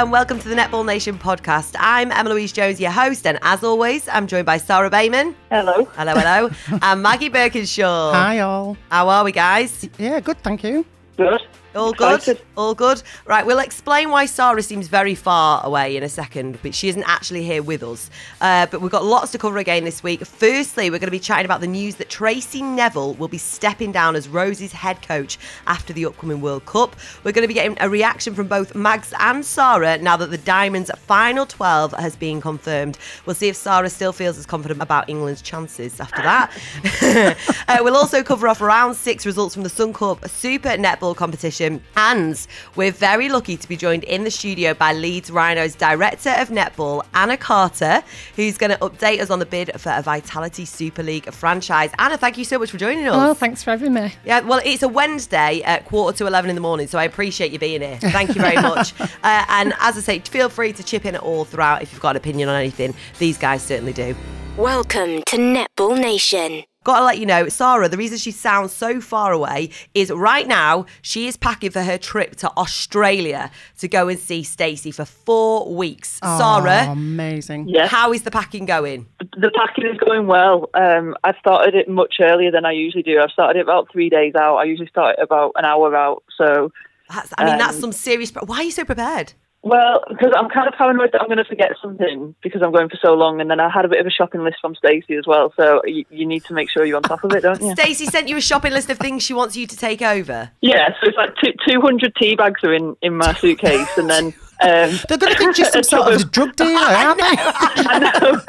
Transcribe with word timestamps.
and 0.00 0.10
welcome 0.10 0.38
to 0.40 0.48
the 0.48 0.54
Netball 0.54 0.86
Nation 0.86 1.18
podcast. 1.18 1.76
I'm 1.78 2.10
Emma 2.10 2.30
Louise 2.30 2.52
Jones, 2.52 2.80
your 2.80 2.90
host, 2.90 3.26
and 3.26 3.38
as 3.42 3.62
always, 3.62 4.08
I'm 4.08 4.26
joined 4.26 4.46
by 4.46 4.56
Sarah 4.56 4.88
Bayman. 4.88 5.34
Hello. 5.50 5.84
Hello, 5.94 6.14
hello. 6.14 6.50
and 6.82 7.02
Maggie 7.02 7.28
Birkinshaw. 7.28 8.14
Hi, 8.14 8.38
all. 8.38 8.78
How 8.90 9.10
are 9.10 9.24
we, 9.24 9.32
guys? 9.32 9.90
Yeah, 9.98 10.18
good, 10.20 10.38
thank 10.38 10.64
you. 10.64 10.86
Good. 11.18 11.42
All 11.74 11.92
good? 11.92 12.40
All 12.56 12.74
good? 12.74 13.00
Right, 13.26 13.46
we'll 13.46 13.60
explain 13.60 14.10
why 14.10 14.26
Sarah 14.26 14.62
seems 14.62 14.88
very 14.88 15.14
far 15.14 15.64
away 15.64 15.96
in 15.96 16.02
a 16.02 16.08
second, 16.08 16.58
but 16.62 16.74
she 16.74 16.88
isn't 16.88 17.04
actually 17.04 17.44
here 17.44 17.62
with 17.62 17.84
us. 17.84 18.10
Uh, 18.40 18.66
but 18.66 18.80
we've 18.80 18.90
got 18.90 19.04
lots 19.04 19.30
to 19.32 19.38
cover 19.38 19.56
again 19.58 19.84
this 19.84 20.02
week. 20.02 20.24
Firstly, 20.26 20.90
we're 20.90 20.98
going 20.98 21.06
to 21.06 21.12
be 21.12 21.20
chatting 21.20 21.44
about 21.44 21.60
the 21.60 21.68
news 21.68 21.94
that 21.96 22.08
Tracey 22.08 22.60
Neville 22.60 23.14
will 23.14 23.28
be 23.28 23.38
stepping 23.38 23.92
down 23.92 24.16
as 24.16 24.28
Rose's 24.28 24.72
head 24.72 25.00
coach 25.02 25.38
after 25.68 25.92
the 25.92 26.06
upcoming 26.06 26.40
World 26.40 26.66
Cup. 26.66 26.96
We're 27.22 27.32
going 27.32 27.44
to 27.44 27.48
be 27.48 27.54
getting 27.54 27.76
a 27.80 27.88
reaction 27.88 28.34
from 28.34 28.48
both 28.48 28.74
Mags 28.74 29.14
and 29.20 29.44
Sarah 29.44 29.98
now 29.98 30.16
that 30.16 30.30
the 30.30 30.38
Diamonds' 30.38 30.90
final 30.96 31.46
12 31.46 31.92
has 31.92 32.16
been 32.16 32.40
confirmed. 32.40 32.98
We'll 33.26 33.36
see 33.36 33.48
if 33.48 33.54
Sarah 33.54 33.90
still 33.90 34.12
feels 34.12 34.38
as 34.38 34.46
confident 34.46 34.82
about 34.82 35.08
England's 35.08 35.40
chances 35.40 36.00
after 36.00 36.22
that. 36.22 37.36
uh, 37.68 37.78
we'll 37.80 37.96
also 37.96 38.24
cover 38.24 38.48
off 38.48 38.60
round 38.60 38.96
six 38.96 39.24
results 39.24 39.54
from 39.54 39.62
the 39.62 39.70
Suncorp 39.70 40.28
Super 40.28 40.70
Netball 40.70 41.14
competition. 41.14 41.59
And 41.60 42.46
we're 42.76 42.92
very 42.92 43.28
lucky 43.28 43.56
to 43.56 43.68
be 43.68 43.76
joined 43.76 44.04
in 44.04 44.24
the 44.24 44.30
studio 44.30 44.74
by 44.74 44.92
Leeds 44.92 45.30
Rhinos 45.30 45.74
Director 45.74 46.30
of 46.30 46.48
Netball, 46.48 47.04
Anna 47.14 47.36
Carter, 47.36 48.02
who's 48.36 48.56
going 48.58 48.70
to 48.70 48.78
update 48.78 49.20
us 49.20 49.30
on 49.30 49.38
the 49.38 49.46
bid 49.46 49.70
for 49.80 49.92
a 49.94 50.02
Vitality 50.02 50.64
Super 50.64 51.02
League 51.02 51.30
franchise. 51.32 51.90
Anna, 51.98 52.16
thank 52.16 52.38
you 52.38 52.44
so 52.44 52.58
much 52.58 52.70
for 52.70 52.78
joining 52.78 53.06
us. 53.06 53.14
Oh, 53.14 53.34
thanks 53.34 53.62
for 53.62 53.70
having 53.70 53.92
me. 53.94 54.14
Yeah, 54.24 54.40
well, 54.40 54.60
it's 54.64 54.82
a 54.82 54.88
Wednesday 54.88 55.62
at 55.62 55.84
quarter 55.84 56.16
to 56.18 56.26
11 56.26 56.48
in 56.50 56.56
the 56.56 56.62
morning, 56.62 56.86
so 56.86 56.98
I 56.98 57.04
appreciate 57.04 57.52
you 57.52 57.58
being 57.58 57.82
here. 57.82 57.98
Thank 58.00 58.34
you 58.34 58.40
very 58.40 58.56
much. 58.62 58.98
uh, 59.00 59.06
and 59.48 59.74
as 59.80 59.96
I 59.96 60.00
say, 60.00 60.18
feel 60.20 60.48
free 60.48 60.72
to 60.72 60.82
chip 60.82 61.04
in 61.04 61.14
at 61.14 61.20
all 61.22 61.44
throughout 61.44 61.82
if 61.82 61.92
you've 61.92 62.00
got 62.00 62.10
an 62.10 62.16
opinion 62.16 62.48
on 62.48 62.56
anything. 62.56 62.94
These 63.18 63.38
guys 63.38 63.62
certainly 63.62 63.92
do. 63.92 64.16
Welcome 64.56 65.22
to 65.26 65.36
Netball 65.36 66.00
Nation. 66.00 66.64
Got 66.82 67.00
to 67.00 67.04
let 67.04 67.18
you 67.18 67.26
know, 67.26 67.46
Sarah, 67.50 67.90
the 67.90 67.98
reason 67.98 68.16
she 68.16 68.30
sounds 68.30 68.72
so 68.72 69.02
far 69.02 69.32
away 69.32 69.68
is 69.92 70.10
right 70.10 70.48
now 70.48 70.86
she 71.02 71.26
is 71.26 71.36
packing 71.36 71.70
for 71.70 71.82
her 71.82 71.98
trip 71.98 72.36
to 72.36 72.50
Australia 72.56 73.50
to 73.80 73.86
go 73.86 74.08
and 74.08 74.18
see 74.18 74.42
Stacey 74.42 74.90
for 74.90 75.04
four 75.04 75.74
weeks. 75.74 76.18
Oh, 76.22 76.38
Sarah, 76.38 76.90
amazing. 76.90 77.68
Yes. 77.68 77.90
how 77.90 78.14
is 78.14 78.22
the 78.22 78.30
packing 78.30 78.64
going? 78.64 79.06
The 79.36 79.50
packing 79.54 79.88
is 79.92 79.98
going 79.98 80.26
well. 80.26 80.70
Um, 80.72 81.14
I 81.22 81.38
started 81.38 81.74
it 81.74 81.86
much 81.86 82.14
earlier 82.18 82.50
than 82.50 82.64
I 82.64 82.72
usually 82.72 83.02
do. 83.02 83.20
I've 83.20 83.30
started 83.30 83.58
it 83.58 83.62
about 83.62 83.92
three 83.92 84.08
days 84.08 84.32
out. 84.34 84.56
I 84.56 84.64
usually 84.64 84.88
start 84.88 85.16
it 85.18 85.22
about 85.22 85.52
an 85.56 85.66
hour 85.66 85.94
out. 85.94 86.22
So, 86.34 86.72
That's, 87.10 87.30
I 87.36 87.44
mean, 87.44 87.58
that's 87.58 87.74
Um, 87.74 87.80
some 87.82 87.92
serious. 87.92 88.32
Why 88.32 88.56
are 88.56 88.62
you 88.62 88.70
so 88.70 88.86
prepared? 88.86 89.34
Well, 89.62 90.02
because 90.08 90.32
I'm 90.34 90.48
kind 90.48 90.68
of 90.68 90.74
paranoid 90.74 91.12
that 91.12 91.20
I'm 91.20 91.28
going 91.28 91.38
to 91.38 91.44
forget 91.44 91.72
something 91.82 92.34
because 92.42 92.62
I'm 92.62 92.72
going 92.72 92.88
for 92.88 92.96
so 92.96 93.12
long. 93.12 93.40
And 93.40 93.50
then 93.50 93.60
I 93.60 93.68
had 93.68 93.84
a 93.84 93.88
bit 93.88 94.00
of 94.00 94.06
a 94.06 94.10
shopping 94.10 94.42
list 94.42 94.56
from 94.60 94.74
Stacey 94.74 95.14
as 95.16 95.26
well. 95.26 95.52
So 95.54 95.82
you, 95.84 96.04
you 96.10 96.24
need 96.24 96.44
to 96.46 96.54
make 96.54 96.70
sure 96.70 96.84
you're 96.84 96.96
on 96.96 97.02
top 97.02 97.24
of 97.24 97.32
it, 97.32 97.42
don't 97.42 97.60
you? 97.60 97.72
Stacey 97.72 98.06
sent 98.06 98.28
you 98.28 98.36
a 98.38 98.40
shopping 98.40 98.72
list 98.72 98.88
of 98.88 98.98
things 98.98 99.22
she 99.22 99.34
wants 99.34 99.56
you 99.56 99.66
to 99.66 99.76
take 99.76 100.00
over. 100.00 100.50
Yeah. 100.62 100.88
So 101.00 101.08
it's 101.08 101.16
like 101.16 101.34
two, 101.36 101.52
200 101.68 102.14
tea 102.16 102.36
bags 102.36 102.64
are 102.64 102.72
in, 102.72 102.96
in 103.02 103.16
my 103.16 103.34
suitcase, 103.34 103.88
and 103.98 104.08
then. 104.08 104.34
Um, 104.62 104.98
They're 105.08 105.16
going 105.18 105.32
to 105.32 105.38
think 105.38 105.56
you're 105.58 105.66
some 105.70 105.80
a 105.80 105.84
sort 105.96 106.12
of 106.14 106.30
drug 106.30 106.54
dealer, 106.56 106.70
aren't 106.80 107.18
they? 107.18 107.34
I 107.38 107.98
know. 107.98 108.40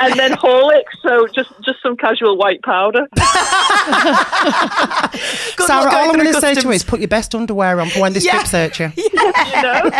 and 0.00 0.18
then 0.18 0.32
Horlicks, 0.32 0.96
so 1.02 1.26
just 1.34 1.50
just 1.64 1.80
some 1.82 1.96
casual 1.96 2.36
white 2.36 2.62
powder. 2.62 3.06
Sarah, 5.58 5.90
all 5.94 6.10
I'm 6.10 6.16
going 6.16 6.32
to 6.32 6.40
say 6.40 6.54
to 6.54 6.62
you 6.62 6.70
is 6.72 6.82
put 6.84 7.00
your 7.00 7.08
best 7.08 7.34
underwear 7.34 7.80
on 7.80 7.88
for 7.90 8.00
when 8.00 8.12
this 8.12 8.24
Yeah. 8.24 8.42
strip 8.44 8.46
search 8.74 8.80
you. 8.80 8.92
You 8.96 9.62
know. 9.62 9.90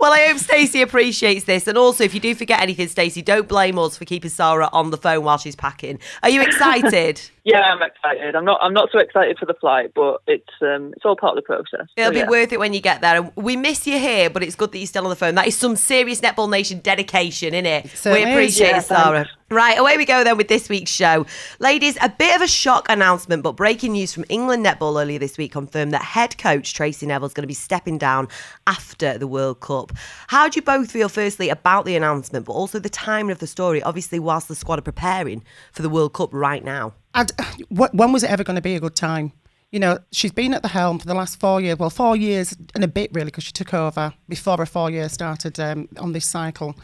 Well, 0.00 0.12
I 0.12 0.26
hope 0.28 0.38
Stacey 0.38 0.82
appreciates 0.82 1.44
this. 1.44 1.66
And 1.66 1.78
also, 1.78 2.04
if 2.04 2.12
you 2.14 2.20
do 2.20 2.34
forget 2.34 2.60
anything, 2.60 2.88
Stacey, 2.88 3.22
don't 3.22 3.48
blame 3.48 3.78
us 3.78 3.96
for 3.96 4.04
keeping 4.04 4.30
Sarah 4.30 4.68
on 4.72 4.90
the 4.90 4.96
phone 4.96 5.24
while 5.24 5.38
she's 5.38 5.56
packing. 5.56 5.98
Are 6.22 6.28
you 6.28 6.42
excited? 6.42 7.20
Yeah, 7.44 7.60
I'm 7.60 7.80
excited. 7.82 8.34
I'm 8.34 8.44
not. 8.44 8.58
I'm 8.60 8.72
not 8.74 8.88
so 8.90 8.98
excited 8.98 9.38
for 9.38 9.46
the 9.46 9.54
flight, 9.54 9.92
but 9.94 10.20
it's 10.26 10.50
um, 10.60 10.92
it's 10.96 11.04
all 11.04 11.16
part 11.16 11.36
of 11.38 11.44
the 11.44 11.46
process. 11.46 11.86
It'll 11.96 12.08
So, 12.08 12.12
be 12.12 12.18
yeah. 12.18 12.28
worth 12.28 12.52
it 12.52 12.58
when 12.58 12.72
you 12.74 12.80
get 12.80 13.00
there. 13.02 13.16
And 13.16 13.32
we 13.36 13.56
miss 13.56 13.86
you 13.86 13.98
here, 14.06 14.30
but 14.30 14.42
it's 14.42 14.54
good 14.54 14.72
that 14.72 14.78
you're 14.78 14.86
still 14.86 15.04
on 15.04 15.10
the 15.10 15.16
phone. 15.16 15.34
That 15.34 15.46
is 15.48 15.56
some 15.56 15.76
serious 15.76 16.20
Netball 16.20 16.48
Nation 16.50 16.78
dedication, 16.80 17.54
isn't 17.54 17.66
it? 17.66 17.84
We 17.84 17.90
certainly 17.90 18.30
appreciate 18.32 18.68
Yeah, 18.68 18.78
it, 18.78 18.82
Sarah. 18.84 19.24
thanks. 19.24 19.30
Right, 19.48 19.78
away 19.78 19.96
we 19.96 20.04
go 20.04 20.24
then 20.24 20.36
with 20.36 20.48
this 20.48 20.68
week's 20.68 20.90
show. 20.90 21.24
Ladies, 21.60 21.96
a 22.00 22.08
bit 22.08 22.34
of 22.34 22.42
a 22.42 22.48
shock 22.48 22.86
announcement, 22.88 23.42
but 23.44 23.52
breaking 23.52 23.92
news 23.92 24.12
from 24.12 24.24
England 24.28 24.66
Netball 24.66 25.00
earlier 25.00 25.18
this 25.20 25.38
week 25.38 25.52
confirmed 25.52 25.92
that 25.92 26.02
head 26.02 26.36
coach 26.38 26.74
Tracey 26.74 27.06
Neville 27.06 27.26
is 27.28 27.32
going 27.34 27.44
to 27.44 27.48
be 27.48 27.54
stepping 27.54 27.96
down 27.96 28.26
after 28.66 29.18
the 29.18 29.26
World 29.28 29.60
Cup. 29.60 29.92
How 30.28 30.48
do 30.48 30.56
you 30.56 30.62
both 30.62 30.90
feel, 30.90 31.08
firstly, 31.08 31.48
about 31.48 31.84
the 31.84 31.94
announcement, 31.96 32.46
but 32.46 32.52
also 32.54 32.78
the 32.78 32.88
timing 32.88 33.30
of 33.32 33.38
the 33.38 33.46
story, 33.46 33.82
obviously, 33.82 34.18
whilst 34.18 34.48
the 34.48 34.56
squad 34.56 34.78
are 34.78 34.82
preparing 34.82 35.44
for 35.72 35.82
the 35.82 35.88
World 35.90 36.12
Cup 36.12 36.30
right 36.32 36.64
now? 36.64 36.94
I'd, 37.14 37.30
uh, 37.38 37.44
when 37.70 38.12
was 38.12 38.22
it 38.24 38.30
ever 38.30 38.42
going 38.44 38.56
to 38.56 38.62
be 38.62 38.74
a 38.74 38.80
good 38.80 38.96
time? 38.96 39.32
You 39.76 39.80
know, 39.80 39.98
she's 40.10 40.32
been 40.32 40.54
at 40.54 40.62
the 40.62 40.68
helm 40.68 40.98
for 40.98 41.06
the 41.06 41.12
last 41.12 41.38
four 41.38 41.60
years. 41.60 41.78
Well, 41.78 41.90
four 41.90 42.16
years 42.16 42.56
and 42.74 42.82
a 42.82 42.88
bit, 42.88 43.10
really, 43.12 43.26
because 43.26 43.44
she 43.44 43.52
took 43.52 43.74
over 43.74 44.14
before 44.26 44.56
her 44.56 44.64
four 44.64 44.88
years 44.88 45.12
started 45.12 45.60
um, 45.60 45.86
on 45.98 46.12
this 46.12 46.24
cycle. 46.24 46.74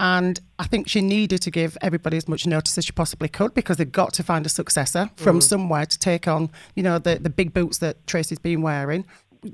And 0.00 0.40
I 0.58 0.64
think 0.64 0.88
she 0.88 1.02
needed 1.02 1.42
to 1.42 1.50
give 1.50 1.76
everybody 1.82 2.16
as 2.16 2.26
much 2.26 2.46
notice 2.46 2.78
as 2.78 2.86
she 2.86 2.92
possibly 2.92 3.28
could 3.28 3.52
because 3.52 3.76
they've 3.76 3.92
got 3.92 4.14
to 4.14 4.22
find 4.22 4.46
a 4.46 4.48
successor 4.48 5.10
from 5.16 5.42
somewhere 5.42 5.84
to 5.84 5.98
take 5.98 6.26
on, 6.26 6.48
you 6.74 6.82
know, 6.82 6.98
the, 6.98 7.16
the 7.16 7.28
big 7.28 7.52
boots 7.52 7.76
that 7.78 8.06
Tracey's 8.06 8.38
been 8.38 8.62
wearing. 8.62 9.04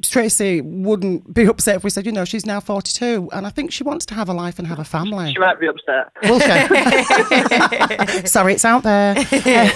Tracey 0.03 0.61
wouldn't 0.61 1.33
be 1.33 1.45
upset 1.45 1.77
if 1.77 1.85
we 1.85 1.91
said, 1.91 2.07
you 2.07 2.13
know, 2.13 2.25
she's 2.25 2.47
now 2.47 2.61
42 2.61 3.29
and 3.33 3.47
I 3.47 3.51
think 3.51 3.73
she 3.73 3.85
wants 3.85 4.07
to 4.07 4.15
have 4.15 4.29
a 4.29 4.33
life 4.33 4.59
and 4.59 4.67
have 4.67 4.79
a 4.79 4.85
family. 4.85 5.33
She 5.33 5.39
might 5.39 5.61
be 5.61 5.67
upset. 5.67 6.11
Will 6.23 6.41
she? 6.41 8.27
Sorry, 8.27 8.55
it's 8.55 8.65
out 8.65 8.83
there. 8.83 9.15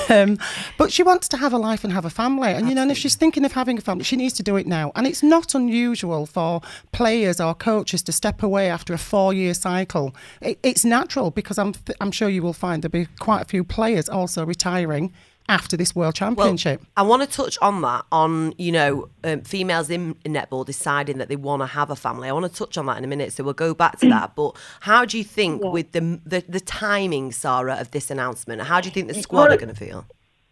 Um, 0.09 0.39
but 0.79 0.93
she 0.93 1.03
wants 1.03 1.29
to 1.29 1.37
have 1.37 1.53
a 1.53 1.59
life 1.59 1.85
and 1.85 1.93
have 1.93 2.05
a 2.05 2.11
family. 2.11 2.49
And, 2.49 2.69
you 2.69 2.75
know, 2.75 2.83
and 2.83 2.91
if 2.91 2.99
she's 2.99 3.15
thinking 3.15 3.45
of 3.45 3.53
having 3.53 3.79
a 3.79 3.81
family, 3.81 4.05
she 4.05 4.17
needs 4.17 4.35
to 4.35 4.43
do 4.43 4.57
it 4.57 4.67
now. 4.67 4.93
And 4.95 5.07
it's 5.07 5.23
not 5.23 5.55
unusual 5.55 6.27
for 6.27 6.63
players 6.93 7.41
or 7.41 7.55
coaches 7.55 8.03
to 8.05 8.13
step 8.13 8.43
away 8.43 8.71
after 8.71 8.95
a 8.95 8.99
four 8.99 9.35
year 9.35 9.55
cycle. 9.55 10.15
It, 10.41 10.59
it's 10.63 10.85
natural 10.85 11.31
because 11.31 11.59
I'm, 11.59 11.73
th- 11.73 11.97
I'm 12.01 12.11
sure 12.11 12.29
you 12.29 12.43
will 12.43 12.53
find 12.53 12.83
there'll 12.83 12.91
be 12.91 13.09
quite 13.19 13.43
a 13.43 13.47
few 13.47 13.65
players 13.65 14.09
also 14.09 14.45
retiring 14.47 15.13
after 15.49 15.77
this 15.77 15.95
World 15.95 16.15
Championship. 16.15 16.83
I 16.97 17.03
want 17.03 17.23
to 17.23 17.29
touch 17.29 17.57
on 17.63 17.81
that, 17.83 18.05
on, 18.13 18.53
you 18.59 18.71
know, 18.71 19.09
um, 19.25 19.43
females 19.43 19.91
in 19.91 20.15
netball 20.25 20.67
deciding 20.67 21.19
that 21.19 21.29
they 21.29 21.37
want 21.37 21.63
to 21.63 21.67
have 21.67 21.91
a 21.91 21.97
family. 21.97 22.29
I 22.29 22.33
want 22.33 22.51
to 22.51 22.57
touch 22.57 22.77
on 22.77 22.87
that 22.87 22.99
in 22.99 23.05
a 23.05 23.09
minute, 23.09 23.33
so 23.33 23.45
we'll 23.45 23.55
go 23.55 23.75
back 23.75 23.99
to 24.01 24.09
that. 24.11 24.35
But 24.37 24.57
how 24.81 25.05
do 25.05 25.17
you 25.17 25.25
think, 25.25 25.63
with 25.63 25.93
the, 25.93 26.21
the 26.25 26.45
the 26.49 26.61
timing, 26.61 27.33
Sarah, 27.33 27.77
of 27.81 27.91
this 27.91 28.11
announcement, 28.11 28.63
how 28.63 28.81
do 28.81 28.89
you 28.89 28.93
think 28.93 29.09
the 29.09 29.15
squad 29.15 29.51
are 29.51 29.57
going 29.57 29.69
to 29.69 29.75
feel? 29.75 30.05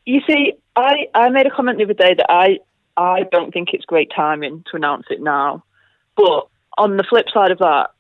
You 0.04 0.20
see, 0.26 0.54
I, 0.76 1.06
I 1.14 1.28
made 1.30 1.46
a 1.46 1.50
comment 1.50 1.78
the 1.78 1.84
other 1.84 1.94
day 1.94 2.14
that 2.14 2.26
I 2.28 2.58
I 2.96 3.24
don't 3.30 3.52
think 3.52 3.70
it's 3.72 3.84
great 3.84 4.10
timing 4.14 4.64
to 4.70 4.76
announce 4.76 5.06
it 5.10 5.20
now. 5.20 5.64
But 6.16 6.48
on 6.78 6.96
the 6.96 7.04
flip 7.04 7.26
side 7.32 7.50
of 7.50 7.58
that, 7.58 7.90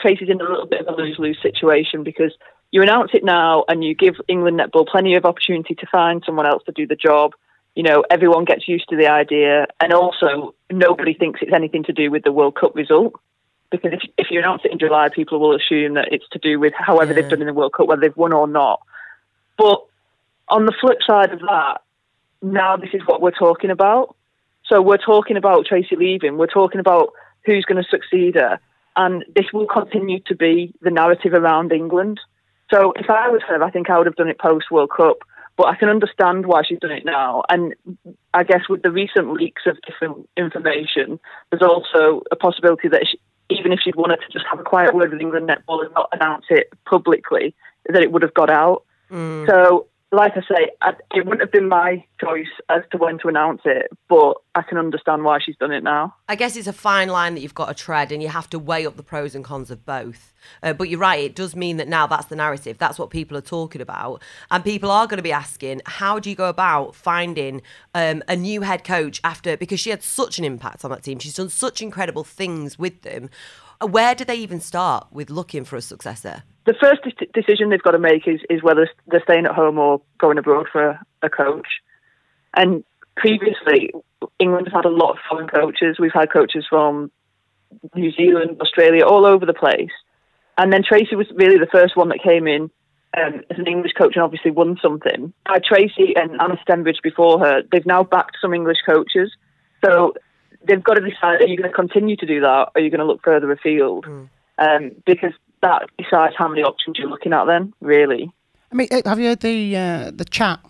Tracey's 0.00 0.28
in 0.28 0.40
a 0.40 0.44
little 0.44 0.66
bit 0.66 0.80
of 0.80 0.86
a 0.86 0.96
lose 0.96 1.18
lose 1.18 1.38
situation 1.42 2.04
because 2.04 2.34
you 2.70 2.82
announce 2.82 3.10
it 3.14 3.24
now 3.24 3.64
and 3.68 3.84
you 3.84 3.94
give 3.94 4.16
England 4.28 4.60
netball 4.60 4.86
plenty 4.86 5.14
of 5.14 5.24
opportunity 5.24 5.74
to 5.74 5.86
find 5.86 6.22
someone 6.26 6.46
else 6.46 6.62
to 6.64 6.72
do 6.72 6.86
the 6.86 6.96
job. 6.96 7.32
You 7.74 7.82
know, 7.82 8.04
everyone 8.10 8.44
gets 8.44 8.66
used 8.66 8.88
to 8.88 8.96
the 8.96 9.08
idea, 9.08 9.66
and 9.80 9.92
also 9.92 10.54
nobody 10.70 11.12
thinks 11.12 11.40
it's 11.42 11.52
anything 11.52 11.84
to 11.84 11.92
do 11.92 12.10
with 12.10 12.24
the 12.24 12.32
World 12.32 12.56
Cup 12.56 12.74
result. 12.74 13.14
Because 13.70 13.92
if, 13.92 14.00
if 14.16 14.30
you 14.30 14.38
announce 14.38 14.62
it 14.64 14.72
in 14.72 14.78
July, 14.78 15.08
people 15.08 15.40
will 15.40 15.54
assume 15.54 15.94
that 15.94 16.08
it's 16.10 16.28
to 16.30 16.38
do 16.38 16.58
with 16.58 16.72
however 16.74 17.12
they've 17.12 17.28
done 17.28 17.40
in 17.40 17.46
the 17.46 17.54
World 17.54 17.74
Cup, 17.74 17.86
whether 17.86 18.00
they've 18.00 18.16
won 18.16 18.32
or 18.32 18.46
not. 18.46 18.80
But 19.58 19.84
on 20.48 20.66
the 20.66 20.74
flip 20.80 20.98
side 21.06 21.32
of 21.32 21.40
that, 21.40 21.82
now 22.40 22.76
this 22.76 22.90
is 22.94 23.02
what 23.06 23.20
we're 23.20 23.30
talking 23.32 23.70
about. 23.70 24.16
So 24.66 24.80
we're 24.80 24.96
talking 24.96 25.36
about 25.36 25.66
Tracey 25.66 25.96
leaving. 25.96 26.38
We're 26.38 26.46
talking 26.46 26.80
about 26.80 27.12
who's 27.44 27.64
going 27.64 27.82
to 27.82 27.88
succeed 27.88 28.36
her. 28.36 28.58
And 28.96 29.24
this 29.34 29.46
will 29.52 29.66
continue 29.66 30.20
to 30.26 30.34
be 30.34 30.72
the 30.80 30.90
narrative 30.90 31.34
around 31.34 31.72
England. 31.72 32.20
So 32.72 32.92
if 32.96 33.08
I 33.08 33.28
was 33.28 33.42
her, 33.48 33.62
I 33.62 33.70
think 33.70 33.90
I 33.90 33.98
would 33.98 34.06
have 34.06 34.16
done 34.16 34.28
it 34.28 34.38
post 34.38 34.70
World 34.70 34.90
Cup. 34.96 35.18
But 35.56 35.68
I 35.68 35.76
can 35.76 35.88
understand 35.88 36.44
why 36.44 36.62
she's 36.68 36.78
done 36.80 36.90
it 36.90 37.06
now. 37.06 37.42
And 37.48 37.74
I 38.34 38.44
guess 38.44 38.68
with 38.68 38.82
the 38.82 38.90
recent 38.90 39.32
leaks 39.32 39.62
of 39.64 39.78
different 39.86 40.28
information, 40.36 41.18
there's 41.50 41.62
also 41.62 42.22
a 42.30 42.36
possibility 42.36 42.88
that 42.88 43.06
she, 43.10 43.18
even 43.48 43.72
if 43.72 43.80
she'd 43.82 43.96
wanted 43.96 44.18
to 44.18 44.30
just 44.30 44.44
have 44.50 44.60
a 44.60 44.64
quiet 44.64 44.94
word 44.94 45.12
with 45.12 45.20
England 45.20 45.48
netball 45.48 45.82
and 45.82 45.94
not 45.94 46.10
announce 46.12 46.44
it 46.50 46.68
publicly, 46.84 47.54
that 47.88 48.02
it 48.02 48.12
would 48.12 48.20
have 48.20 48.34
got 48.34 48.50
out. 48.50 48.84
Mm. 49.10 49.46
So, 49.46 49.86
like 50.12 50.32
I 50.36 50.40
say, 50.40 50.70
I, 50.80 50.92
it 51.14 51.24
wouldn't 51.24 51.40
have 51.40 51.50
been 51.50 51.68
my 51.68 52.04
choice 52.20 52.46
as 52.68 52.82
to 52.92 52.98
when 52.98 53.18
to 53.18 53.28
announce 53.28 53.62
it, 53.64 53.90
but 54.08 54.34
I 54.54 54.62
can 54.62 54.78
understand 54.78 55.24
why 55.24 55.40
she's 55.44 55.56
done 55.56 55.72
it 55.72 55.82
now. 55.82 56.14
I 56.28 56.36
guess 56.36 56.56
it's 56.56 56.68
a 56.68 56.72
fine 56.72 57.08
line 57.08 57.34
that 57.34 57.40
you've 57.40 57.54
got 57.54 57.66
to 57.66 57.74
tread, 57.74 58.12
and 58.12 58.22
you 58.22 58.28
have 58.28 58.48
to 58.50 58.58
weigh 58.58 58.86
up 58.86 58.96
the 58.96 59.02
pros 59.02 59.34
and 59.34 59.44
cons 59.44 59.70
of 59.70 59.84
both. 59.84 60.32
Uh, 60.62 60.72
but 60.72 60.88
you're 60.88 61.00
right; 61.00 61.24
it 61.24 61.34
does 61.34 61.56
mean 61.56 61.76
that 61.78 61.88
now 61.88 62.06
that's 62.06 62.26
the 62.26 62.36
narrative. 62.36 62.78
That's 62.78 62.98
what 62.98 63.10
people 63.10 63.36
are 63.36 63.42
talking 63.42 63.80
about, 63.80 64.22
and 64.50 64.62
people 64.62 64.92
are 64.92 65.08
going 65.08 65.18
to 65.18 65.22
be 65.22 65.32
asking, 65.32 65.82
how 65.86 66.20
do 66.20 66.30
you 66.30 66.36
go 66.36 66.48
about 66.48 66.94
finding 66.94 67.62
um, 67.94 68.22
a 68.28 68.36
new 68.36 68.60
head 68.60 68.84
coach 68.84 69.20
after? 69.24 69.56
Because 69.56 69.80
she 69.80 69.90
had 69.90 70.04
such 70.04 70.38
an 70.38 70.44
impact 70.44 70.84
on 70.84 70.92
that 70.92 71.02
team. 71.02 71.18
She's 71.18 71.34
done 71.34 71.48
such 71.48 71.82
incredible 71.82 72.22
things 72.22 72.78
with 72.78 73.02
them. 73.02 73.28
Where 73.80 74.14
do 74.14 74.24
they 74.24 74.36
even 74.36 74.60
start 74.60 75.08
with 75.10 75.30
looking 75.30 75.64
for 75.64 75.76
a 75.76 75.82
successor? 75.82 76.44
The 76.66 76.74
first 76.80 77.02
de- 77.02 77.26
decision 77.32 77.70
they've 77.70 77.82
got 77.82 77.92
to 77.92 77.98
make 77.98 78.26
is, 78.26 78.40
is 78.50 78.62
whether 78.62 78.88
they're 79.06 79.22
staying 79.22 79.46
at 79.46 79.52
home 79.52 79.78
or 79.78 80.02
going 80.18 80.38
abroad 80.38 80.66
for 80.70 80.88
a, 80.88 81.06
a 81.22 81.30
coach. 81.30 81.68
And 82.54 82.84
previously, 83.16 83.92
England 84.38 84.68
has 84.68 84.74
had 84.74 84.84
a 84.84 84.90
lot 84.90 85.12
of 85.12 85.18
foreign 85.28 85.48
coaches. 85.48 85.98
We've 85.98 86.12
had 86.12 86.32
coaches 86.32 86.66
from 86.68 87.10
New 87.94 88.10
Zealand, 88.12 88.60
Australia, 88.60 89.04
all 89.04 89.24
over 89.24 89.46
the 89.46 89.54
place. 89.54 89.90
And 90.58 90.72
then 90.72 90.82
Tracey 90.82 91.16
was 91.16 91.26
really 91.34 91.58
the 91.58 91.68
first 91.70 91.96
one 91.96 92.08
that 92.08 92.22
came 92.22 92.46
in 92.46 92.70
um, 93.16 93.42
as 93.50 93.58
an 93.58 93.66
English 93.66 93.92
coach 93.92 94.14
and 94.14 94.22
obviously 94.22 94.50
won 94.50 94.78
something. 94.82 95.32
Uh, 95.46 95.60
Tracey 95.62 96.14
and 96.16 96.40
Anna 96.40 96.58
Stembridge 96.66 97.02
before 97.02 97.38
her, 97.40 97.62
they've 97.70 97.86
now 97.86 98.02
backed 98.02 98.36
some 98.40 98.54
English 98.54 98.78
coaches. 98.86 99.32
So 99.84 100.14
they've 100.66 100.82
got 100.82 100.94
to 100.94 101.00
decide 101.00 101.42
are 101.42 101.46
you 101.46 101.56
going 101.56 101.70
to 101.70 101.76
continue 101.76 102.16
to 102.16 102.26
do 102.26 102.40
that 102.40 102.46
or 102.46 102.70
are 102.74 102.80
you 102.80 102.90
going 102.90 103.00
to 103.00 103.06
look 103.06 103.22
further 103.22 103.50
afield? 103.52 104.06
Mm. 104.06 104.28
Um, 104.58 104.92
because 105.04 105.32
that 105.66 105.88
decides 105.98 106.34
how 106.36 106.48
many 106.48 106.62
options 106.62 106.98
you're 106.98 107.08
looking 107.08 107.32
at 107.32 107.44
then, 107.46 107.72
really. 107.80 108.30
I 108.70 108.74
mean, 108.74 108.88
eh, 108.90 109.02
have 109.04 109.18
you 109.18 109.28
heard 109.28 109.40
the, 109.40 109.76
uh, 109.76 110.10
the 110.14 110.24
chat 110.24 110.60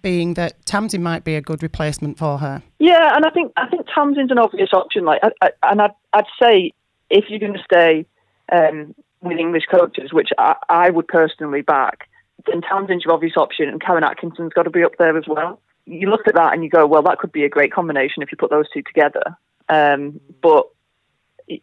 being 0.00 0.34
that 0.34 0.64
Tamsin 0.64 1.02
might 1.02 1.24
be 1.24 1.34
a 1.34 1.40
good 1.40 1.62
replacement 1.62 2.18
for 2.18 2.38
her? 2.38 2.62
Yeah, 2.78 3.14
and 3.14 3.24
I 3.24 3.30
think 3.30 3.52
I 3.56 3.68
think 3.68 3.86
Tamsin's 3.92 4.30
an 4.30 4.38
obvious 4.38 4.70
option. 4.72 5.04
Like, 5.04 5.20
I, 5.22 5.30
I, 5.42 5.50
and 5.70 5.82
I'd, 5.82 5.94
I'd 6.12 6.24
say 6.40 6.72
if 7.10 7.24
you're 7.28 7.40
going 7.40 7.54
to 7.54 7.64
stay 7.64 8.06
um, 8.52 8.94
with 9.20 9.38
English 9.38 9.64
coaches, 9.70 10.12
which 10.12 10.30
I, 10.38 10.56
I 10.68 10.90
would 10.90 11.08
personally 11.08 11.62
back, 11.62 12.08
then 12.46 12.60
Tamsin's 12.62 13.04
your 13.04 13.14
obvious 13.14 13.36
option, 13.36 13.68
and 13.68 13.80
Karen 13.80 14.04
Atkinson's 14.04 14.52
got 14.52 14.64
to 14.64 14.70
be 14.70 14.84
up 14.84 14.92
there 14.98 15.16
as 15.16 15.24
well. 15.26 15.60
You 15.86 16.10
look 16.10 16.28
at 16.28 16.34
that 16.34 16.52
and 16.52 16.62
you 16.62 16.70
go, 16.70 16.86
well, 16.86 17.02
that 17.02 17.18
could 17.18 17.32
be 17.32 17.44
a 17.44 17.48
great 17.48 17.72
combination 17.72 18.22
if 18.22 18.30
you 18.30 18.36
put 18.36 18.50
those 18.50 18.66
two 18.72 18.82
together. 18.82 19.36
Um, 19.70 20.20
but 20.42 20.68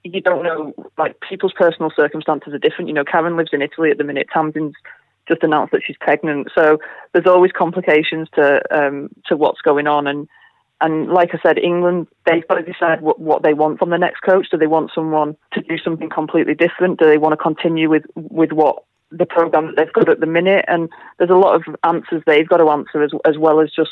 you 0.03 0.21
don't 0.21 0.43
know, 0.43 0.73
like 0.97 1.17
people's 1.27 1.53
personal 1.53 1.91
circumstances 1.95 2.53
are 2.53 2.59
different. 2.59 2.87
You 2.87 2.93
know, 2.93 3.03
Karen 3.03 3.37
lives 3.37 3.51
in 3.53 3.61
Italy 3.61 3.91
at 3.91 3.97
the 3.97 4.03
minute. 4.03 4.27
Tamsin's 4.33 4.75
just 5.27 5.43
announced 5.43 5.71
that 5.71 5.81
she's 5.85 5.97
pregnant, 5.99 6.49
so 6.55 6.77
there's 7.13 7.25
always 7.27 7.51
complications 7.51 8.27
to 8.35 8.61
um, 8.71 9.09
to 9.27 9.35
what's 9.35 9.61
going 9.61 9.87
on. 9.87 10.07
And 10.07 10.27
and 10.81 11.09
like 11.09 11.29
I 11.33 11.39
said, 11.41 11.57
England, 11.57 12.07
they've 12.25 12.47
got 12.47 12.55
to 12.55 12.63
decide 12.63 13.01
what, 13.01 13.19
what 13.19 13.43
they 13.43 13.53
want 13.53 13.79
from 13.79 13.89
the 13.89 13.97
next 13.97 14.21
coach. 14.21 14.47
Do 14.51 14.57
they 14.57 14.67
want 14.67 14.91
someone 14.93 15.37
to 15.53 15.61
do 15.61 15.77
something 15.77 16.09
completely 16.09 16.53
different? 16.53 16.99
Do 16.99 17.05
they 17.05 17.17
want 17.17 17.33
to 17.33 17.37
continue 17.37 17.89
with, 17.89 18.03
with 18.15 18.51
what 18.51 18.83
the 19.09 19.25
program 19.25 19.67
that 19.67 19.77
they've 19.77 19.93
got 19.93 20.09
at 20.09 20.19
the 20.19 20.25
minute? 20.25 20.65
And 20.67 20.89
there's 21.17 21.29
a 21.29 21.35
lot 21.35 21.55
of 21.55 21.75
answers 21.83 22.23
they've 22.25 22.47
got 22.47 22.57
to 22.57 22.69
answer 22.69 23.03
as, 23.03 23.11
as 23.25 23.37
well 23.37 23.61
as 23.61 23.71
just 23.71 23.91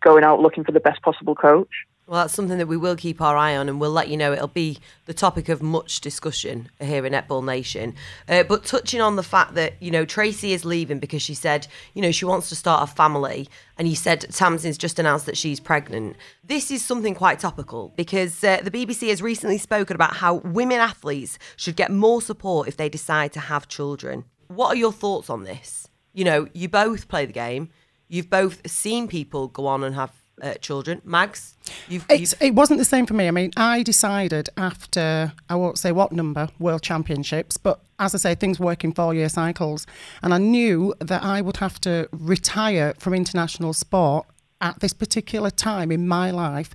going 0.00 0.24
out 0.24 0.40
looking 0.40 0.64
for 0.64 0.72
the 0.72 0.80
best 0.80 1.02
possible 1.02 1.36
coach. 1.36 1.70
Well, 2.06 2.20
that's 2.20 2.34
something 2.34 2.58
that 2.58 2.66
we 2.66 2.76
will 2.76 2.96
keep 2.96 3.22
our 3.22 3.34
eye 3.34 3.56
on, 3.56 3.66
and 3.66 3.80
we'll 3.80 3.90
let 3.90 4.08
you 4.08 4.18
know. 4.18 4.34
It'll 4.34 4.46
be 4.46 4.78
the 5.06 5.14
topic 5.14 5.48
of 5.48 5.62
much 5.62 6.02
discussion 6.02 6.68
here 6.78 7.06
in 7.06 7.14
Netball 7.14 7.42
Nation. 7.42 7.94
Uh, 8.28 8.42
but 8.42 8.64
touching 8.64 9.00
on 9.00 9.16
the 9.16 9.22
fact 9.22 9.54
that 9.54 9.80
you 9.80 9.90
know 9.90 10.04
Tracey 10.04 10.52
is 10.52 10.66
leaving 10.66 10.98
because 10.98 11.22
she 11.22 11.32
said 11.32 11.66
you 11.94 12.02
know 12.02 12.12
she 12.12 12.26
wants 12.26 12.50
to 12.50 12.56
start 12.56 12.82
a 12.82 12.92
family, 12.92 13.48
and 13.78 13.88
you 13.88 13.96
said 13.96 14.20
Tamsin's 14.30 14.76
just 14.76 14.98
announced 14.98 15.24
that 15.24 15.38
she's 15.38 15.60
pregnant. 15.60 16.16
This 16.44 16.70
is 16.70 16.84
something 16.84 17.14
quite 17.14 17.38
topical 17.38 17.94
because 17.96 18.44
uh, 18.44 18.60
the 18.62 18.70
BBC 18.70 19.08
has 19.08 19.22
recently 19.22 19.56
spoken 19.56 19.94
about 19.94 20.16
how 20.16 20.34
women 20.34 20.80
athletes 20.80 21.38
should 21.56 21.74
get 21.74 21.90
more 21.90 22.20
support 22.20 22.68
if 22.68 22.76
they 22.76 22.90
decide 22.90 23.32
to 23.32 23.40
have 23.40 23.66
children. 23.66 24.24
What 24.48 24.68
are 24.68 24.76
your 24.76 24.92
thoughts 24.92 25.30
on 25.30 25.44
this? 25.44 25.88
You 26.12 26.24
know, 26.24 26.48
you 26.52 26.68
both 26.68 27.08
play 27.08 27.24
the 27.24 27.32
game. 27.32 27.70
You've 28.08 28.28
both 28.28 28.70
seen 28.70 29.08
people 29.08 29.48
go 29.48 29.66
on 29.66 29.82
and 29.82 29.94
have 29.94 30.12
uh, 30.42 30.54
children. 30.54 31.00
Mags, 31.04 31.54
you've, 31.88 32.06
you've... 32.10 32.34
it 32.40 32.54
wasn't 32.54 32.78
the 32.78 32.84
same 32.84 33.06
for 33.06 33.14
me. 33.14 33.28
I 33.28 33.30
mean, 33.30 33.52
I 33.56 33.82
decided 33.82 34.48
after 34.56 35.32
I 35.48 35.54
won't 35.54 35.78
say 35.78 35.92
what 35.92 36.12
number 36.12 36.48
World 36.58 36.82
Championships, 36.82 37.56
but 37.56 37.80
as 37.98 38.14
I 38.14 38.18
say, 38.18 38.34
things 38.34 38.58
work 38.58 38.84
in 38.84 38.92
four-year 38.92 39.28
cycles, 39.28 39.86
and 40.22 40.34
I 40.34 40.38
knew 40.38 40.94
that 41.00 41.22
I 41.22 41.40
would 41.40 41.58
have 41.58 41.80
to 41.82 42.08
retire 42.12 42.94
from 42.98 43.14
international 43.14 43.72
sport 43.72 44.26
at 44.60 44.80
this 44.80 44.92
particular 44.92 45.50
time 45.50 45.92
in 45.92 46.08
my 46.08 46.30
life 46.30 46.74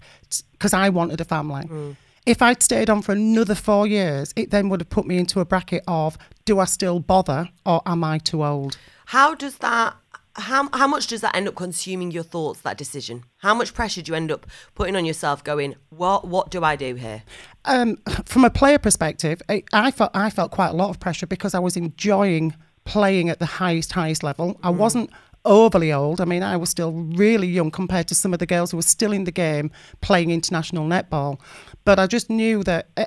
because 0.51 0.73
I 0.73 0.89
wanted 0.89 1.19
a 1.21 1.25
family. 1.25 1.63
Mm. 1.63 1.95
If 2.25 2.41
I'd 2.41 2.61
stayed 2.61 2.89
on 2.89 3.01
for 3.01 3.13
another 3.13 3.55
four 3.55 3.87
years, 3.87 4.33
it 4.35 4.51
then 4.51 4.69
would 4.69 4.81
have 4.81 4.89
put 4.89 5.07
me 5.07 5.17
into 5.17 5.39
a 5.39 5.45
bracket 5.45 5.83
of 5.87 6.17
do 6.45 6.59
I 6.59 6.65
still 6.65 6.99
bother 6.99 7.49
or 7.65 7.81
am 7.85 8.03
I 8.03 8.19
too 8.19 8.43
old? 8.43 8.77
How 9.07 9.33
does 9.33 9.57
that 9.57 9.95
how 10.39 10.69
how 10.73 10.87
much 10.87 11.07
does 11.07 11.21
that 11.21 11.35
end 11.35 11.47
up 11.47 11.55
consuming 11.55 12.11
your 12.11 12.23
thoughts 12.23 12.61
that 12.61 12.77
decision? 12.77 13.23
How 13.37 13.53
much 13.53 13.73
pressure 13.73 14.01
do 14.01 14.11
you 14.11 14.15
end 14.15 14.31
up 14.31 14.47
putting 14.75 14.95
on 14.95 15.05
yourself 15.05 15.43
going 15.43 15.75
what 15.89 16.27
what 16.27 16.49
do 16.49 16.63
i 16.63 16.75
do 16.75 16.95
here? 16.95 17.23
Um, 17.65 17.97
from 18.25 18.45
a 18.45 18.49
player 18.49 18.79
perspective 18.79 19.41
I, 19.49 19.63
I, 19.73 19.91
felt 19.91 20.11
i 20.13 20.29
felt 20.29 20.51
quite 20.51 20.69
a 20.69 20.73
lot 20.73 20.89
of 20.89 20.99
pressure 20.99 21.27
because 21.27 21.53
i 21.53 21.59
was 21.59 21.75
enjoying 21.77 22.55
playing 22.85 23.29
at 23.29 23.39
the 23.39 23.45
highest 23.45 23.91
highest 23.91 24.23
level. 24.23 24.59
I 24.63 24.71
mm. 24.71 24.77
wasn't 24.77 25.11
overly 25.45 25.93
old. 25.93 26.21
I 26.21 26.25
mean 26.25 26.43
i 26.43 26.57
was 26.57 26.69
still 26.69 26.91
really 26.91 27.47
young 27.47 27.71
compared 27.71 28.07
to 28.07 28.15
some 28.15 28.33
of 28.33 28.39
the 28.39 28.45
girls 28.45 28.71
who 28.71 28.77
were 28.77 28.83
still 28.83 29.11
in 29.11 29.25
the 29.25 29.31
game 29.31 29.71
playing 30.01 30.31
international 30.31 30.87
netball. 30.87 31.39
But 31.85 31.99
i 31.99 32.07
just 32.07 32.29
knew 32.29 32.63
that 32.63 32.89
uh, 32.97 33.05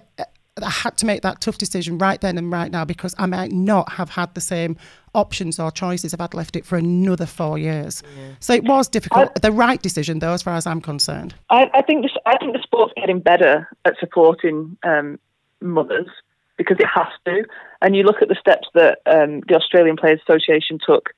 I 0.62 0.70
had 0.70 0.96
to 0.98 1.06
make 1.06 1.22
that 1.22 1.40
tough 1.40 1.58
decision 1.58 1.98
right 1.98 2.20
then 2.20 2.38
and 2.38 2.50
right 2.50 2.70
now 2.70 2.84
because 2.84 3.14
I 3.18 3.26
might 3.26 3.52
not 3.52 3.92
have 3.92 4.10
had 4.10 4.34
the 4.34 4.40
same 4.40 4.76
options 5.14 5.58
or 5.58 5.70
choices 5.70 6.14
if 6.14 6.20
I'd 6.20 6.34
left 6.34 6.56
it 6.56 6.64
for 6.64 6.76
another 6.76 7.26
four 7.26 7.58
years. 7.58 8.02
Yeah. 8.16 8.34
So 8.40 8.54
it 8.54 8.64
was 8.64 8.88
difficult. 8.88 9.30
I, 9.36 9.40
the 9.40 9.52
right 9.52 9.80
decision, 9.80 10.20
though, 10.20 10.32
as 10.32 10.42
far 10.42 10.54
as 10.54 10.66
I'm 10.66 10.80
concerned. 10.80 11.34
I, 11.50 11.70
I 11.74 11.82
think 11.82 12.02
this, 12.02 12.12
I 12.26 12.36
think 12.38 12.52
the 12.52 12.62
sport's 12.62 12.92
getting 12.96 13.20
better 13.20 13.68
at 13.84 13.94
supporting 13.98 14.76
um, 14.82 15.18
mothers 15.60 16.08
because 16.56 16.78
it 16.78 16.86
has 16.86 17.08
to. 17.26 17.44
And 17.80 17.96
you 17.96 18.02
look 18.04 18.22
at 18.22 18.28
the 18.28 18.36
steps 18.40 18.68
that 18.74 19.00
um, 19.06 19.40
the 19.48 19.56
Australian 19.56 19.96
Players 19.96 20.20
Association 20.28 20.78
took 20.84 21.10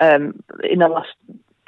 um, 0.00 0.42
in 0.68 0.78
the 0.80 0.88
last 0.88 1.08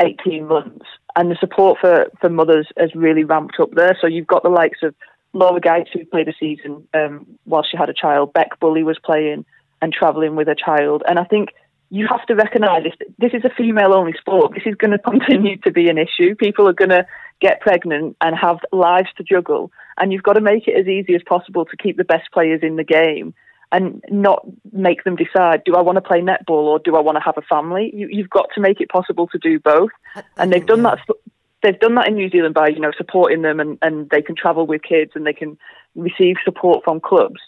18 0.00 0.46
months, 0.46 0.86
and 1.16 1.30
the 1.30 1.36
support 1.40 1.78
for, 1.80 2.06
for 2.20 2.28
mothers 2.28 2.68
has 2.76 2.94
really 2.94 3.24
ramped 3.24 3.58
up 3.60 3.70
there. 3.72 3.96
So 4.00 4.06
you've 4.06 4.26
got 4.26 4.42
the 4.42 4.48
likes 4.48 4.78
of 4.82 4.94
Laura 5.32 5.60
Geitz, 5.60 5.88
who 5.92 6.04
played 6.06 6.28
a 6.28 6.34
season 6.38 6.88
um, 6.94 7.26
while 7.44 7.64
she 7.68 7.76
had 7.76 7.88
a 7.88 7.94
child. 7.94 8.32
Bec 8.32 8.58
Bulley 8.60 8.82
was 8.82 8.98
playing 9.04 9.44
and 9.80 9.92
travelling 9.92 10.36
with 10.36 10.48
a 10.48 10.56
child. 10.56 11.02
And 11.06 11.18
I 11.18 11.24
think 11.24 11.50
you 11.90 12.06
have 12.08 12.24
to 12.26 12.34
recognise 12.34 12.84
this. 12.84 13.08
This 13.18 13.32
is 13.32 13.44
a 13.44 13.54
female-only 13.54 14.14
sport. 14.18 14.52
This 14.54 14.64
is 14.66 14.74
going 14.74 14.90
to 14.96 14.98
continue 14.98 15.56
to 15.58 15.70
be 15.70 15.88
an 15.88 15.98
issue. 15.98 16.34
People 16.34 16.68
are 16.68 16.74
going 16.74 16.90
to 16.90 17.06
get 17.40 17.60
pregnant 17.60 18.16
and 18.20 18.36
have 18.36 18.58
lives 18.72 19.08
to 19.16 19.22
juggle, 19.22 19.70
and 19.98 20.12
you've 20.12 20.22
got 20.22 20.34
to 20.34 20.40
make 20.40 20.66
it 20.66 20.78
as 20.78 20.86
easy 20.86 21.14
as 21.14 21.22
possible 21.26 21.64
to 21.64 21.76
keep 21.76 21.96
the 21.96 22.04
best 22.04 22.30
players 22.32 22.60
in 22.62 22.76
the 22.76 22.84
game 22.84 23.34
and 23.70 24.02
not 24.10 24.46
make 24.72 25.04
them 25.04 25.16
decide: 25.16 25.62
do 25.64 25.74
I 25.74 25.82
want 25.82 25.96
to 25.96 26.02
play 26.02 26.20
netball 26.20 26.64
or 26.64 26.78
do 26.78 26.96
I 26.96 27.00
want 27.00 27.16
to 27.16 27.22
have 27.22 27.38
a 27.38 27.42
family? 27.42 27.92
You, 27.94 28.22
have 28.22 28.30
got 28.30 28.48
to 28.54 28.60
make 28.60 28.80
it 28.80 28.88
possible 28.88 29.28
to 29.28 29.38
do 29.38 29.58
both, 29.60 29.90
and 30.36 30.52
they've 30.52 30.66
done 30.66 30.82
that 30.82 30.98
they've 31.62 31.78
done 31.78 31.94
that 31.96 32.08
in 32.08 32.14
New 32.14 32.30
Zealand 32.30 32.54
by 32.54 32.68
you 32.68 32.80
know 32.80 32.92
supporting 32.96 33.42
them 33.42 33.60
and, 33.60 33.78
and 33.82 34.08
they 34.10 34.22
can 34.22 34.36
travel 34.36 34.66
with 34.66 34.82
kids 34.82 35.12
and 35.14 35.26
they 35.26 35.32
can 35.32 35.58
receive 35.94 36.36
support 36.44 36.84
from 36.84 37.00
clubs. 37.00 37.40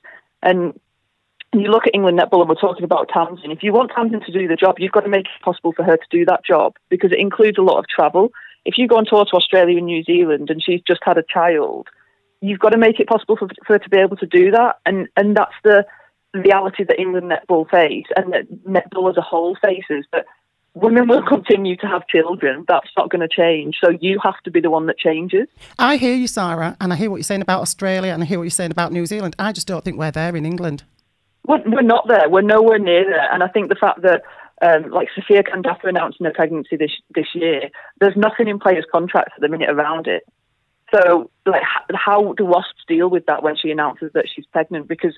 And 0.43 0.79
you 1.53 1.71
look 1.71 1.87
at 1.87 1.95
England 1.95 2.19
netball 2.19 2.41
and 2.41 2.49
we're 2.49 2.55
talking 2.55 2.85
about 2.85 3.09
Tamsin. 3.13 3.51
If 3.51 3.63
you 3.63 3.73
want 3.73 3.91
Tamsin 3.95 4.21
to 4.21 4.33
do 4.33 4.47
the 4.47 4.57
job, 4.57 4.77
you've 4.79 4.93
got 4.93 5.01
to 5.01 5.09
make 5.09 5.27
it 5.27 5.45
possible 5.45 5.73
for 5.73 5.83
her 5.83 5.97
to 5.97 6.07
do 6.11 6.25
that 6.27 6.45
job 6.45 6.77
because 6.89 7.13
it 7.13 7.19
includes 7.19 7.59
a 7.59 7.63
lot 7.63 7.79
of 7.79 7.87
travel. 7.89 8.31
If 8.65 8.79
you 8.79 8.87
go 8.87 8.97
on 8.97 9.07
tour 9.07 9.25
to 9.25 9.37
Australia 9.37 9.79
and 9.79 9.87
New 9.87 10.05
Zealand 10.05 10.51
and 10.51 10.63
she's 10.63 10.83
just 10.87 11.01
had 11.03 11.19
a 11.19 11.25
child, 11.29 11.89
you've 12.41 12.61
got 12.61 12.71
to 12.71 12.79
make 12.79 13.01
it 13.01 13.09
possible 13.09 13.37
for, 13.37 13.49
for 13.67 13.75
her 13.75 13.79
to 13.79 13.89
be 13.89 13.99
able 13.99 14.17
to 14.19 14.27
do 14.27 14.51
that. 14.53 14.77
And 14.87 15.09
and 15.17 15.37
that's 15.37 15.55
the 15.65 15.87
reality 16.35 16.85
that 16.85 17.01
England 17.01 17.33
netball 17.33 17.69
face 17.69 18.07
and 18.17 18.33
that 18.33 18.65
netball 18.65 19.11
as 19.11 19.17
a 19.17 19.23
whole 19.23 19.57
faces. 19.63 20.07
That 20.13 20.27
women 20.75 21.09
will 21.09 21.23
continue 21.23 21.77
to 21.77 21.87
have 21.87 22.07
children. 22.07 22.65
That's 22.69 22.89
not 22.97 23.11
going 23.11 23.27
to 23.27 23.29
change. 23.29 23.77
So 23.83 23.91
you 24.01 24.19
have 24.23 24.39
to 24.45 24.51
be 24.51 24.61
the 24.61 24.71
one 24.71 24.87
that 24.87 24.99
changes. 24.99 25.49
I 25.79 25.97
hear 25.97 26.15
you, 26.15 26.27
Sarah, 26.27 26.77
and 26.81 26.93
I 26.93 26.97
hear 26.97 27.11
what 27.11 27.17
you're 27.17 27.25
saying 27.25 27.43
about 27.43 27.61
Australia 27.61 28.13
and 28.13 28.23
I 28.23 28.27
hear 28.27 28.39
what 28.39 28.45
you're 28.45 28.51
saying 28.51 28.71
about 28.71 28.93
New 28.93 29.07
Zealand. 29.07 29.35
I 29.39 29.53
just 29.53 29.67
don't 29.67 29.85
think 29.85 29.99
we're 29.99 30.11
there 30.11 30.35
in 30.37 30.47
England. 30.47 30.85
We're, 31.47 31.63
we're 31.67 31.83
not 31.83 32.07
there. 32.07 32.29
We're 32.29 32.43
nowhere 32.43 32.79
near 32.79 33.05
there. 33.05 33.33
And 33.33 33.43
I 33.43 33.49
think 33.49 33.69
the 33.69 33.75
fact 33.75 34.03
that, 34.03 34.23
um, 34.63 34.91
like 34.91 35.09
Sophia 35.15 35.43
Candappa 35.43 35.89
announcing 35.89 36.27
her 36.27 36.33
pregnancy 36.33 36.77
this 36.77 36.93
this 37.15 37.29
year, 37.35 37.71
there's 37.99 38.17
nothing 38.17 38.47
in 38.47 38.59
players' 38.59 38.85
contracts 38.93 39.33
at 39.35 39.41
the 39.41 39.49
minute 39.49 39.71
around 39.71 40.07
it. 40.07 40.23
So, 40.95 41.31
like, 41.47 41.63
how 41.95 42.35
do 42.35 42.45
Wasps 42.45 42.85
deal 42.87 43.09
with 43.09 43.25
that 43.27 43.43
when 43.43 43.57
she 43.57 43.71
announces 43.71 44.13
that 44.13 44.27
she's 44.33 44.45
pregnant? 44.47 44.87
Because 44.87 45.17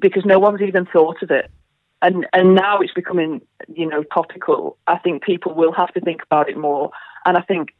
because 0.00 0.24
no 0.24 0.40
one's 0.40 0.60
even 0.60 0.86
thought 0.86 1.22
of 1.22 1.30
it 1.30 1.50
and 2.02 2.26
and 2.32 2.54
now 2.54 2.80
it's 2.80 2.92
becoming 2.92 3.42
you 3.72 3.86
know 3.86 4.02
topical. 4.02 4.76
I 4.86 4.98
think 4.98 5.22
people 5.22 5.54
will 5.54 5.72
have 5.72 5.92
to 5.94 6.00
think 6.00 6.22
about 6.22 6.48
it 6.48 6.56
more, 6.56 6.90
and 7.24 7.36
I 7.36 7.42
think 7.42 7.70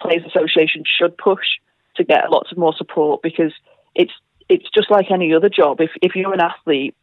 Players 0.00 0.24
Association 0.26 0.84
should 0.86 1.16
push 1.16 1.46
to 1.96 2.04
get 2.04 2.30
lots 2.30 2.52
of 2.52 2.58
more 2.58 2.74
support 2.76 3.22
because 3.22 3.52
it's 3.94 4.12
it's 4.48 4.68
just 4.74 4.90
like 4.90 5.10
any 5.10 5.34
other 5.34 5.48
job. 5.48 5.80
If 5.80 5.90
if 6.02 6.14
you're 6.14 6.34
an 6.34 6.40
athlete, 6.40 6.94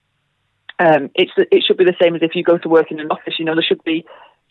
um, 0.80 1.10
it's 1.16 1.32
it 1.38 1.64
should 1.64 1.78
be 1.78 1.86
the 1.86 1.96
same 2.02 2.16
as 2.16 2.22
if 2.22 2.36
you 2.36 2.44
go 2.44 2.58
to 2.58 2.70
work 2.70 2.92
in 2.92 3.00
an 3.00 3.12
office. 3.12 3.36
You 3.38 3.46
know, 3.46 3.56
there 3.56 3.64
should 3.64 3.84
be 3.84 4.06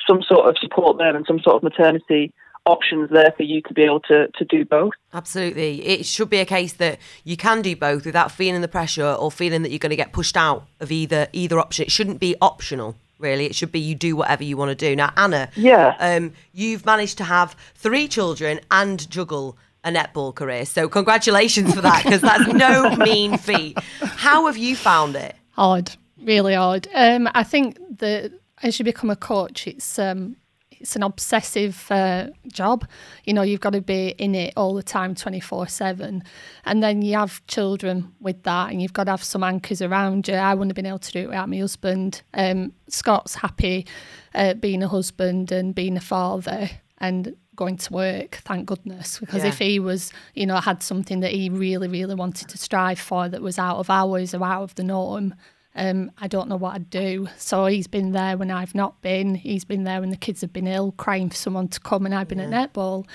some 0.07 0.23
sort 0.23 0.49
of 0.49 0.57
support 0.59 0.99
there 0.99 1.15
and 1.15 1.27
some 1.27 1.41
sort 1.41 1.57
of 1.57 1.63
maternity 1.63 2.33
options 2.67 3.11
there 3.11 3.33
for 3.37 3.43
you 3.43 3.61
to 3.63 3.75
be 3.75 3.83
able 3.83 4.01
to, 4.01 4.29
to 4.29 4.45
do 4.45 4.65
both. 4.65 4.93
Absolutely. 5.13 5.85
It 5.85 6.07
should 6.07 6.31
be 6.31 6.39
a 6.39 6.45
case 6.45 6.75
that 6.75 6.99
you 7.25 7.37
can 7.37 7.63
do 7.63 7.75
both 7.77 8.05
without 8.07 8.31
feeling 8.31 8.61
the 8.61 8.69
pressure 8.69 9.13
or 9.13 9.31
feeling 9.31 9.63
that 9.63 9.71
you're 9.71 9.79
going 9.79 9.91
to 9.91 9.97
get 9.97 10.13
pushed 10.13 10.37
out 10.37 10.67
of 10.81 10.93
either 10.93 11.29
either 11.33 11.59
option. 11.59 11.85
It 11.85 11.91
shouldn't 11.93 12.21
be 12.21 12.37
optional. 12.41 12.97
Really, 13.19 13.47
it 13.47 13.55
should 13.55 13.71
be 13.71 13.79
you 13.79 13.95
do 13.95 14.17
whatever 14.17 14.43
you 14.43 14.57
want 14.57 14.71
to 14.71 14.75
do. 14.75 14.97
Now, 14.97 15.13
Anna, 15.17 15.49
Yeah. 15.55 15.95
um, 16.01 16.33
you've 16.53 16.85
managed 16.85 17.19
to 17.19 17.25
have 17.25 17.55
three 17.77 18.09
children 18.09 18.59
and 18.71 19.09
juggle 19.11 19.57
a 19.85 19.91
netball 19.91 20.35
career. 20.35 20.65
So, 20.65 20.89
congratulations 20.89 21.73
for 21.75 21.81
that 21.83 22.03
because 22.05 22.21
that's 22.21 22.53
no 22.53 22.97
mean 22.97 23.39
feat. 23.39 23.79
How 24.01 24.47
have 24.47 24.57
you 24.57 24.75
found 24.75 25.15
it? 25.15 25.37
Hard, 25.53 25.93
really 26.21 26.55
hard. 26.55 26.89
Um, 26.95 27.29
I 27.35 27.45
think 27.45 27.79
that 27.99 28.33
as 28.63 28.79
you 28.81 28.85
become 28.85 29.11
a 29.11 29.17
coach, 29.17 29.67
it's 29.69 29.99
um, 30.01 30.37
it's 30.83 30.97
an 30.97 31.03
obsessive 31.03 31.91
uh, 31.91 32.27
job. 32.49 32.87
You 33.25 33.33
know, 33.35 33.43
you've 33.43 33.61
got 33.61 33.73
to 33.73 33.81
be 33.81 34.09
in 34.19 34.35
it 34.35 34.53
all 34.57 34.75
the 34.75 34.83
time, 34.83 35.15
twenty 35.15 35.41
four 35.41 35.67
seven, 35.69 36.23
and 36.65 36.83
then 36.83 37.03
you 37.03 37.17
have 37.17 37.45
children 37.47 38.13
with 38.21 38.43
that, 38.43 38.71
and 38.71 38.83
you've 38.83 38.93
got 38.93 39.05
to 39.05 39.13
have 39.13 39.25
some 39.25 39.43
anchors 39.43 39.81
around 39.81 40.29
you. 40.29 40.35
I 40.35 40.55
wouldn't 40.55 40.71
have 40.71 40.77
been 40.77 40.87
able 40.87 40.99
to 40.99 41.13
do 41.13 41.21
it 41.21 41.29
without 41.29 41.49
my 41.49 41.59
husband. 41.59 42.23
Um, 42.35 42.73
Scott's 42.89 43.37
happy 43.37 43.87
uh, 44.35 44.55
being 44.55 44.83
a 44.83 44.89
husband 44.89 45.53
and 45.53 45.75
being 45.75 45.97
a 45.97 46.01
father, 46.01 46.69
and 46.99 47.35
going 47.55 47.77
to 47.77 47.93
work, 47.93 48.41
thank 48.45 48.67
goodness. 48.67 49.19
Because 49.21 49.43
Yeah. 49.43 49.49
if 49.51 49.59
he 49.59 49.79
was, 49.79 50.11
you 50.35 50.47
know, 50.47 50.57
had 50.57 50.83
something 50.83 51.21
that 51.21 51.33
he 51.33 51.51
really, 51.51 51.87
really 51.87 52.15
wanted 52.15 52.49
to 52.49 52.59
strive 52.59 52.99
for 52.99 53.29
that 53.29 53.43
was 53.43 53.59
out 53.59 53.77
of 53.77 53.91
hours 53.91 54.35
or 54.35 54.43
out 54.43 54.63
of 54.63 54.75
the 54.75 54.83
norm, 54.83 55.35
um, 55.75 56.11
I 56.19 56.29
don't 56.29 56.49
know 56.49 56.57
what 56.57 56.75
I'd 56.75 56.91
do. 56.91 57.29
So 57.37 57.67
he's 57.67 57.87
been 57.87 58.13
there 58.13 58.37
when 58.37 58.51
I've 58.51 58.75
not 58.75 59.01
been. 59.01 59.35
He's 59.35 59.65
been 59.65 59.85
there 59.85 60.01
when 60.01 60.11
the 60.11 60.17
kids 60.17 60.41
have 60.43 60.53
been 60.53 60.67
ill, 60.67 60.93
crying 60.93 61.31
for 61.31 61.37
someone 61.37 61.69
to 61.69 61.81
come, 61.81 62.05
and 62.05 62.15
I've 62.15 62.29
been 62.29 62.41
at 62.41 62.51
netball. 62.51 63.07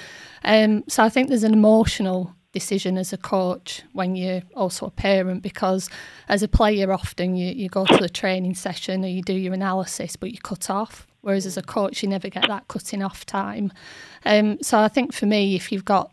Um, 0.44 0.84
so 0.88 1.04
I 1.04 1.10
think 1.10 1.30
there's 1.30 1.44
an 1.44 1.54
emotional 1.54 2.36
decision 2.54 2.98
as 2.98 3.14
a 3.14 3.18
coach 3.18 3.84
when 3.94 4.16
you're 4.16 4.42
also 4.56 4.88
a 4.88 4.92
parent 4.92 5.44
because 5.44 5.90
as 6.28 6.42
a 6.42 6.48
player 6.48 6.92
often 6.92 7.36
you, 7.36 7.52
you 7.54 7.70
go 7.70 7.86
to 7.86 7.98
the 7.98 8.10
training 8.10 8.56
session 8.56 9.04
or 9.04 9.08
you 9.08 9.22
do 9.22 9.34
your 9.34 9.54
analysis 9.54 10.16
but 10.16 10.32
you 10.32 10.40
cut 10.40 10.68
off 10.70 11.06
whereas 11.22 11.46
as 11.46 11.58
a 11.58 11.62
coach 11.62 12.02
you 12.02 12.10
never 12.10 12.30
get 12.30 12.48
that 12.48 12.68
cutting 12.68 13.04
off 13.04 13.26
time 13.26 13.72
um, 14.26 14.58
so 14.62 14.80
i 14.80 14.88
think 14.88 15.14
for 15.14 15.28
me 15.28 15.56
if 15.56 15.72
you've 15.72 15.86
got 15.86 16.12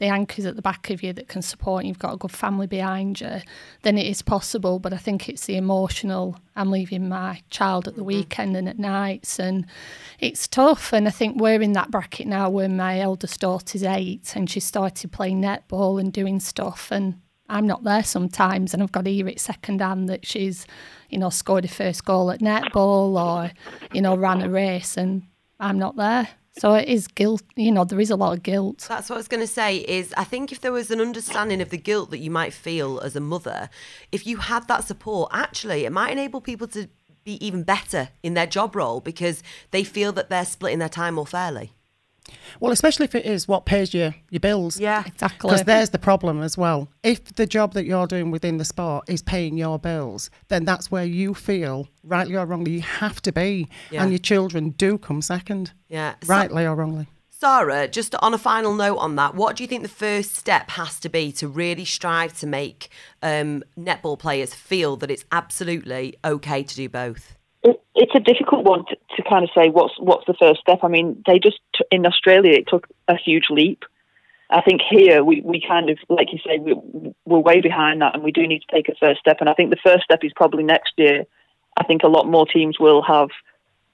the 0.00 0.06
anchors 0.06 0.46
at 0.46 0.56
the 0.56 0.62
back 0.62 0.90
of 0.90 1.02
you 1.02 1.12
that 1.12 1.28
can 1.28 1.42
support 1.42 1.80
and 1.80 1.88
you've 1.88 1.98
got 1.98 2.14
a 2.14 2.16
good 2.16 2.32
family 2.32 2.66
behind 2.66 3.20
you, 3.20 3.40
then 3.82 3.98
it 3.98 4.06
is 4.06 4.22
possible. 4.22 4.78
But 4.78 4.92
I 4.92 4.96
think 4.96 5.28
it's 5.28 5.44
the 5.44 5.56
emotional. 5.56 6.36
I'm 6.56 6.70
leaving 6.70 7.08
my 7.08 7.42
child 7.50 7.86
at 7.86 7.94
the 7.94 8.00
mm-hmm. 8.00 8.06
weekend 8.06 8.56
and 8.56 8.68
at 8.68 8.78
nights, 8.78 9.38
and 9.38 9.66
it's 10.18 10.48
tough. 10.48 10.92
And 10.92 11.06
I 11.06 11.10
think 11.10 11.40
we're 11.40 11.62
in 11.62 11.74
that 11.74 11.90
bracket 11.90 12.26
now 12.26 12.48
where 12.50 12.68
my 12.68 12.98
eldest 12.98 13.40
daughter's 13.40 13.84
eight 13.84 14.34
and 14.34 14.50
she 14.50 14.58
started 14.58 15.12
playing 15.12 15.42
netball 15.42 16.00
and 16.00 16.12
doing 16.12 16.40
stuff. 16.40 16.90
And 16.90 17.20
I'm 17.50 17.66
not 17.66 17.84
there 17.84 18.04
sometimes, 18.04 18.72
and 18.72 18.82
I've 18.82 18.92
got 18.92 19.04
to 19.04 19.12
hear 19.12 19.28
it 19.28 19.38
secondhand 19.38 20.08
that 20.08 20.26
she's, 20.26 20.66
you 21.10 21.18
know, 21.18 21.30
scored 21.30 21.64
her 21.64 21.74
first 21.74 22.06
goal 22.06 22.30
at 22.30 22.40
netball 22.40 23.20
or, 23.20 23.52
you 23.92 24.00
know, 24.00 24.16
ran 24.16 24.40
a 24.40 24.48
race, 24.48 24.96
and 24.96 25.24
I'm 25.58 25.78
not 25.78 25.96
there. 25.96 26.28
So 26.58 26.74
it 26.74 26.88
is 26.88 27.06
guilt. 27.06 27.42
You 27.56 27.70
know, 27.72 27.84
there 27.84 28.00
is 28.00 28.10
a 28.10 28.16
lot 28.16 28.36
of 28.36 28.42
guilt. 28.42 28.86
That's 28.88 29.08
what 29.08 29.16
I 29.16 29.18
was 29.18 29.28
going 29.28 29.40
to 29.40 29.46
say. 29.46 29.78
Is 29.78 30.12
I 30.16 30.24
think 30.24 30.52
if 30.52 30.60
there 30.60 30.72
was 30.72 30.90
an 30.90 31.00
understanding 31.00 31.60
of 31.60 31.70
the 31.70 31.78
guilt 31.78 32.10
that 32.10 32.18
you 32.18 32.30
might 32.30 32.52
feel 32.52 33.00
as 33.00 33.14
a 33.14 33.20
mother, 33.20 33.70
if 34.10 34.26
you 34.26 34.38
had 34.38 34.66
that 34.68 34.84
support, 34.84 35.30
actually, 35.32 35.84
it 35.84 35.92
might 35.92 36.10
enable 36.10 36.40
people 36.40 36.66
to 36.68 36.88
be 37.24 37.44
even 37.44 37.62
better 37.62 38.08
in 38.22 38.34
their 38.34 38.46
job 38.46 38.74
role 38.74 39.00
because 39.00 39.42
they 39.70 39.84
feel 39.84 40.12
that 40.12 40.30
they're 40.30 40.44
splitting 40.44 40.78
their 40.78 40.88
time 40.88 41.14
more 41.14 41.26
fairly. 41.26 41.72
Well, 42.60 42.72
especially 42.72 43.04
if 43.04 43.14
it 43.14 43.24
is 43.24 43.48
what 43.48 43.66
pays 43.66 43.92
your, 43.94 44.14
your 44.30 44.40
bills. 44.40 44.78
Yeah. 44.78 45.04
Exactly. 45.06 45.48
Because 45.48 45.64
there's 45.64 45.90
the 45.90 45.98
problem 45.98 46.42
as 46.42 46.56
well. 46.56 46.88
If 47.02 47.34
the 47.34 47.46
job 47.46 47.74
that 47.74 47.84
you're 47.84 48.06
doing 48.06 48.30
within 48.30 48.58
the 48.58 48.64
sport 48.64 49.08
is 49.08 49.22
paying 49.22 49.56
your 49.56 49.78
bills, 49.78 50.30
then 50.48 50.64
that's 50.64 50.90
where 50.90 51.04
you 51.04 51.34
feel, 51.34 51.88
rightly 52.04 52.36
or 52.36 52.46
wrongly, 52.46 52.72
you 52.72 52.82
have 52.82 53.20
to 53.22 53.32
be. 53.32 53.68
Yeah. 53.90 54.02
And 54.02 54.12
your 54.12 54.18
children 54.18 54.70
do 54.70 54.98
come 54.98 55.22
second, 55.22 55.72
Yeah. 55.88 56.14
So- 56.22 56.28
rightly 56.34 56.66
or 56.66 56.74
wrongly. 56.74 57.06
Sarah, 57.40 57.88
just 57.88 58.14
on 58.16 58.34
a 58.34 58.38
final 58.38 58.74
note 58.74 58.98
on 58.98 59.16
that, 59.16 59.34
what 59.34 59.56
do 59.56 59.62
you 59.62 59.66
think 59.66 59.82
the 59.82 59.88
first 59.88 60.34
step 60.34 60.68
has 60.72 61.00
to 61.00 61.08
be 61.08 61.32
to 61.32 61.48
really 61.48 61.86
strive 61.86 62.38
to 62.40 62.46
make 62.46 62.90
um, 63.22 63.64
netball 63.78 64.18
players 64.18 64.52
feel 64.52 64.94
that 64.96 65.10
it's 65.10 65.24
absolutely 65.32 66.14
okay 66.22 66.62
to 66.62 66.76
do 66.76 66.86
both? 66.86 67.38
It, 67.62 67.82
it's 67.94 68.12
a 68.14 68.20
difficult 68.20 68.64
one 68.66 68.84
to, 68.90 68.94
to 68.94 69.09
kind 69.30 69.44
of 69.44 69.50
say 69.54 69.70
what's 69.70 69.94
what's 69.98 70.26
the 70.26 70.34
first 70.34 70.60
step. 70.60 70.80
I 70.82 70.88
mean, 70.88 71.22
they 71.26 71.38
just 71.38 71.60
in 71.90 72.04
Australia 72.04 72.52
it 72.52 72.68
took 72.68 72.86
a 73.08 73.16
huge 73.16 73.46
leap. 73.50 73.84
I 74.50 74.62
think 74.62 74.80
here 74.90 75.22
we, 75.22 75.42
we 75.42 75.62
kind 75.66 75.88
of 75.88 75.98
like 76.08 76.32
you 76.32 76.38
say 76.44 76.58
we, 76.58 76.74
we're 77.24 77.38
way 77.38 77.60
behind 77.60 78.02
that, 78.02 78.14
and 78.14 78.22
we 78.22 78.32
do 78.32 78.46
need 78.46 78.62
to 78.68 78.74
take 78.74 78.88
a 78.88 78.96
first 79.00 79.20
step. 79.20 79.38
And 79.40 79.48
I 79.48 79.54
think 79.54 79.70
the 79.70 79.80
first 79.82 80.04
step 80.04 80.20
is 80.22 80.32
probably 80.34 80.64
next 80.64 80.92
year. 80.98 81.24
I 81.76 81.84
think 81.84 82.02
a 82.02 82.08
lot 82.08 82.26
more 82.26 82.46
teams 82.46 82.78
will 82.80 83.02
have 83.02 83.28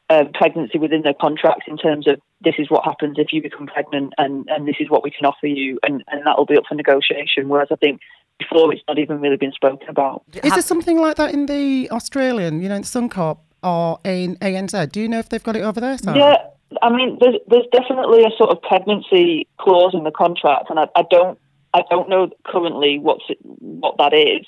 um, 0.09 0.33
pregnancy 0.33 0.79
within 0.79 1.03
their 1.03 1.15
contracts 1.15 1.67
in 1.69 1.77
terms 1.77 2.09
of 2.09 2.21
this 2.41 2.55
is 2.59 2.71
what 2.71 2.85
happens 2.85 3.17
if 3.19 3.33
you 3.33 3.43
become 3.43 3.67
pregnant, 3.67 4.15
and, 4.19 4.47
and 4.49 4.67
this 4.67 4.77
is 4.81 4.89
what 4.89 5.05
we 5.05 5.11
can 5.11 5.27
offer 5.27 5.47
you, 5.47 5.79
and, 5.83 6.03
and 6.09 6.27
that 6.27 6.39
will 6.39 6.47
be 6.47 6.57
up 6.57 6.65
for 6.69 6.75
negotiation. 6.75 7.49
Whereas 7.49 7.69
I 7.71 7.77
think 7.77 8.01
before 8.39 8.73
it's 8.73 8.83
not 8.89 8.99
even 8.99 9.21
really 9.21 9.37
been 9.37 9.53
spoken 9.53 9.89
about. 9.89 10.23
Is 10.45 10.53
there 10.53 10.63
something 10.63 10.99
like 10.99 11.17
that 11.17 11.33
in 11.33 11.47
the 11.47 11.91
Australian, 11.91 12.63
you 12.63 12.69
know, 12.69 12.77
in 12.77 12.83
Suncorp 12.83 13.39
or 13.63 13.99
in 14.05 14.37
ANZ? 14.37 14.93
Do 14.93 15.01
you 15.01 15.09
know 15.09 15.19
if 15.19 15.29
they've 15.29 15.43
got 15.43 15.57
it 15.57 15.63
over 15.63 15.81
there? 15.81 15.99
Sarah? 15.99 16.19
Yeah, 16.19 16.37
I 16.83 16.91
mean, 16.91 17.19
there's 17.21 17.37
there's 17.49 17.67
definitely 17.73 18.25
a 18.25 18.31
sort 18.37 18.51
of 18.51 18.61
pregnancy 18.63 19.47
clause 19.59 19.95
in 19.95 20.05
the 20.05 20.11
contract, 20.11 20.71
and 20.71 20.79
I, 20.79 20.89
I 20.97 21.03
don't 21.11 21.39
I 21.75 21.83
don't 21.91 22.09
know 22.09 22.31
currently 22.45 22.99
what's 22.99 23.25
it, 23.29 23.39
what 23.43 23.97
that 23.99 24.13
is, 24.15 24.47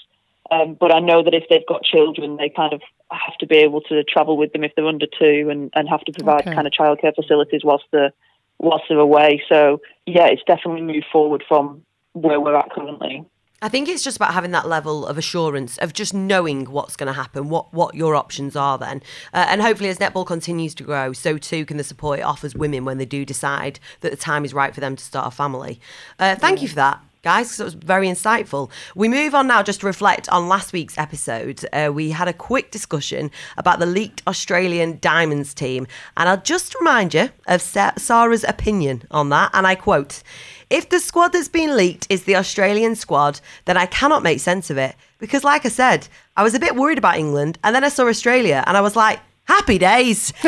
um, 0.50 0.76
but 0.78 0.94
I 0.94 1.00
know 1.00 1.22
that 1.22 1.34
if 1.34 1.44
they've 1.48 1.66
got 1.68 1.82
children, 1.82 2.36
they 2.36 2.48
kind 2.48 2.72
of 2.72 2.80
have 3.10 3.36
to 3.38 3.46
be 3.46 3.58
able 3.58 3.80
to 3.82 4.02
travel 4.04 4.36
with 4.36 4.52
them 4.52 4.64
if 4.64 4.72
they're 4.74 4.86
under 4.86 5.06
two, 5.06 5.48
and, 5.50 5.70
and 5.74 5.88
have 5.88 6.00
to 6.02 6.12
provide 6.12 6.42
Okay. 6.42 6.54
kind 6.54 6.66
of 6.66 6.72
childcare 6.72 7.14
facilities 7.14 7.62
whilst 7.64 7.84
they're 7.92 8.12
whilst 8.58 8.84
they're 8.88 8.98
away. 8.98 9.42
So 9.48 9.80
yeah, 10.06 10.26
it's 10.26 10.42
definitely 10.46 10.82
moved 10.82 11.06
forward 11.12 11.44
from 11.46 11.84
where 12.12 12.40
we're 12.40 12.56
at 12.56 12.70
currently. 12.70 13.24
I 13.60 13.68
think 13.68 13.88
it's 13.88 14.04
just 14.04 14.16
about 14.16 14.34
having 14.34 14.52
that 14.52 14.68
level 14.68 15.04
of 15.04 15.18
assurance 15.18 15.78
of 15.78 15.92
just 15.92 16.14
knowing 16.14 16.66
what's 16.66 16.94
going 16.94 17.08
to 17.08 17.12
happen, 17.12 17.48
what 17.48 17.72
what 17.74 17.94
your 17.94 18.14
options 18.14 18.54
are 18.54 18.78
then, 18.78 19.02
uh, 19.34 19.46
and 19.48 19.60
hopefully 19.60 19.88
as 19.88 19.98
netball 19.98 20.26
continues 20.26 20.74
to 20.76 20.84
grow, 20.84 21.12
so 21.12 21.38
too 21.38 21.64
can 21.64 21.76
the 21.76 21.84
support 21.84 22.20
it 22.20 22.22
offers 22.22 22.54
women 22.54 22.84
when 22.84 22.98
they 22.98 23.04
do 23.04 23.24
decide 23.24 23.80
that 24.00 24.10
the 24.10 24.16
time 24.16 24.44
is 24.44 24.54
right 24.54 24.74
for 24.74 24.80
them 24.80 24.94
to 24.94 25.04
start 25.04 25.26
a 25.26 25.30
family. 25.30 25.80
Uh, 26.18 26.36
thank 26.36 26.62
you 26.62 26.68
for 26.68 26.76
that. 26.76 27.00
Guys, 27.28 27.48
'cause 27.50 27.60
it 27.60 27.64
was 27.64 27.74
very 27.74 28.08
insightful. 28.08 28.70
We 28.94 29.06
move 29.06 29.34
on 29.34 29.46
now 29.48 29.62
just 29.62 29.80
to 29.80 29.86
reflect 29.86 30.30
on 30.30 30.48
last 30.48 30.72
week's 30.72 30.96
episode. 30.96 31.62
Uh, 31.74 31.90
we 31.92 32.08
had 32.12 32.26
a 32.26 32.32
quick 32.32 32.70
discussion 32.70 33.30
about 33.58 33.80
the 33.80 33.84
leaked 33.84 34.22
Australian 34.26 34.96
Diamonds 35.02 35.52
team, 35.52 35.86
and 36.16 36.26
I'll 36.26 36.40
just 36.40 36.74
remind 36.80 37.12
you 37.12 37.28
of 37.46 37.60
Sa- 37.60 37.92
Sarah's 37.98 38.44
opinion 38.44 39.02
on 39.10 39.28
that. 39.28 39.50
And 39.52 39.66
I 39.66 39.74
quote 39.74 40.22
If 40.70 40.88
the 40.88 41.00
squad 41.00 41.34
that's 41.34 41.48
been 41.48 41.76
leaked 41.76 42.06
is 42.08 42.22
the 42.22 42.36
Australian 42.36 42.94
squad, 42.94 43.40
then 43.66 43.76
I 43.76 43.84
cannot 43.84 44.22
make 44.22 44.40
sense 44.40 44.70
of 44.70 44.78
it. 44.78 44.94
Because, 45.18 45.44
like 45.44 45.66
I 45.66 45.68
said, 45.68 46.08
I 46.34 46.42
was 46.42 46.54
a 46.54 46.58
bit 46.58 46.76
worried 46.76 46.96
about 46.96 47.18
England, 47.18 47.58
and 47.62 47.76
then 47.76 47.84
I 47.84 47.90
saw 47.90 48.06
Australia, 48.08 48.64
and 48.66 48.74
I 48.74 48.80
was 48.80 48.96
like, 48.96 49.18
happy 49.44 49.76
days. 49.76 50.32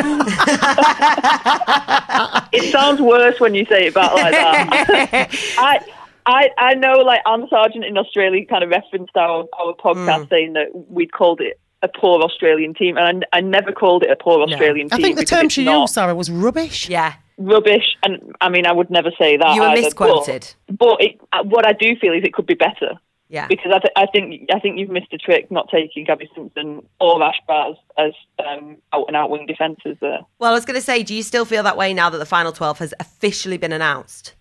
It 2.53 2.71
sounds 2.71 2.99
worse 3.01 3.39
when 3.39 3.53
you 3.55 3.65
say 3.65 3.85
it 3.87 3.93
back 3.93 4.13
like 4.13 4.31
that. 4.33 5.29
I, 5.57 5.79
I, 6.25 6.49
I 6.57 6.73
know, 6.75 6.93
like 6.93 7.21
Anne 7.25 7.47
Sargeant 7.47 7.87
in 7.87 7.97
Australia 7.97 8.45
kind 8.45 8.63
of 8.63 8.69
referenced 8.69 9.15
our, 9.15 9.45
our 9.59 9.73
podcast 9.75 10.29
saying 10.29 10.53
that 10.53 10.67
we'd 10.89 11.11
called 11.11 11.41
it 11.41 11.59
a 11.81 11.87
poor 11.87 12.21
Australian 12.21 12.73
team, 12.73 12.97
and 12.97 13.25
I, 13.33 13.37
I 13.37 13.41
never 13.41 13.71
called 13.71 14.03
it 14.03 14.11
a 14.11 14.15
poor 14.15 14.41
Australian 14.41 14.87
I 14.91 14.97
team. 14.97 15.05
I 15.05 15.07
think 15.07 15.17
the 15.17 15.25
term 15.25 15.49
she 15.49 15.63
used, 15.63 15.93
Sarah, 15.93 16.15
was 16.15 16.29
rubbish. 16.29 16.89
yeah. 16.89 17.15
rubbish, 17.37 17.95
and 18.03 18.35
I 18.39 18.49
mean, 18.49 18.65
I 18.65 18.71
would 18.71 18.89
never 18.89 19.09
say 19.19 19.37
that. 19.37 19.55
You 19.55 19.61
were 19.61 19.67
either, 19.67 19.81
misquoted. 19.81 20.53
But, 20.67 20.77
but 20.77 21.01
it, 21.01 21.21
uh, 21.33 21.43
what 21.43 21.65
I 21.65 21.73
do 21.73 21.95
feel 21.95 22.13
is 22.13 22.23
it 22.23 22.33
could 22.33 22.45
be 22.45 22.53
better. 22.53 22.99
Yeah. 23.29 23.47
Because 23.47 23.71
I, 23.73 23.79
th- 23.79 23.93
I 23.95 24.05
think 24.07 24.49
I 24.53 24.59
think 24.59 24.77
you've 24.77 24.89
missed 24.89 25.13
a 25.13 25.17
trick 25.17 25.49
not 25.49 25.69
taking 25.71 26.03
Gabby 26.03 26.29
Simpson 26.35 26.85
or 26.99 27.23
Ash 27.23 27.39
Baz 27.47 27.75
as 27.97 28.11
um, 28.45 28.75
out 28.91 29.05
and 29.07 29.15
out 29.15 29.29
wing 29.29 29.45
defences 29.45 29.95
there. 30.01 30.19
Well, 30.37 30.51
I 30.51 30.53
was 30.53 30.65
going 30.65 30.75
to 30.75 30.81
say, 30.81 31.01
do 31.01 31.15
you 31.15 31.23
still 31.23 31.45
feel 31.45 31.63
that 31.63 31.77
way 31.77 31.93
now 31.93 32.09
that 32.09 32.17
the 32.17 32.25
final 32.25 32.51
12 32.51 32.79
has 32.79 32.93
officially 32.99 33.55
been 33.55 33.71
announced? 33.71 34.35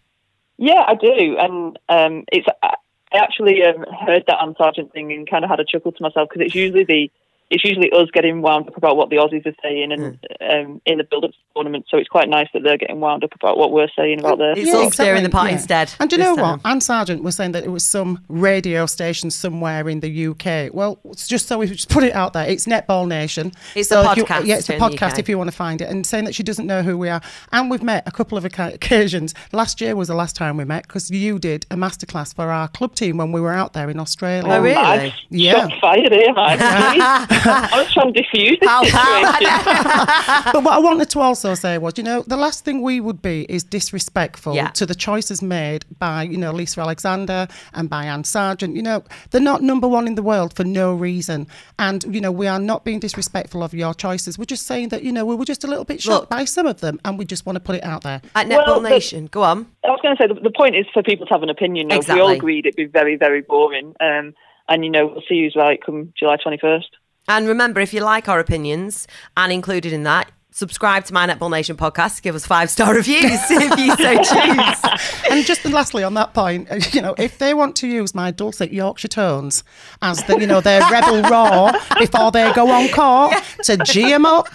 Yeah, 0.62 0.84
I 0.86 0.94
do, 0.94 1.38
and 1.38 1.78
um, 1.88 2.24
it's 2.30 2.46
I 2.62 2.74
actually 3.14 3.64
um, 3.64 3.82
heard 4.06 4.24
that 4.26 4.42
Anne 4.42 4.54
Sargeant 4.54 4.92
thing 4.92 5.10
and 5.10 5.28
kind 5.28 5.42
of 5.42 5.48
had 5.48 5.58
a 5.58 5.64
chuckle 5.64 5.90
to 5.90 6.02
myself 6.02 6.28
because 6.28 6.44
it's 6.44 6.54
usually 6.54 6.84
the 6.84 7.10
it's 7.50 7.64
usually 7.64 7.90
us 7.92 8.08
getting 8.12 8.42
wound 8.42 8.68
up 8.68 8.76
about 8.76 8.96
what 8.96 9.10
the 9.10 9.16
Aussies 9.16 9.44
are 9.46 9.54
saying 9.62 9.92
and 9.92 10.18
Hmm. 10.40 10.50
um, 10.50 10.80
in 10.86 10.98
the 10.98 11.04
build-up 11.04 11.32
to 11.32 11.36
the 11.36 11.54
tournament. 11.60 11.86
So 11.90 11.96
it's 11.98 12.08
quite 12.08 12.28
nice 12.28 12.46
that 12.54 12.62
they're 12.62 12.76
getting 12.78 13.00
wound 13.00 13.24
up 13.24 13.34
about 13.34 13.58
what 13.58 13.72
we're 13.72 13.88
saying 13.96 14.20
about 14.20 14.38
their. 14.38 14.52
It's 14.52 14.68
Yeah, 14.68 14.74
all 14.76 14.90
stirring 14.90 15.22
the 15.24 15.30
pot 15.30 15.46
yeah. 15.48 15.52
instead. 15.56 15.92
And 15.98 16.08
do 16.08 16.16
you 16.16 16.22
know 16.22 16.36
time. 16.36 16.58
what? 16.62 16.70
Anne 16.70 16.78
Sargeant 16.80 17.22
was 17.22 17.34
saying 17.36 17.52
that 17.52 17.64
it 17.64 17.70
was 17.70 17.84
some 17.84 18.20
radio 18.28 18.86
station 18.86 19.30
somewhere 19.30 19.88
in 19.88 20.00
the 20.00 20.26
UK. 20.28 20.70
Well, 20.72 21.00
it's 21.06 21.26
just 21.26 21.48
so 21.48 21.58
we 21.58 21.66
just 21.66 21.88
put 21.90 22.04
it 22.04 22.14
out 22.14 22.32
there, 22.34 22.46
it's 22.48 22.66
Netball 22.66 23.08
Nation. 23.08 23.52
It's 23.74 23.88
so 23.88 24.02
the 24.02 24.10
if 24.12 24.16
you- 24.16 24.24
podcast 24.24 24.46
yeah, 24.46 24.56
it's 24.56 24.66
the 24.68 24.74
in 24.74 24.78
the 24.80 24.86
podcast 24.88 25.18
if 25.18 25.28
you 25.28 25.36
want 25.36 25.50
to 25.50 25.56
find 25.56 25.80
it. 25.80 25.88
And 25.88 26.06
saying 26.06 26.24
that 26.24 26.34
she 26.34 26.42
doesn't 26.42 26.66
know 26.66 26.82
who 26.82 26.96
we 26.96 27.08
are. 27.08 27.20
And 27.52 27.70
we've 27.70 27.82
met 27.82 28.04
a 28.06 28.10
couple 28.12 28.38
of 28.38 28.44
occasions. 28.44 29.34
Last 29.52 29.80
year 29.80 29.96
was 29.96 30.08
the 30.08 30.14
last 30.14 30.36
time 30.36 30.56
we 30.56 30.64
met 30.64 30.86
because 30.86 31.10
you 31.10 31.38
did 31.38 31.66
a 31.70 31.76
masterclass 31.76 32.34
for 32.34 32.50
our 32.50 32.68
club 32.68 32.94
team 32.94 33.16
when 33.16 33.32
we 33.32 33.40
were 33.40 33.52
out 33.52 33.72
there 33.72 33.90
in 33.90 33.98
Australia. 33.98 34.50
Oh, 34.50 34.60
really? 34.60 34.76
I've 34.76 35.12
Yeah. 35.30 35.68
shot 35.68 35.80
fired 35.80 36.12
here, 36.12 36.32
man. 37.44 37.68
I 37.72 37.82
was 37.82 37.92
trying 37.92 38.12
to 38.12 38.22
defuse 38.22 38.58
this 38.60 38.68
Pow, 38.68 38.82
pow. 38.84 39.32
situation. 39.32 40.52
but 40.52 40.62
what 40.64 40.72
I 40.74 40.78
wanted 40.78 41.10
to 41.10 41.20
also 41.20 41.54
say 41.54 41.78
was, 41.78 41.94
you 41.96 42.04
know, 42.04 42.22
the 42.22 42.36
last 42.36 42.64
thing 42.64 42.82
we 42.82 43.00
would 43.00 43.22
be 43.22 43.46
is 43.48 43.62
disrespectful 43.62 44.54
Yeah. 44.54 44.68
to 44.68 44.86
the 44.86 44.94
choices 44.94 45.42
made 45.42 45.84
by, 45.98 46.22
you 46.24 46.36
know, 46.36 46.52
Lisa 46.52 46.80
Alexander 46.80 47.48
and 47.74 47.88
by 47.90 48.04
Anne 48.04 48.22
Sargeant. 48.22 48.74
You 48.74 48.82
know, 48.82 49.04
they're 49.30 49.40
not 49.40 49.62
number 49.62 49.88
one 49.88 50.06
in 50.06 50.14
the 50.14 50.22
world 50.22 50.54
for 50.54 50.64
no 50.64 50.94
reason. 50.94 51.46
And, 51.78 52.04
you 52.14 52.20
know, 52.20 52.32
we 52.32 52.46
are 52.46 52.58
not 52.58 52.84
being 52.84 52.98
disrespectful 53.00 53.62
of 53.62 53.74
your 53.74 53.94
choices. 53.94 54.38
We're 54.38 54.44
just 54.44 54.66
saying 54.66 54.88
that, 54.90 55.02
you 55.02 55.12
know, 55.12 55.24
we 55.24 55.34
were 55.34 55.44
just 55.44 55.64
a 55.64 55.66
little 55.66 55.84
bit 55.84 56.00
shocked 56.02 56.22
Look. 56.22 56.30
by 56.30 56.44
some 56.44 56.66
of 56.66 56.80
them 56.80 57.00
and 57.04 57.18
we 57.18 57.24
just 57.24 57.46
want 57.46 57.56
to 57.56 57.60
put 57.60 57.76
it 57.76 57.84
out 57.84 58.02
there. 58.02 58.20
At 58.34 58.46
Netball 58.46 58.66
Well, 58.66 58.80
but- 58.82 58.88
Nation, 58.90 59.26
go 59.26 59.42
on. 59.42 59.66
I 59.84 59.88
was 59.90 60.00
going 60.02 60.16
to 60.16 60.22
say 60.22 60.28
the, 60.28 60.40
the 60.40 60.50
point 60.50 60.76
is 60.76 60.86
for 60.92 61.02
people 61.02 61.26
to 61.26 61.32
have 61.34 61.42
an 61.42 61.50
opinion. 61.50 61.88
Though. 61.88 62.00
We 62.14 62.20
all 62.20 62.28
agreed 62.30 62.66
it'd 62.66 62.76
be 62.76 62.84
very, 62.86 63.16
very 63.16 63.40
boring. 63.40 63.94
Um, 64.00 64.34
and 64.68 64.84
you 64.84 64.90
know, 64.90 65.06
we'll 65.06 65.22
see 65.28 65.42
who's 65.42 65.56
right 65.56 65.80
come 65.84 66.12
July 66.18 66.36
twenty 66.36 66.58
first. 66.58 66.88
And 67.28 67.46
remember, 67.46 67.80
if 67.80 67.92
you 67.94 68.00
like 68.00 68.28
our 68.28 68.40
opinions, 68.40 69.06
and 69.36 69.52
included 69.52 69.92
in 69.92 70.02
that, 70.04 70.30
subscribe 70.52 71.04
to 71.04 71.14
my 71.14 71.26
Netball 71.26 71.50
Nation 71.50 71.76
podcast. 71.76 72.22
Give 72.22 72.34
us 72.34 72.46
five 72.46 72.70
star 72.70 72.94
reviews 72.96 73.40
if 73.50 73.78
you 73.78 73.94
so 73.96 74.14
choose. 74.22 75.30
and 75.30 75.44
just 75.44 75.64
lastly 75.64 76.02
on 76.02 76.14
that 76.14 76.34
point, 76.34 76.70
uh, 76.70 76.80
you 76.92 77.00
know, 77.00 77.14
if 77.18 77.38
they 77.38 77.54
want 77.54 77.76
to 77.76 77.86
use 77.88 78.14
my 78.14 78.30
dulcet 78.30 78.72
Yorkshire 78.72 79.08
tones 79.08 79.62
as 80.02 80.22
the, 80.24 80.38
you 80.38 80.46
know, 80.46 80.60
their 80.60 80.80
rebel 80.90 81.22
roar 81.30 81.72
before 81.98 82.30
they 82.30 82.52
go 82.52 82.68
on 82.70 82.88
court 82.88 83.34
to 83.64 83.76
G 83.78 84.12
'em 84.12 84.26
up, 84.26 84.48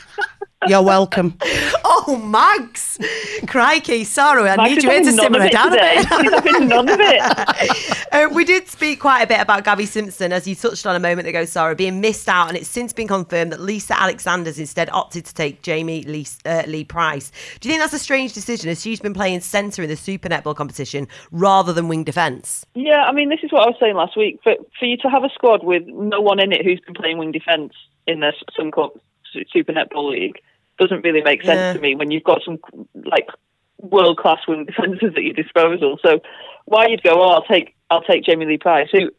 you're 0.68 0.82
welcome. 0.82 1.38
Oh, 1.84 2.18
Mags! 2.18 2.98
Crikey, 3.48 4.04
sorry, 4.04 4.50
I 4.50 4.56
Max 4.56 4.70
need 4.70 4.84
you 4.84 4.90
here 4.90 5.00
to 5.00 5.06
having 5.06 5.16
none 5.16 5.26
simmer 5.26 5.40
of 5.40 5.46
it 5.46 5.48
it 5.48 5.54
down 5.54 5.74
a 5.74 6.42
bit. 6.42 6.68
None 6.68 6.90
of 6.90 7.00
it. 7.00 8.02
Uh, 8.12 8.30
we 8.32 8.46
did 8.46 8.66
speak 8.70 9.02
quite 9.02 9.22
a 9.22 9.28
bit 9.28 9.42
about 9.42 9.66
Gabby 9.66 9.86
Simpson, 9.86 10.32
as 10.32 10.48
you 10.48 10.56
touched 10.56 10.86
on 10.86 10.96
a 10.96 11.00
moment 11.02 11.28
ago, 11.28 11.44
Sarah, 11.44 11.76
being 11.76 12.00
missed 12.00 12.30
out, 12.30 12.48
and 12.48 12.56
it's 12.56 12.70
since 12.70 12.94
been 12.94 13.10
confirmed 13.10 13.52
that 13.52 13.60
Lisa 13.60 14.00
Alexander's 14.00 14.58
instead 14.58 14.90
opted 14.92 15.26
to 15.26 15.34
take 15.34 15.62
Jamie 15.62 16.02
Lee, 16.04 16.26
uh, 16.46 16.64
Lee 16.66 16.86
Price. 16.86 17.32
Do 17.60 17.68
you 17.68 17.74
think 17.74 17.82
that's 17.82 17.94
a 17.94 18.00
strange 18.00 18.32
decision, 18.32 18.70
as 18.70 18.82
she's 18.82 19.02
been 19.02 19.14
playing 19.14 19.42
centre 19.42 19.84
in 19.84 19.90
the 19.90 19.98
Super 19.98 20.30
Netball 20.30 20.56
competition 20.56 21.10
rather 21.32 21.74
than 21.74 21.90
wing 21.90 22.06
defence? 22.06 22.66
Yeah, 22.74 23.04
I 23.04 23.12
mean, 23.12 23.28
this 23.28 23.40
is 23.44 23.52
what 23.52 23.64
I 23.64 23.68
was 23.68 23.76
saying 23.82 23.96
last 23.96 24.16
week. 24.16 24.40
For 24.44 24.56
for 24.80 24.86
you 24.86 24.96
to 24.98 25.10
have 25.10 25.26
a 25.26 25.30
squad 25.34 25.66
with 25.66 25.84
no 25.88 26.22
one 26.22 26.40
in 26.40 26.54
it 26.54 26.64
who's 26.64 26.80
been 26.80 26.96
playing 26.96 27.18
wing 27.18 27.34
defence 27.34 27.74
in 28.08 28.22
the 28.22 28.32
Suncorp 28.58 28.92
Su- 28.94 29.02
Super 29.51 29.74
Netball 29.74 30.12
League 30.12 30.39
doesn't 30.80 31.04
really 31.04 31.22
make 31.22 31.42
sense 31.42 31.58
Yeah. 31.60 31.74
to 31.74 31.80
me 31.80 31.96
when 31.96 32.12
you've 32.12 32.24
got 32.24 32.42
some 32.44 32.58
like 33.06 33.27
world 33.80 34.18
class 34.18 34.39
wing 34.48 34.65
defenders 34.65 35.13
at 35.15 35.24
your 35.24 35.34
disposal. 35.34 35.98
So 36.04 36.22
why 36.65 36.88
you'd 36.88 37.04
go, 37.04 37.22
oh, 37.22 37.30
I'll 37.30 37.44
take 37.46 37.75
I'll 37.89 38.01
take 38.01 38.24
Jamie 38.24 38.46
Lee 38.46 38.58
Price, 38.58 38.89
who 38.92 39.12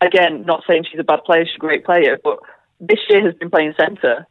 again, 0.00 0.44
not 0.44 0.62
saying 0.66 0.84
she's 0.90 1.00
a 1.00 1.04
bad 1.04 1.24
player, 1.24 1.44
she's 1.46 1.54
a 1.56 1.58
great 1.58 1.84
player, 1.84 2.18
but 2.22 2.38
this 2.80 2.98
year 3.08 3.24
has 3.24 3.34
been 3.34 3.50
playing 3.50 3.74
centre. 3.78 4.26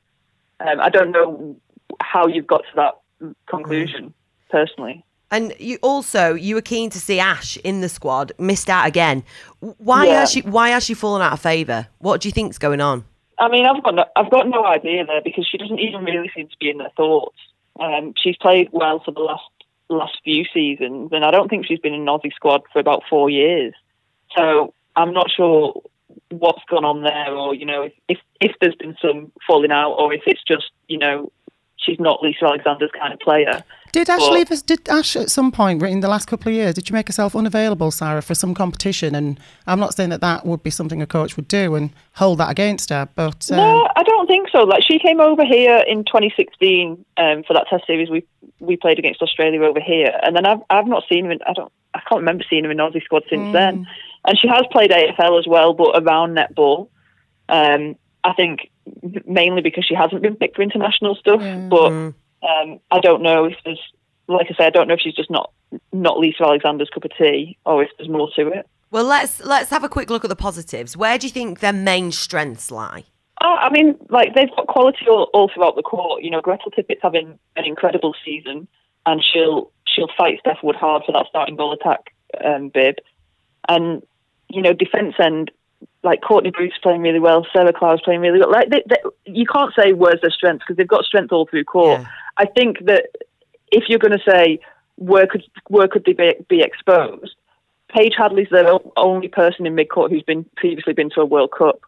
Um, 0.59 0.79
I 0.79 0.89
don't 0.89 1.11
know 1.11 1.55
how 2.01 2.27
you've 2.27 2.47
got 2.47 2.63
to 2.63 2.75
that 2.75 3.33
conclusion 3.47 4.13
personally. 4.49 5.03
And 5.29 5.53
you 5.59 5.77
also 5.83 6.33
you 6.35 6.55
were 6.55 6.61
keen 6.61 6.89
to 6.91 6.99
see 6.99 7.19
Ash 7.19 7.57
in 7.57 7.81
the 7.81 7.89
squad, 7.89 8.31
missed 8.39 8.69
out 8.69 8.87
again. 8.87 9.23
Why 9.59 10.05
Yeah. 10.05 10.19
has 10.21 10.31
she 10.31 10.41
why 10.41 10.69
has 10.69 10.83
she 10.85 10.93
fallen 10.93 11.21
out 11.21 11.33
of 11.33 11.41
favour? 11.41 11.87
What 11.99 12.21
do 12.21 12.27
you 12.29 12.31
think's 12.31 12.57
going 12.57 12.79
on? 12.81 13.03
I 13.39 13.49
mean, 13.49 13.65
I've 13.65 13.83
got 13.83 13.95
no, 13.95 14.05
I've 14.15 14.31
got 14.31 14.47
no 14.47 14.65
idea 14.65 15.05
there 15.05 15.21
because 15.23 15.47
she 15.47 15.57
doesn't 15.57 15.79
even 15.79 16.03
really 16.03 16.31
seem 16.35 16.47
to 16.47 16.57
be 16.59 16.69
in 16.69 16.77
their 16.77 16.91
thoughts. 16.95 17.37
Um, 17.79 18.13
she's 18.17 18.37
played 18.37 18.69
well 18.71 19.01
for 19.03 19.11
the 19.11 19.19
last 19.19 19.43
last 19.89 20.17
few 20.23 20.45
seasons, 20.53 21.11
and 21.11 21.23
I 21.23 21.31
don't 21.31 21.49
think 21.49 21.65
she's 21.65 21.79
been 21.79 21.93
in 21.93 22.05
Aussie 22.05 22.33
squad 22.33 22.63
for 22.73 22.79
about 22.79 23.03
four 23.09 23.29
years. 23.29 23.73
So 24.35 24.73
I'm 24.95 25.13
not 25.13 25.29
sure 25.29 25.81
what's 26.29 26.63
gone 26.69 26.85
on 26.85 27.03
there, 27.03 27.35
or 27.35 27.53
you 27.53 27.65
know, 27.65 27.83
if 27.83 27.93
if, 28.07 28.17
if 28.41 28.51
there's 28.59 28.75
been 28.75 28.97
some 29.01 29.31
falling 29.45 29.71
out, 29.71 29.93
or 29.93 30.13
if 30.13 30.23
it's 30.25 30.43
just 30.43 30.71
you 30.87 30.97
know 30.97 31.31
she's 31.77 31.99
not 31.99 32.21
Lisa 32.23 32.45
Alexander's 32.45 32.91
kind 32.91 33.13
of 33.13 33.19
player. 33.19 33.63
Did 33.97 34.09
Ash 34.09 34.19
Well- 34.19 34.33
leave 34.33 34.51
us? 34.51 34.61
Did 34.61 34.87
Ash 34.89 35.15
at 35.15 35.31
some 35.31 35.51
point 35.51 35.81
in 35.81 36.01
the 36.01 36.07
last 36.07 36.27
couple 36.27 36.49
of 36.49 36.55
years? 36.55 36.75
Did 36.75 36.89
you 36.89 36.93
make 36.93 37.07
herself 37.07 37.35
unavailable, 37.35 37.89
Sarah, 37.89 38.21
for 38.21 38.35
some 38.35 38.53
competition? 38.53 39.15
And 39.15 39.39
I'm 39.65 39.79
not 39.79 39.95
saying 39.95 40.09
that 40.11 40.21
that 40.21 40.45
would 40.45 40.61
be 40.61 40.69
something 40.69 41.01
a 41.01 41.07
coach 41.07 41.35
would 41.35 41.47
do 41.47 41.73
and 41.73 41.89
hold 42.13 42.37
that 42.37 42.51
against 42.51 42.89
her, 42.91 43.09
but 43.15 43.49
um, 43.51 43.57
No, 43.57 43.87
I 43.95 44.03
don't 44.03 44.27
think 44.27 44.49
so. 44.51 44.59
Like 44.59 44.83
she 44.87 44.99
came 44.99 45.19
over 45.19 45.43
here 45.43 45.83
in 45.87 46.03
2016 46.03 47.03
um, 47.17 47.43
for 47.43 47.53
that 47.53 47.65
test 47.69 47.87
series 47.87 48.09
we 48.09 48.23
we 48.59 48.75
played 48.75 48.99
against 48.99 49.21
Australia 49.21 49.63
over 49.63 49.79
here, 49.79 50.11
and 50.23 50.35
then 50.35 50.45
I've 50.45 50.61
I've 50.69 50.87
not 50.87 51.03
seen 51.09 51.25
her. 51.25 51.31
In, 51.31 51.39
I 51.47 51.53
don't 51.53 51.71
I 51.93 51.99
can't 52.07 52.19
remember 52.19 52.43
seeing 52.49 52.63
her 52.65 52.71
in 52.71 52.77
Aussie 52.77 53.03
squad 53.03 53.23
since 53.29 53.51
then. 53.53 53.87
And 54.25 54.37
she 54.37 54.47
has 54.47 54.63
played 54.71 54.91
AFL 54.91 55.39
as 55.39 55.47
well, 55.47 55.73
but 55.73 55.91
around 55.95 56.37
netball. 56.37 56.89
Um, 57.49 57.95
I 58.23 58.33
think 58.33 58.69
mainly 59.25 59.61
because 59.61 59.85
she 59.85 59.95
hasn't 59.95 60.21
been 60.21 60.35
picked 60.35 60.57
for 60.57 60.61
international 60.61 61.15
stuff. 61.15 61.41
But 61.69 62.13
um, 62.43 62.79
I 62.91 62.99
don't 62.99 63.21
know 63.21 63.45
if 63.45 63.55
there's 63.63 63.81
like 64.27 64.47
I 64.49 64.55
say, 64.57 64.65
I 64.65 64.69
don't 64.69 64.87
know 64.87 64.93
if 64.93 64.99
she's 64.99 65.15
just 65.15 65.31
not 65.31 65.51
not 65.91 66.19
Lisa 66.19 66.43
Alexander's 66.43 66.89
cup 66.89 67.05
of 67.05 67.11
tea, 67.17 67.57
or 67.65 67.83
if 67.83 67.89
there's 67.97 68.09
more 68.09 68.29
to 68.35 68.47
it. 68.49 68.67
Well, 68.91 69.05
let's 69.05 69.39
let's 69.43 69.69
have 69.69 69.83
a 69.83 69.89
quick 69.89 70.09
look 70.09 70.23
at 70.23 70.29
the 70.29 70.35
positives. 70.35 70.95
Where 70.95 71.17
do 71.17 71.27
you 71.27 71.31
think 71.31 71.59
their 71.59 71.73
main 71.73 72.11
strengths 72.11 72.71
lie? 72.71 73.05
Oh, 73.41 73.55
I 73.59 73.69
mean, 73.69 73.95
like 74.09 74.33
they've 74.33 74.49
got 74.55 74.67
quality 74.67 75.05
all, 75.07 75.29
all 75.33 75.49
throughout 75.53 75.75
the 75.75 75.83
court. 75.83 76.23
You 76.23 76.31
know, 76.31 76.41
Gretel 76.41 76.71
Tippett's 76.71 77.01
having 77.01 77.37
an 77.55 77.65
incredible 77.65 78.15
season, 78.25 78.67
and 79.05 79.23
she'll 79.23 79.71
she'll 79.85 80.09
fight 80.17 80.39
Steph 80.39 80.63
Wood 80.63 80.75
hard 80.75 81.03
for 81.05 81.11
that 81.11 81.27
starting 81.29 81.55
goal 81.55 81.73
attack 81.73 82.13
um, 82.43 82.69
bib. 82.69 82.95
And 83.69 84.03
you 84.49 84.61
know, 84.61 84.73
defence 84.73 85.15
end 85.19 85.51
like 86.03 86.21
Courtney 86.21 86.51
Bruce 86.51 86.77
playing 86.81 87.01
really 87.01 87.19
well, 87.19 87.45
Sarah 87.51 87.73
Klau's 87.73 88.01
playing 88.01 88.21
really 88.21 88.39
well. 88.39 88.51
Like 88.51 88.69
they, 88.69 88.83
they, 88.87 88.97
you 89.25 89.45
can't 89.45 89.73
say 89.77 89.93
where's 89.93 90.21
their 90.21 90.31
strength 90.31 90.61
because 90.61 90.77
they've 90.77 90.87
got 90.87 91.05
strength 91.05 91.31
all 91.31 91.47
through 91.47 91.63
court. 91.63 92.01
Yeah. 92.01 92.07
I 92.37 92.45
think 92.45 92.85
that 92.85 93.07
if 93.71 93.85
you're 93.89 93.99
going 93.99 94.17
to 94.17 94.31
say 94.31 94.59
where 94.95 95.27
could 95.27 95.43
where 95.67 95.87
could 95.87 96.05
they 96.05 96.13
be, 96.13 96.35
be 96.47 96.61
exposed, 96.61 97.35
Paige 97.89 98.13
Hadley's 98.17 98.49
the 98.49 98.79
only 98.95 99.27
person 99.27 99.65
in 99.65 99.75
midcourt 99.75 100.09
who's 100.09 100.23
been 100.23 100.45
previously 100.55 100.93
been 100.93 101.09
to 101.11 101.21
a 101.21 101.25
World 101.25 101.51
Cup, 101.57 101.81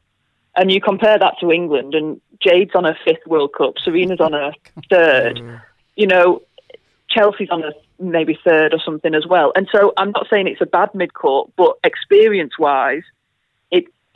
and 0.56 0.72
you 0.72 0.82
compare 0.82 1.18
that 1.18 1.36
to 1.42 1.52
England, 1.52 1.94
and 1.94 2.20
Jade's 2.42 2.76
on 2.76 2.86
her 2.86 2.98
fifth 3.06 3.26
World 3.28 3.54
Cup, 3.58 3.76
Serena's 3.84 4.20
on 4.20 4.34
her 4.34 4.52
third. 4.90 5.42
You 5.96 6.08
know, 6.08 6.42
Chelsea's 7.10 7.50
on 7.52 7.64
a 7.64 7.72
maybe 8.00 8.40
third 8.44 8.74
or 8.74 8.80
something 8.80 9.14
as 9.14 9.28
well. 9.28 9.52
And 9.56 9.68
so 9.72 9.94
I'm 9.98 10.12
not 10.12 10.28
saying 10.32 10.48
it's 10.48 10.62
a 10.62 10.66
bad 10.66 10.90
midcourt, 10.94 11.52
but 11.58 11.78
experience 11.84 12.58
wise, 12.58 13.04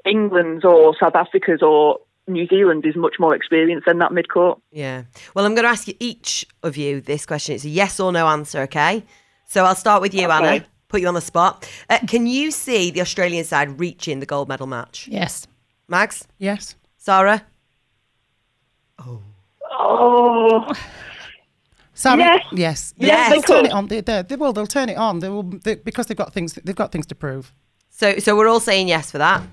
England's 0.05 0.63
or 0.65 0.95
South 0.99 1.15
Africa's 1.15 1.61
or 1.61 1.99
New 2.27 2.47
Zealand 2.47 2.85
is 2.85 2.95
much 2.95 3.15
more 3.19 3.35
experienced 3.35 3.85
than 3.85 3.99
that 3.99 4.11
midcourt. 4.11 4.59
Yeah. 4.71 5.03
Well, 5.35 5.45
I'm 5.45 5.53
going 5.55 5.63
to 5.65 5.69
ask 5.69 5.87
you 5.87 5.93
each 5.99 6.45
of 6.63 6.77
you 6.77 7.01
this 7.01 7.25
question. 7.25 7.55
It's 7.55 7.65
a 7.65 7.69
yes 7.69 7.99
or 7.99 8.11
no 8.11 8.27
answer, 8.27 8.61
okay? 8.61 9.03
So 9.45 9.65
I'll 9.65 9.75
start 9.75 10.01
with 10.01 10.13
you, 10.13 10.25
Okay. 10.27 10.33
Anna. 10.55 10.65
Put 10.87 11.01
you 11.01 11.07
on 11.07 11.15
the 11.15 11.21
spot. 11.21 11.67
Uh, 11.89 11.99
can 12.07 12.27
you 12.27 12.51
see 12.51 12.91
the 12.91 13.01
Australian 13.01 13.43
side 13.45 13.79
reaching 13.79 14.19
the 14.19 14.25
gold 14.27 14.47
medal 14.47 14.67
match? 14.67 15.07
Yes. 15.11 15.47
Mags, 15.87 16.27
yes. 16.37 16.75
Sarah, 16.97 17.43
Oh, 18.99 19.21
Oh. 19.71 20.73
Sarah, 21.95 22.17
Yes. 22.17 22.45
yes, 22.53 22.93
Yes. 22.97 23.31
They'll 23.31 23.41
turn 23.41 23.65
it 23.65 23.71
on. 23.71 23.87
They, 23.87 24.01
they, 24.01 24.21
they 24.21 24.35
will. 24.35 24.53
They'll 24.53 24.67
turn 24.67 24.89
it 24.89 24.97
on. 24.97 25.19
They 25.19 25.29
will 25.29 25.43
they, 25.43 25.75
because 25.75 26.07
they've 26.07 26.17
got 26.17 26.33
things. 26.33 26.53
They've 26.53 26.75
got 26.75 26.91
things 26.91 27.05
to 27.07 27.15
prove. 27.15 27.51
So, 27.89 28.17
so 28.19 28.35
we're 28.35 28.47
all 28.47 28.59
saying 28.59 28.87
yes 28.87 29.11
for 29.11 29.17
that. 29.17 29.43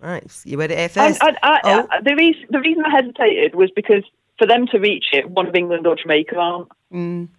Right, 0.00 0.24
you 0.44 0.58
heard 0.58 0.70
it 0.70 0.78
here 0.78 1.02
and, 1.04 1.16
and 1.22 1.38
I, 1.42 1.60
oh, 1.64 1.86
I, 1.90 2.00
the 2.00 2.14
reason 2.16 2.46
the 2.50 2.60
reason 2.60 2.84
I 2.86 2.90
hesitated 2.90 3.54
was 3.54 3.70
because 3.76 4.02
for 4.38 4.46
them 4.46 4.66
to 4.68 4.78
reach 4.78 5.06
it, 5.12 5.28
one 5.28 5.46
of 5.46 5.54
England 5.54 5.86
or 5.86 5.94
Jamaica 5.96 6.36
aren't. 6.36 6.68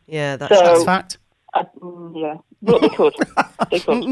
yeah, 0.08 0.36
that's 0.38 0.54
so- 0.56 0.64
That's 0.64 0.84
fact. 0.84 1.18
I, 1.54 1.64
mm, 1.82 2.14
yeah, 2.16 2.38
but 2.62 2.80
they 2.82 2.90
could. 2.90 3.14
they 3.72 3.80
could. 3.80 4.04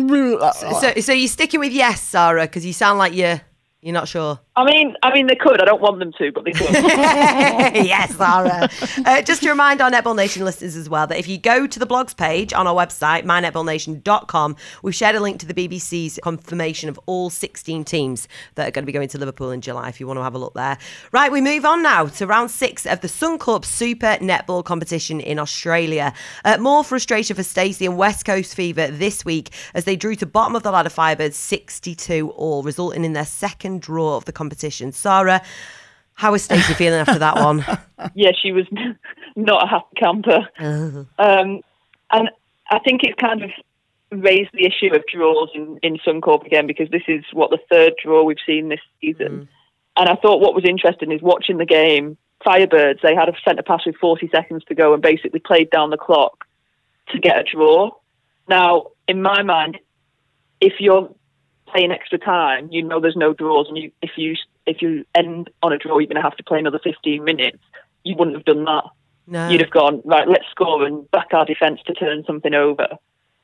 so. 0.81 0.99
So 0.99 1.13
you're 1.13 1.27
sticking 1.29 1.59
with 1.61 1.71
yes, 1.71 2.01
Sarah, 2.03 2.41
because 2.41 2.65
you 2.65 2.73
sound 2.73 2.99
like 2.99 3.13
you're 3.13 3.39
you're 3.81 3.93
not 3.93 4.07
sure. 4.09 4.39
I 4.59 4.65
mean, 4.65 4.93
I 5.03 5.13
mean, 5.13 5.27
they 5.27 5.37
could. 5.37 5.61
I 5.61 5.65
don't 5.65 5.81
want 5.81 5.99
them 5.99 6.11
to, 6.17 6.33
but 6.33 6.43
they 6.43 6.51
could. 6.51 6.69
yes, 6.73 8.13
Sarah. 8.13 8.67
Uh, 9.05 9.21
just 9.21 9.41
to 9.41 9.49
remind 9.49 9.79
our 9.79 9.89
Netball 9.89 10.17
Nation 10.17 10.43
listeners 10.43 10.75
as 10.75 10.89
well 10.89 11.07
that 11.07 11.17
if 11.17 11.29
you 11.29 11.37
go 11.37 11.65
to 11.65 11.79
the 11.79 11.87
blogs 11.87 12.15
page 12.15 12.51
on 12.51 12.67
our 12.67 12.75
website, 12.75 13.23
mynetballnation.com, 13.23 14.57
we've 14.83 14.93
shared 14.93 15.15
a 15.15 15.21
link 15.21 15.39
to 15.39 15.45
the 15.45 15.53
BBC's 15.53 16.19
confirmation 16.21 16.89
of 16.89 16.99
all 17.05 17.29
16 17.29 17.85
teams 17.85 18.27
that 18.55 18.67
are 18.67 18.71
going 18.71 18.83
to 18.83 18.85
be 18.85 18.91
going 18.91 19.07
to 19.07 19.17
Liverpool 19.17 19.51
in 19.51 19.61
July 19.61 19.87
if 19.87 20.01
you 20.01 20.07
want 20.07 20.17
to 20.17 20.23
have 20.23 20.35
a 20.35 20.37
look 20.37 20.55
there. 20.55 20.77
Right, 21.13 21.31
we 21.31 21.39
move 21.39 21.63
on 21.63 21.81
now 21.81 22.07
to 22.07 22.27
round 22.27 22.51
six 22.51 22.85
of 22.85 22.99
the 22.99 23.07
Suncorp 23.07 23.63
Super 23.63 24.17
Netball 24.19 24.65
competition 24.65 25.21
in 25.21 25.39
Australia. 25.39 26.11
Uh, 26.43 26.57
more 26.57 26.83
frustration 26.83 27.33
for 27.33 27.43
Stacey 27.43 27.85
and 27.85 27.95
West 27.95 28.25
Coast 28.25 28.55
Fever 28.55 28.87
this 28.87 29.23
week 29.23 29.51
as 29.73 29.85
they 29.85 29.95
drew 29.95 30.15
to 30.15 30.25
bottom 30.25 30.53
of 30.53 30.63
the 30.63 30.71
ladder 30.71 30.89
Firebirds 30.89 31.35
62 31.35 32.31
all, 32.31 32.61
resulting 32.61 33.05
in 33.05 33.13
their 33.13 33.25
second 33.25 33.81
draw 33.81 34.17
of 34.17 34.25
the 34.25 34.33
competition. 34.33 34.48
Sarah, 34.91 35.41
how 36.13 36.33
is 36.33 36.43
Stacey 36.43 36.73
feeling 36.73 36.99
after 36.99 37.19
that 37.19 37.35
one? 37.35 37.65
yeah, 38.13 38.31
she 38.41 38.51
was 38.51 38.65
not 39.35 39.63
a 39.63 39.67
happy 39.67 39.95
camper. 39.95 40.47
Um, 41.19 41.61
and 42.11 42.29
I 42.71 42.79
think 42.79 43.01
it's 43.03 43.19
kind 43.19 43.43
of 43.43 43.51
raised 44.11 44.49
the 44.53 44.65
issue 44.65 44.93
of 44.95 45.03
draws 45.05 45.49
in, 45.53 45.79
in 45.83 45.97
Suncorp 45.97 46.45
again 46.45 46.65
because 46.65 46.89
this 46.89 47.03
is 47.07 47.23
what 47.33 47.51
the 47.51 47.59
third 47.69 47.93
draw 48.03 48.23
we've 48.23 48.37
seen 48.45 48.69
this 48.69 48.79
season. 48.99 49.47
And 49.95 50.09
I 50.09 50.15
thought 50.15 50.39
what 50.39 50.55
was 50.55 50.65
interesting 50.65 51.11
is 51.11 51.21
watching 51.21 51.57
the 51.57 51.65
game. 51.65 52.17
Firebirds, 52.45 53.01
they 53.01 53.13
had 53.13 53.29
a 53.29 53.33
centre 53.45 53.63
pass 53.63 53.85
with 53.85 53.97
40 53.97 54.29
seconds 54.33 54.63
to 54.65 54.75
go 54.75 54.93
and 54.93 55.01
basically 55.01 55.39
played 55.39 55.69
down 55.69 55.89
the 55.89 55.97
clock 55.97 56.45
to 57.09 57.19
get 57.19 57.37
a 57.37 57.43
draw. 57.43 57.91
Now, 58.47 58.87
in 59.07 59.21
my 59.21 59.43
mind, 59.43 59.77
if 60.61 60.73
you're 60.79 61.13
playing 61.71 61.91
extra 61.91 62.17
time, 62.17 62.69
you 62.71 62.83
know 62.83 62.99
there's 62.99 63.15
no 63.15 63.33
draws, 63.33 63.67
and 63.67 63.77
you, 63.77 63.91
if 64.01 64.11
you 64.17 64.35
if 64.65 64.81
you 64.81 65.05
end 65.15 65.49
on 65.63 65.73
a 65.73 65.77
draw, 65.77 65.97
you're 65.97 66.07
going 66.07 66.15
to 66.15 66.21
have 66.21 66.37
to 66.37 66.43
play 66.43 66.59
another 66.59 66.79
15 66.83 67.23
minutes. 67.23 67.57
You 68.03 68.15
wouldn't 68.17 68.35
have 68.37 68.45
done 68.45 68.65
that. 68.65 68.83
No. 69.27 69.49
You'd 69.49 69.61
have 69.61 69.71
gone 69.71 70.01
right. 70.05 70.27
Let's 70.27 70.45
score 70.51 70.85
and 70.85 71.09
back 71.11 71.27
our 71.33 71.45
defence 71.45 71.79
to 71.87 71.93
turn 71.93 72.23
something 72.25 72.53
over, 72.53 72.87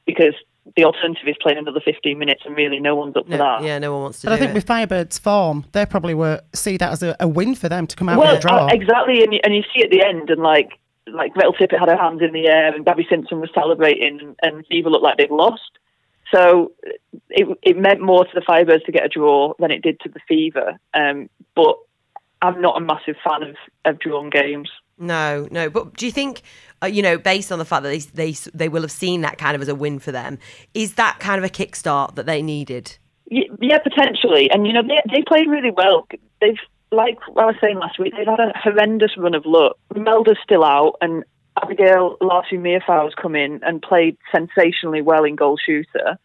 because 0.05 0.33
the 0.75 0.83
alternative 0.83 1.27
is 1.27 1.35
playing 1.41 1.57
another 1.59 1.79
15 1.79 2.17
minutes, 2.17 2.41
and 2.45 2.55
really 2.55 2.79
no 2.79 2.95
one's 2.95 3.15
up 3.15 3.25
for 3.27 3.37
that. 3.37 3.63
yeah, 3.63 3.77
no 3.77 3.93
one 3.93 4.01
wants 4.03 4.21
to 4.21 4.27
But 4.27 4.33
I 4.33 4.37
think 4.37 4.51
it. 4.51 4.53
with 4.55 4.65
Firebirds' 4.65 5.19
form, 5.19 5.65
they 5.73 5.85
probably 5.85 6.13
were 6.15 6.41
see 6.53 6.77
that 6.77 6.91
as 6.91 7.03
a, 7.03 7.15
a 7.19 7.27
win 7.27 7.53
for 7.55 7.69
them 7.69 7.85
to 7.87 7.95
come 7.95 8.09
out 8.09 8.17
Well, 8.17 8.31
with 8.35 8.39
a 8.43 8.47
draw. 8.47 8.65
uh, 8.65 8.73
exactly, 8.73 9.23
and 9.23 9.33
you, 9.33 9.39
and 9.43 9.55
you 9.55 9.63
see 9.75 9.83
at 9.83 9.91
the 9.91 10.01
end, 10.03 10.29
and 10.29 10.41
like 10.41 10.69
like 11.07 11.33
Gretel 11.33 11.53
Tippett 11.53 11.77
had 11.79 11.87
her 11.89 11.95
hands 11.97 12.21
in 12.23 12.33
the 12.33 12.47
air, 12.47 12.73
and 12.73 12.83
Gabby 12.83 13.05
Simpson 13.07 13.39
was 13.39 13.51
celebrating, 13.53 14.19
and, 14.21 14.35
and 14.41 14.65
Fever 14.65 14.89
looked 14.89 15.03
like 15.03 15.17
they'd 15.17 15.29
lost. 15.29 15.61
So 16.33 16.71
it 17.29 17.47
it 17.61 17.77
meant 17.77 18.01
more 18.01 18.25
to 18.25 18.31
the 18.33 18.41
Firebirds 18.41 18.85
to 18.85 18.91
get 18.91 19.05
a 19.05 19.09
draw 19.09 19.53
than 19.59 19.71
it 19.71 19.81
did 19.81 19.99
to 20.01 20.09
the 20.09 20.19
Fever. 20.27 20.79
Um, 20.93 21.29
but 21.55 21.75
I'm 22.41 22.61
not 22.61 22.77
a 22.77 22.81
massive 22.81 23.15
fan 23.23 23.43
of, 23.43 23.55
of 23.85 23.99
drawn 23.99 24.29
games. 24.29 24.69
No, 24.97 25.47
no. 25.51 25.69
But 25.69 25.95
do 25.97 26.05
you 26.05 26.11
think, 26.11 26.41
uh, 26.81 26.87
you 26.87 27.01
know, 27.01 27.17
based 27.17 27.51
on 27.51 27.59
the 27.59 27.65
fact 27.65 27.83
that 27.83 27.89
they, 27.89 27.99
they 27.99 28.31
they 28.53 28.69
will 28.69 28.81
have 28.81 28.91
seen 28.91 29.21
that 29.21 29.37
kind 29.37 29.55
of 29.55 29.61
as 29.61 29.67
a 29.67 29.75
win 29.75 29.99
for 29.99 30.11
them, 30.11 30.39
is 30.73 30.95
that 30.95 31.19
kind 31.19 31.37
of 31.37 31.43
a 31.43 31.49
kickstart 31.49 32.15
that 32.15 32.25
they 32.25 32.41
needed? 32.41 32.97
Yeah, 33.27 33.79
potentially. 33.79 34.49
And 34.51 34.67
you 34.67 34.73
know, 34.73 34.83
they 34.83 35.01
they 35.13 35.23
played 35.27 35.47
really 35.47 35.71
well. 35.71 36.07
They've 36.39 36.57
like 36.91 37.17
I 37.37 37.45
was 37.45 37.55
saying 37.59 37.77
last 37.77 37.99
week, 37.99 38.13
they've 38.15 38.27
had 38.27 38.39
a 38.39 38.53
horrendous 38.55 39.17
run 39.17 39.33
of 39.33 39.45
luck. 39.45 39.77
Melda's 39.95 40.37
still 40.43 40.63
out, 40.63 40.95
and 41.01 41.23
Abigail 41.61 42.17
Latu-Meafou's 42.21 43.13
come 43.21 43.35
in 43.35 43.61
and 43.63 43.81
played 43.81 44.17
sensationally 44.33 45.01
well 45.01 45.23
in 45.23 45.35
goal 45.35 45.57
shooter. 45.63 46.17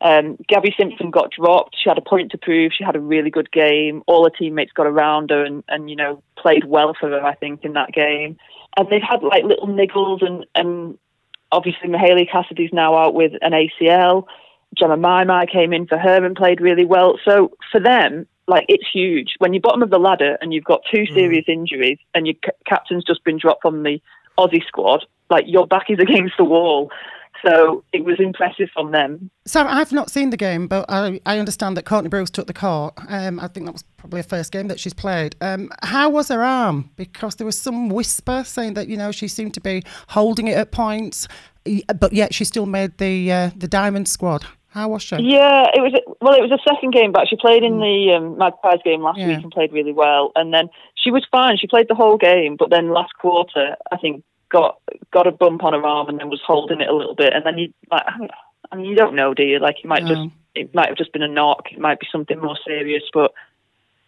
Um, 0.00 0.36
Gabby 0.46 0.74
Simpson 0.78 1.10
got 1.10 1.30
dropped. 1.30 1.76
She 1.82 1.88
had 1.88 1.98
a 1.98 2.02
point 2.02 2.32
to 2.32 2.38
prove. 2.38 2.72
She 2.76 2.84
had 2.84 2.96
a 2.96 3.00
really 3.00 3.30
good 3.30 3.50
game. 3.50 4.02
All 4.06 4.24
her 4.24 4.30
teammates 4.30 4.72
got 4.72 4.86
around 4.86 5.30
her 5.30 5.44
and, 5.44 5.64
and 5.68 5.88
you 5.88 5.96
know 5.96 6.22
played 6.36 6.64
well 6.64 6.94
for 6.98 7.08
her. 7.08 7.24
I 7.24 7.34
think 7.34 7.64
in 7.64 7.72
that 7.72 7.92
game, 7.92 8.36
and 8.76 8.88
they've 8.90 9.02
had 9.02 9.22
like 9.22 9.44
little 9.44 9.68
niggles 9.68 10.24
and 10.24 10.44
and 10.54 10.98
obviously 11.50 11.88
Mahalia 11.88 12.30
Cassidy's 12.30 12.72
now 12.72 12.94
out 12.94 13.14
with 13.14 13.32
an 13.40 13.52
ACL. 13.52 14.24
Jemma 14.78 14.98
Mi 14.98 15.24
Mi 15.24 15.46
came 15.50 15.72
in 15.72 15.86
for 15.86 15.96
her 15.96 16.24
and 16.24 16.36
played 16.36 16.60
really 16.60 16.84
well. 16.84 17.18
So 17.24 17.52
for 17.72 17.80
them, 17.80 18.26
like 18.46 18.66
it's 18.68 18.86
huge 18.92 19.34
when 19.38 19.54
you're 19.54 19.60
bottom 19.62 19.82
of 19.82 19.90
the 19.90 19.98
ladder 19.98 20.36
and 20.40 20.52
you've 20.52 20.64
got 20.64 20.82
two 20.92 21.06
serious 21.06 21.44
injuries 21.48 21.98
and 22.14 22.26
your 22.26 22.36
c- 22.44 22.52
captain's 22.66 23.04
just 23.04 23.24
been 23.24 23.38
dropped 23.38 23.62
from 23.62 23.82
the 23.82 24.00
Aussie 24.38 24.64
squad. 24.66 25.04
Like 25.30 25.44
your 25.46 25.66
back 25.66 25.86
is 25.88 25.98
against 26.00 26.34
the 26.38 26.44
wall. 26.44 26.90
So 27.44 27.84
it 27.92 28.04
was 28.04 28.16
impressive 28.18 28.68
from 28.72 28.92
them. 28.92 29.30
So 29.46 29.66
I've 29.66 29.92
not 29.92 30.10
seen 30.10 30.30
the 30.30 30.36
game, 30.36 30.66
but 30.66 30.86
I, 30.88 31.20
I 31.26 31.38
understand 31.38 31.76
that 31.76 31.84
Courtney 31.84 32.08
Bruce 32.08 32.30
took 32.30 32.46
the 32.46 32.54
court. 32.54 32.94
Um, 33.08 33.38
I 33.38 33.48
think 33.48 33.66
that 33.66 33.72
was 33.72 33.84
probably 33.98 34.20
her 34.20 34.28
first 34.28 34.52
game 34.52 34.68
that 34.68 34.80
she's 34.80 34.94
played. 34.94 35.36
Um, 35.40 35.70
how 35.82 36.08
was 36.08 36.28
her 36.28 36.42
arm? 36.42 36.90
Because 36.96 37.36
there 37.36 37.44
was 37.44 37.58
some 37.58 37.88
whisper 37.88 38.42
saying 38.44 38.74
that 38.74 38.88
you 38.88 38.96
know 38.96 39.12
she 39.12 39.28
seemed 39.28 39.54
to 39.54 39.60
be 39.60 39.82
holding 40.08 40.48
it 40.48 40.56
at 40.56 40.72
points, 40.72 41.28
but 42.00 42.12
yet 42.12 42.34
she 42.34 42.44
still 42.44 42.66
made 42.66 42.96
the 42.98 43.30
uh, 43.30 43.50
the 43.54 43.68
diamond 43.68 44.08
squad. 44.08 44.46
How 44.76 44.88
was 44.88 45.02
she? 45.02 45.16
Yeah, 45.16 45.68
it 45.72 45.80
was 45.80 45.94
well. 46.20 46.34
It 46.34 46.42
was 46.42 46.52
a 46.52 46.60
second 46.68 46.92
game 46.92 47.10
back. 47.10 47.28
She 47.30 47.36
played 47.36 47.62
in 47.64 47.80
the 47.80 48.12
um, 48.14 48.36
Magpies 48.36 48.80
game 48.84 49.00
last 49.02 49.18
Yeah. 49.18 49.28
week 49.28 49.42
and 49.42 49.50
played 49.50 49.72
really 49.72 49.94
well. 49.94 50.32
And 50.36 50.52
then 50.52 50.68
she 51.02 51.10
was 51.10 51.24
fine. 51.32 51.56
She 51.56 51.66
played 51.66 51.86
the 51.88 51.94
whole 51.94 52.18
game, 52.18 52.56
but 52.58 52.68
then 52.68 52.90
last 52.90 53.14
quarter, 53.18 53.76
I 53.90 53.96
think 53.96 54.22
got 54.50 54.76
got 55.14 55.26
a 55.26 55.32
bump 55.32 55.64
on 55.64 55.72
her 55.72 55.82
arm 55.82 56.10
and 56.10 56.20
then 56.20 56.28
was 56.28 56.42
holding 56.46 56.82
it 56.82 56.90
a 56.90 56.94
little 56.94 57.14
bit. 57.14 57.32
And 57.32 57.46
then 57.46 57.56
you 57.56 57.72
like, 57.90 58.02
I 58.70 58.76
mean, 58.76 58.84
you 58.84 58.94
don't 58.94 59.16
know, 59.16 59.32
do 59.32 59.44
you? 59.44 59.58
Like, 59.60 59.76
it 59.82 59.86
might 59.86 60.02
No. 60.04 60.14
just 60.14 60.36
it 60.54 60.74
might 60.74 60.88
have 60.88 60.98
just 60.98 61.12
been 61.14 61.22
a 61.22 61.28
knock. 61.28 61.72
It 61.72 61.78
might 61.78 61.98
be 61.98 62.06
something 62.12 62.38
more 62.38 62.58
serious. 62.66 63.04
But 63.14 63.32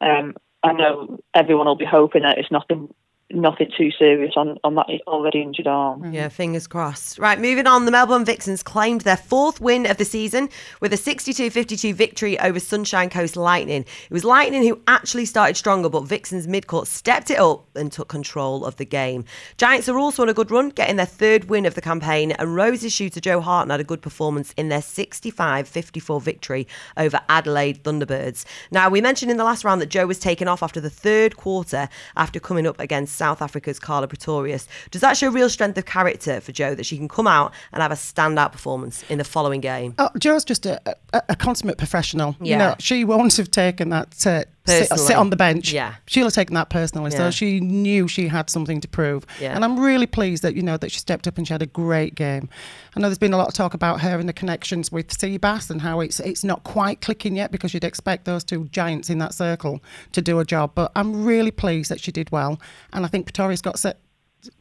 um, 0.02 0.36
I 0.62 0.72
know 0.74 1.18
everyone 1.34 1.66
will 1.66 1.76
be 1.76 1.86
hoping 1.86 2.24
that 2.24 2.36
it's 2.36 2.50
nothing 2.50 2.92
nothing 3.30 3.70
too 3.76 3.90
serious 3.90 4.32
on 4.36 4.58
on 4.64 4.74
that 4.76 4.86
already 5.06 5.42
injured 5.42 5.66
arm. 5.66 6.02
Mm. 6.02 6.14
Yeah, 6.14 6.28
fingers 6.28 6.66
crossed. 6.66 7.18
Right, 7.18 7.38
moving 7.38 7.66
on. 7.66 7.84
The 7.84 7.90
Melbourne 7.90 8.24
Vixens 8.24 8.62
claimed 8.62 9.02
their 9.02 9.16
fourth 9.16 9.60
win 9.60 9.86
of 9.86 9.98
the 9.98 10.04
season 10.04 10.48
with 10.80 10.92
a 10.92 10.96
62 10.96 11.50
52 11.50 11.94
victory 11.94 12.38
over 12.40 12.58
Sunshine 12.58 13.10
Coast 13.10 13.36
Lightning. 13.36 13.82
It 13.82 14.10
was 14.10 14.24
Lightning 14.24 14.62
who 14.66 14.80
actually 14.88 15.26
started 15.26 15.56
stronger, 15.56 15.88
but 15.88 16.04
Vixens 16.04 16.46
midcourt 16.46 16.86
stepped 16.86 17.30
it 17.30 17.38
up 17.38 17.66
and 17.76 17.92
took 17.92 18.08
control 18.08 18.64
of 18.64 18.76
the 18.76 18.86
game. 18.86 19.24
Giants 19.58 19.88
are 19.88 19.98
also 19.98 20.22
on 20.22 20.28
a 20.28 20.34
good 20.34 20.50
run, 20.50 20.70
getting 20.70 20.96
their 20.96 21.06
third 21.06 21.50
win 21.50 21.66
of 21.66 21.74
the 21.74 21.82
campaign, 21.82 22.32
and 22.32 22.54
Roses 22.54 22.92
shooter 22.92 23.20
Jo 23.20 23.40
Harten 23.40 23.70
had 23.70 23.80
a 23.80 23.84
good 23.84 24.00
performance 24.00 24.54
in 24.56 24.68
their 24.68 24.82
65 24.82 25.68
54 25.68 26.20
victory 26.20 26.66
over 26.96 27.20
Adelaide 27.28 27.84
Thunderbirds. 27.84 28.44
Now, 28.70 28.88
we 28.88 29.00
mentioned 29.00 29.30
in 29.30 29.36
the 29.36 29.44
last 29.44 29.64
round 29.64 29.82
that 29.82 29.90
Joe 29.90 30.06
was 30.06 30.18
taken 30.18 30.48
off 30.48 30.62
after 30.62 30.80
the 30.80 30.90
third 30.90 31.36
quarter 31.36 31.88
after 32.16 32.40
coming 32.40 32.66
up 32.66 32.80
against 32.80 33.17
South 33.18 33.42
Africa's 33.42 33.78
Karla 33.78 34.06
Pretorius. 34.08 34.66
Does 34.90 35.00
that 35.02 35.16
show 35.16 35.28
real 35.30 35.50
strength 35.50 35.76
of 35.76 35.84
character 35.86 36.40
for 36.40 36.52
Jo 36.52 36.74
that 36.74 36.86
she 36.86 36.96
can 36.96 37.08
come 37.08 37.26
out 37.26 37.52
and 37.72 37.82
have 37.82 37.92
a 37.92 37.96
standout 37.96 38.52
performance 38.52 39.04
in 39.10 39.18
the 39.18 39.24
following 39.24 39.60
game? 39.60 39.94
Oh, 39.98 40.08
Jo's 40.18 40.44
just 40.44 40.64
a, 40.66 40.80
a, 41.12 41.22
a 41.30 41.36
consummate 41.36 41.78
professional. 41.78 42.36
You 42.40 42.52
Yeah. 42.52 42.58
know, 42.58 42.74
she 42.78 43.04
won't 43.04 43.36
have 43.36 43.50
taken 43.50 43.88
that 43.90 44.08
uh, 44.26 44.44
sit, 44.66 44.98
sit 44.98 45.16
on 45.16 45.30
the 45.30 45.36
bench. 45.36 45.72
Yeah. 45.72 45.94
She'll 46.06 46.24
have 46.26 46.32
taken 46.34 46.54
that 46.54 46.70
personally. 46.70 47.10
Yeah. 47.10 47.18
So 47.18 47.30
she 47.30 47.60
knew 47.60 48.06
she 48.08 48.28
had 48.28 48.48
something 48.50 48.80
to 48.80 48.88
prove. 48.88 49.26
Yeah. 49.40 49.54
And 49.54 49.64
I'm 49.64 49.78
really 49.80 50.06
pleased 50.06 50.42
that, 50.44 50.54
you 50.54 50.62
know, 50.62 50.76
that 50.76 50.92
she 50.92 50.98
stepped 51.00 51.26
up 51.26 51.36
and 51.38 51.46
she 51.46 51.52
had 51.54 51.62
a 51.62 51.66
great 51.66 52.14
game. 52.14 52.48
I 52.94 53.00
know 53.00 53.08
there's 53.08 53.18
been 53.18 53.32
a 53.32 53.36
lot 53.36 53.48
of 53.48 53.54
talk 53.54 53.74
about 53.74 54.00
her 54.00 54.18
and 54.18 54.28
the 54.28 54.32
connections 54.32 54.90
with 54.92 55.08
Seabass 55.08 55.70
and 55.70 55.80
how 55.82 56.00
it's 56.00 56.20
it's 56.20 56.42
not 56.44 56.64
quite 56.64 57.00
clicking 57.00 57.36
yet 57.36 57.50
because 57.52 57.72
you'd 57.72 57.84
expect 57.84 58.24
those 58.24 58.42
two 58.44 58.64
giants 58.72 59.08
in 59.10 59.18
that 59.18 59.34
circle 59.34 59.80
to 60.12 60.20
do 60.22 60.38
a 60.40 60.44
job. 60.44 60.72
But 60.74 60.92
I'm 60.96 61.24
really 61.24 61.50
pleased 61.50 61.90
that 61.90 62.00
she 62.00 62.12
did 62.12 62.30
well. 62.32 62.60
And 62.92 63.04
I 63.04 63.07
think 63.08 63.26
Pretorius 63.26 63.60
got 63.62 63.78
set 63.78 64.00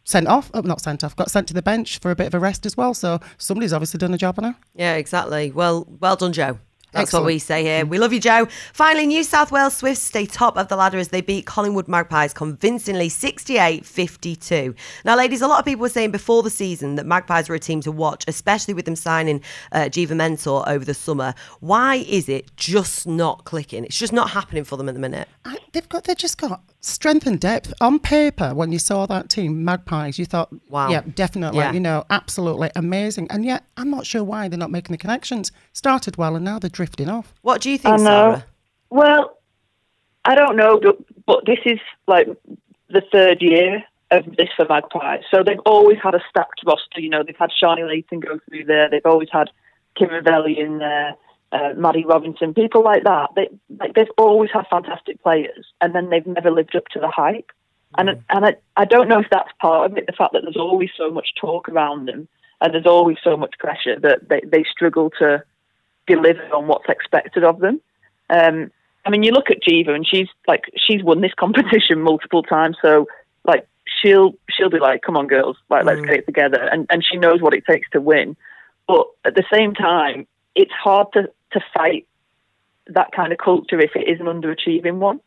sent 0.04 0.28
off, 0.28 0.50
oh, 0.54 0.62
not 0.62 0.82
sent 0.82 1.04
off, 1.04 1.16
got 1.16 1.30
sent 1.30 1.48
to 1.48 1.54
the 1.54 1.62
bench 1.62 2.00
for 2.00 2.12
a 2.12 2.16
bit 2.16 2.28
of 2.28 2.34
a 2.34 2.40
rest 2.40 2.66
as 2.66 2.76
well. 2.76 2.94
So 2.94 3.20
somebody's 3.38 3.74
obviously 3.74 4.00
done 4.00 4.14
a 4.14 4.18
job 4.18 4.36
on 4.38 4.46
her. 4.46 4.56
Yeah, 4.76 4.96
exactly. 4.96 5.52
Well, 5.52 5.88
well 6.00 6.16
done, 6.16 6.34
Jo. 6.34 6.60
That's 6.94 7.14
what 7.14 7.26
we 7.26 7.38
say 7.38 7.64
here. 7.64 7.86
We 7.86 8.00
love 8.00 8.14
you, 8.14 8.20
Jo. 8.20 8.48
Finally, 8.74 9.08
New 9.08 9.24
South 9.24 9.52
Wales 9.52 9.76
Swifts 9.78 10.02
stay 10.02 10.26
top 10.26 10.58
of 10.58 10.68
the 10.70 10.76
ladder 10.76 10.98
as 10.98 11.10
they 11.10 11.22
beat 11.22 11.46
Collingwood 11.46 11.88
Magpies 11.88 12.34
convincingly 12.34 13.10
68 13.10 13.86
52. 13.86 14.74
Now, 15.06 15.16
ladies, 15.16 15.42
a 15.42 15.48
lot 15.48 15.60
of 15.60 15.66
people 15.66 15.82
were 15.82 15.90
saying 15.90 16.12
before 16.12 16.42
the 16.44 16.50
season 16.50 16.96
that 16.96 17.06
Magpies 17.06 17.50
were 17.50 17.56
a 17.56 17.60
team 17.60 17.82
to 17.82 17.92
watch, 17.92 18.24
especially 18.28 18.74
with 18.74 18.86
them 18.86 18.96
signing 18.96 19.44
uh, 19.72 19.90
Geva 19.90 20.16
Mentor 20.16 20.68
over 20.68 20.84
the 20.86 20.94
summer. 20.94 21.34
Why 21.60 21.96
is 22.08 22.30
it 22.30 22.56
just 22.56 23.06
not 23.06 23.44
clicking? 23.44 23.84
It's 23.86 23.98
just 24.00 24.14
not 24.14 24.32
happening 24.32 24.64
for 24.64 24.78
them 24.78 24.88
at 24.90 24.96
the 24.96 25.02
minute. 25.02 25.28
I, 25.46 25.58
they've 25.74 25.88
got 25.90 26.06
they've 26.06 26.18
just 26.18 26.38
got 26.40 26.62
strength 26.82 27.28
and 27.28 27.40
depth 27.40 27.74
on 27.82 28.00
paper. 28.00 28.54
When 28.56 28.72
you 28.72 28.80
saw 28.80 29.06
that 29.08 29.30
team, 29.30 29.64
Magpies, 29.66 30.18
you 30.18 30.26
thought, 30.26 30.50
Wow. 30.70 30.90
yeah, 30.90 31.02
definitely, 31.16 31.60
Yeah. 31.60 31.74
you 31.74 31.80
know, 31.82 32.06
absolutely 32.10 32.72
amazing. 32.76 33.28
And 33.30 33.44
yet, 33.44 33.64
I'm 33.76 33.90
not 33.90 34.06
sure 34.06 34.24
why 34.24 34.48
they're 34.48 34.58
not 34.58 34.72
making 34.72 34.94
the 34.94 34.98
connections. 34.98 35.52
Started 35.74 36.18
well, 36.18 36.36
and 36.36 36.46
now 36.46 36.60
they're 36.60 36.70
drifting 36.78 37.10
off. 37.10 37.34
What 37.42 37.62
do 37.62 37.70
you 37.70 37.78
think, 37.78 37.96
I 37.96 37.98
know. 37.98 38.04
Sarah? 38.04 38.46
Well, 38.90 39.38
I 40.24 40.34
don't 40.36 40.56
know, 40.56 40.80
but, 40.80 40.98
but 41.26 41.46
this 41.46 41.60
is 41.66 41.80
like 42.08 42.28
the 42.90 43.04
third 43.12 43.42
year 43.42 43.84
of 44.12 44.24
this 44.38 44.50
for 44.56 44.66
Magpies. 44.70 45.24
So 45.32 45.44
they've 45.44 45.66
always 45.66 45.98
had 46.02 46.16
a 46.16 46.22
stacked 46.30 46.62
roster. 46.66 47.02
You 47.02 47.10
know, 47.10 47.24
they've 47.24 47.44
had 47.44 47.52
Sharni 47.52 47.86
Layton 47.86 48.22
go 48.22 48.40
through 48.46 48.66
there. 48.66 48.90
They've 48.90 49.14
always 49.14 49.30
had 49.32 49.50
Kim 49.98 50.10
Ravaillion 50.10 50.58
in 50.66 50.78
there. 50.78 51.16
uh, 51.52 51.74
Maddie 51.76 52.06
Robinson, 52.06 52.54
people 52.54 52.84
like 52.84 53.04
that. 53.04 53.30
They 53.36 53.50
like 53.80 53.94
they've 53.94 54.08
always 54.18 54.50
had 54.52 54.66
fantastic 54.70 55.22
players, 55.24 55.66
and 55.82 55.96
then 55.96 56.10
they've 56.10 56.26
never 56.26 56.52
lived 56.52 56.76
up 56.76 56.86
to 56.92 57.00
the 57.00 57.10
hype. 57.10 57.52
And 57.98 58.10
and 58.10 58.46
I, 58.46 58.56
I 58.76 58.86
don't 58.86 59.08
know 59.08 59.20
if 59.20 59.28
that's 59.32 59.52
part 59.62 59.90
of 59.90 59.98
it, 59.98 60.08
the 60.08 60.14
fact 60.14 60.34
that 60.34 60.42
there's 60.44 60.58
always 60.58 60.90
so 60.98 61.10
much 61.10 61.30
talk 61.40 61.70
around 61.70 62.08
them, 62.08 62.28
and 62.60 62.74
there's 62.74 62.86
always 62.86 63.18
so 63.24 63.38
much 63.38 63.56
pressure 63.60 63.98
that 64.00 64.28
they, 64.30 64.42
they 64.46 64.66
struggle 64.70 65.10
to 65.20 65.44
deliver 66.08 66.44
on 66.54 66.68
what's 66.68 66.90
expected 66.90 67.44
of 67.44 67.60
them. 67.60 67.80
Um, 68.30 68.72
I 69.06 69.10
mean, 69.10 69.24
you 69.24 69.32
look 69.32 69.50
at 69.50 69.62
Geva, 69.62 69.94
and 69.94 70.06
she's 70.06 70.28
like 70.48 70.64
she's 70.76 71.04
won 71.04 71.22
this 71.22 71.34
competition 71.40 72.02
multiple 72.02 72.44
times, 72.44 72.78
so 72.82 73.08
like 73.46 73.68
she'll 74.02 74.34
she'll 74.50 74.70
be 74.70 74.80
like, 74.80 75.02
"Come 75.02 75.18
on, 75.18 75.28
girls, 75.28 75.58
like 75.70 75.86
let's 75.86 76.02
get 76.02 76.16
it 76.16 76.26
together," 76.26 76.62
and 76.72 76.86
and 76.90 77.04
she 77.04 77.18
knows 77.18 77.42
what 77.42 77.54
it 77.54 77.66
takes 77.66 77.90
to 77.92 78.02
win. 78.02 78.36
But 78.88 79.08
at 79.26 79.36
the 79.36 79.46
same 79.52 79.74
time, 79.74 80.28
it's 80.56 80.72
hard 80.72 81.08
to 81.14 81.32
to 81.54 81.62
fight 81.74 82.06
that 82.88 83.12
kind 83.12 83.32
of 83.32 83.38
culture 83.38 83.80
if 83.80 83.96
it 83.96 84.08
is 84.08 84.20
an 84.20 84.28
underachieving 84.28 84.96
one. 84.96 85.20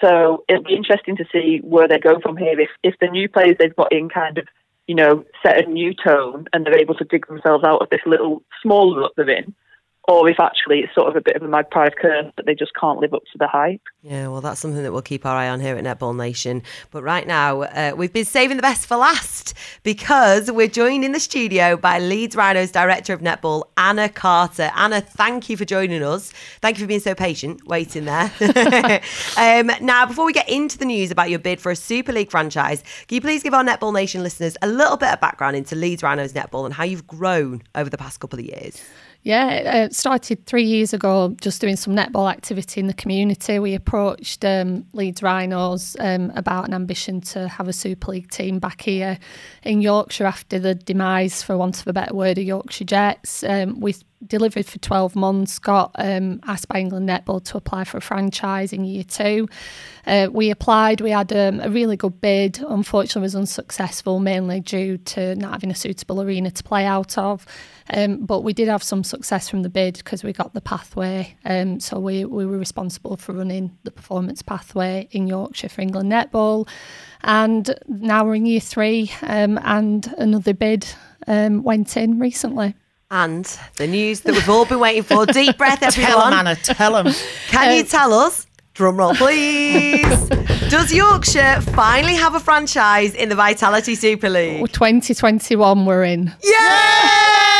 So 0.00 0.44
it'll 0.48 0.64
be 0.64 0.74
interesting 0.74 1.16
to 1.16 1.24
see 1.30 1.60
where 1.62 1.88
they 1.88 1.98
go 1.98 2.20
from 2.20 2.36
here. 2.36 2.58
If 2.58 2.70
if 2.82 2.94
the 3.00 3.08
new 3.08 3.28
players 3.28 3.56
they've 3.58 3.76
got 3.76 3.92
in 3.92 4.08
kind 4.08 4.38
of 4.38 4.48
you 4.86 4.94
know 4.94 5.24
set 5.42 5.64
a 5.64 5.68
new 5.68 5.92
tone 5.94 6.46
and 6.52 6.64
they're 6.64 6.78
able 6.78 6.94
to 6.94 7.04
dig 7.04 7.26
themselves 7.26 7.64
out 7.64 7.82
of 7.82 7.90
this 7.90 8.00
little 8.06 8.42
small 8.62 8.96
rut 8.96 9.12
they're 9.16 9.28
in, 9.28 9.54
or 10.10 10.28
if 10.28 10.40
actually 10.40 10.80
it's 10.80 10.92
sort 10.92 11.06
of 11.06 11.14
a 11.14 11.20
bit 11.20 11.36
of 11.36 11.42
a 11.42 11.46
magpie 11.46 11.88
curse 11.88 12.26
that 12.36 12.44
they 12.44 12.54
just 12.54 12.72
can't 12.74 12.98
live 12.98 13.14
up 13.14 13.22
to 13.30 13.38
the 13.38 13.46
hype. 13.46 13.80
Yeah, 14.02 14.26
well, 14.26 14.40
that's 14.40 14.58
something 14.58 14.82
that 14.82 14.90
we'll 14.90 15.02
keep 15.02 15.24
our 15.24 15.36
eye 15.36 15.48
on 15.48 15.60
here 15.60 15.76
at 15.76 15.84
Netball 15.84 16.16
Nation. 16.16 16.64
But 16.90 17.04
right 17.04 17.28
now, 17.28 17.62
uh, 17.62 17.92
we've 17.96 18.12
been 18.12 18.24
saving 18.24 18.56
the 18.56 18.62
best 18.62 18.86
for 18.86 18.96
last 18.96 19.54
because 19.84 20.50
we're 20.50 20.66
joined 20.66 21.04
in 21.04 21.12
the 21.12 21.20
studio 21.20 21.76
by 21.76 22.00
Leeds 22.00 22.34
Rhinos 22.34 22.72
Director 22.72 23.12
of 23.12 23.20
Netball, 23.20 23.62
Anna 23.76 24.08
Carter. 24.08 24.72
Anna, 24.74 25.00
thank 25.00 25.48
you 25.48 25.56
for 25.56 25.64
joining 25.64 26.02
us. 26.02 26.32
Thank 26.60 26.78
you 26.78 26.84
for 26.84 26.88
being 26.88 26.98
so 26.98 27.14
patient, 27.14 27.64
waiting 27.68 28.06
there. 28.06 28.32
um, 29.36 29.70
now, 29.80 30.06
before 30.06 30.26
we 30.26 30.32
get 30.32 30.48
into 30.48 30.76
the 30.76 30.86
news 30.86 31.12
about 31.12 31.30
your 31.30 31.38
bid 31.38 31.60
for 31.60 31.70
a 31.70 31.76
Super 31.76 32.12
League 32.12 32.32
franchise, 32.32 32.82
can 33.06 33.14
you 33.14 33.20
please 33.20 33.44
give 33.44 33.54
our 33.54 33.62
Netball 33.62 33.94
Nation 33.94 34.24
listeners 34.24 34.56
a 34.60 34.66
little 34.66 34.96
bit 34.96 35.10
of 35.12 35.20
background 35.20 35.54
into 35.54 35.76
Leeds 35.76 36.02
Rhinos 36.02 36.32
Netball 36.32 36.64
and 36.64 36.74
how 36.74 36.82
you've 36.82 37.06
grown 37.06 37.62
over 37.76 37.88
the 37.88 37.98
past 37.98 38.18
couple 38.18 38.40
of 38.40 38.44
years? 38.44 38.82
Yeah, 39.22 39.84
it 39.84 39.94
started 39.94 40.46
three 40.46 40.64
years 40.64 40.94
ago 40.94 41.36
just 41.42 41.60
doing 41.60 41.76
some 41.76 41.94
netball 41.94 42.30
activity 42.30 42.80
in 42.80 42.86
the 42.86 42.94
community. 42.94 43.58
We 43.58 43.74
approached 43.74 44.44
um, 44.46 44.86
Leeds 44.94 45.22
Rhinos 45.22 45.94
um, 46.00 46.32
about 46.36 46.66
an 46.68 46.72
ambition 46.72 47.20
to 47.22 47.46
have 47.46 47.68
a 47.68 47.72
Super 47.72 48.12
League 48.12 48.30
team 48.30 48.58
back 48.58 48.80
here 48.80 49.18
in 49.62 49.82
Yorkshire 49.82 50.24
after 50.24 50.58
the 50.58 50.74
demise, 50.74 51.42
for 51.42 51.58
want 51.58 51.80
of 51.80 51.86
a 51.86 51.92
better 51.92 52.14
word, 52.14 52.38
of 52.38 52.44
Yorkshire 52.44 52.84
Jets. 52.84 53.44
Um, 53.44 53.78
we 53.80 53.94
delivered 54.26 54.66
for 54.66 54.78
12 54.78 55.16
months, 55.16 55.58
got 55.58 55.92
um, 55.96 56.40
asked 56.46 56.68
by 56.68 56.78
England 56.78 57.08
Netball 57.08 57.42
to 57.44 57.56
apply 57.56 57.84
for 57.84 57.98
a 57.98 58.00
franchise 58.00 58.72
in 58.72 58.84
year 58.84 59.04
two. 59.04 59.48
Uh, 60.06 60.28
we 60.30 60.50
applied, 60.50 61.00
we 61.00 61.10
had 61.10 61.32
um, 61.32 61.60
a 61.60 61.70
really 61.70 61.96
good 61.96 62.20
bid, 62.20 62.62
unfortunately 62.66 63.22
was 63.22 63.34
unsuccessful, 63.36 64.18
mainly 64.18 64.60
due 64.60 64.98
to 64.98 65.34
not 65.36 65.52
having 65.52 65.70
a 65.70 65.74
suitable 65.74 66.22
arena 66.22 66.50
to 66.50 66.62
play 66.62 66.84
out 66.84 67.16
of. 67.16 67.46
Um, 67.92 68.24
but 68.24 68.42
we 68.42 68.52
did 68.52 68.68
have 68.68 68.82
some 68.82 69.02
success 69.02 69.48
from 69.48 69.62
the 69.62 69.68
bid 69.68 69.96
because 69.96 70.22
we 70.22 70.32
got 70.32 70.54
the 70.54 70.60
pathway. 70.60 71.36
Um, 71.44 71.80
so 71.80 71.98
we, 71.98 72.24
we 72.24 72.46
were 72.46 72.58
responsible 72.58 73.16
for 73.16 73.32
running 73.32 73.76
the 73.82 73.90
performance 73.90 74.42
pathway 74.42 75.08
in 75.10 75.26
Yorkshire 75.26 75.70
for 75.70 75.80
England 75.80 76.10
Netball. 76.12 76.68
And 77.22 77.74
now 77.88 78.24
we're 78.24 78.36
in 78.36 78.46
year 78.46 78.60
three, 78.60 79.12
um, 79.22 79.58
and 79.62 80.06
another 80.18 80.54
bid 80.54 80.86
um, 81.26 81.62
went 81.62 81.96
in 81.96 82.18
recently. 82.18 82.74
And 83.12 83.44
the 83.76 83.88
news 83.88 84.20
that 84.20 84.34
we've 84.34 84.48
all 84.48 84.64
been 84.64 84.78
waiting 84.78 85.02
for. 85.02 85.26
Deep 85.26 85.58
breath, 85.58 85.82
everyone. 85.82 86.12
Tell 86.12 86.24
them, 86.30 86.32
Anna, 86.32 86.54
tell 86.54 86.92
them. 86.92 87.12
Can 87.48 87.74
you 87.74 87.80
um, 87.82 87.86
tell 87.88 88.12
us, 88.12 88.46
drum 88.74 88.96
roll 88.98 89.16
please, 89.16 90.28
does 90.68 90.92
Yorkshire 90.92 91.60
finally 91.72 92.14
have 92.14 92.36
a 92.36 92.40
franchise 92.40 93.16
in 93.16 93.28
the 93.28 93.34
Vitality 93.34 93.96
Super 93.96 94.30
League? 94.30 94.60
2021 94.72 95.86
we're 95.86 96.04
in. 96.04 96.32
Yes! 96.40 97.50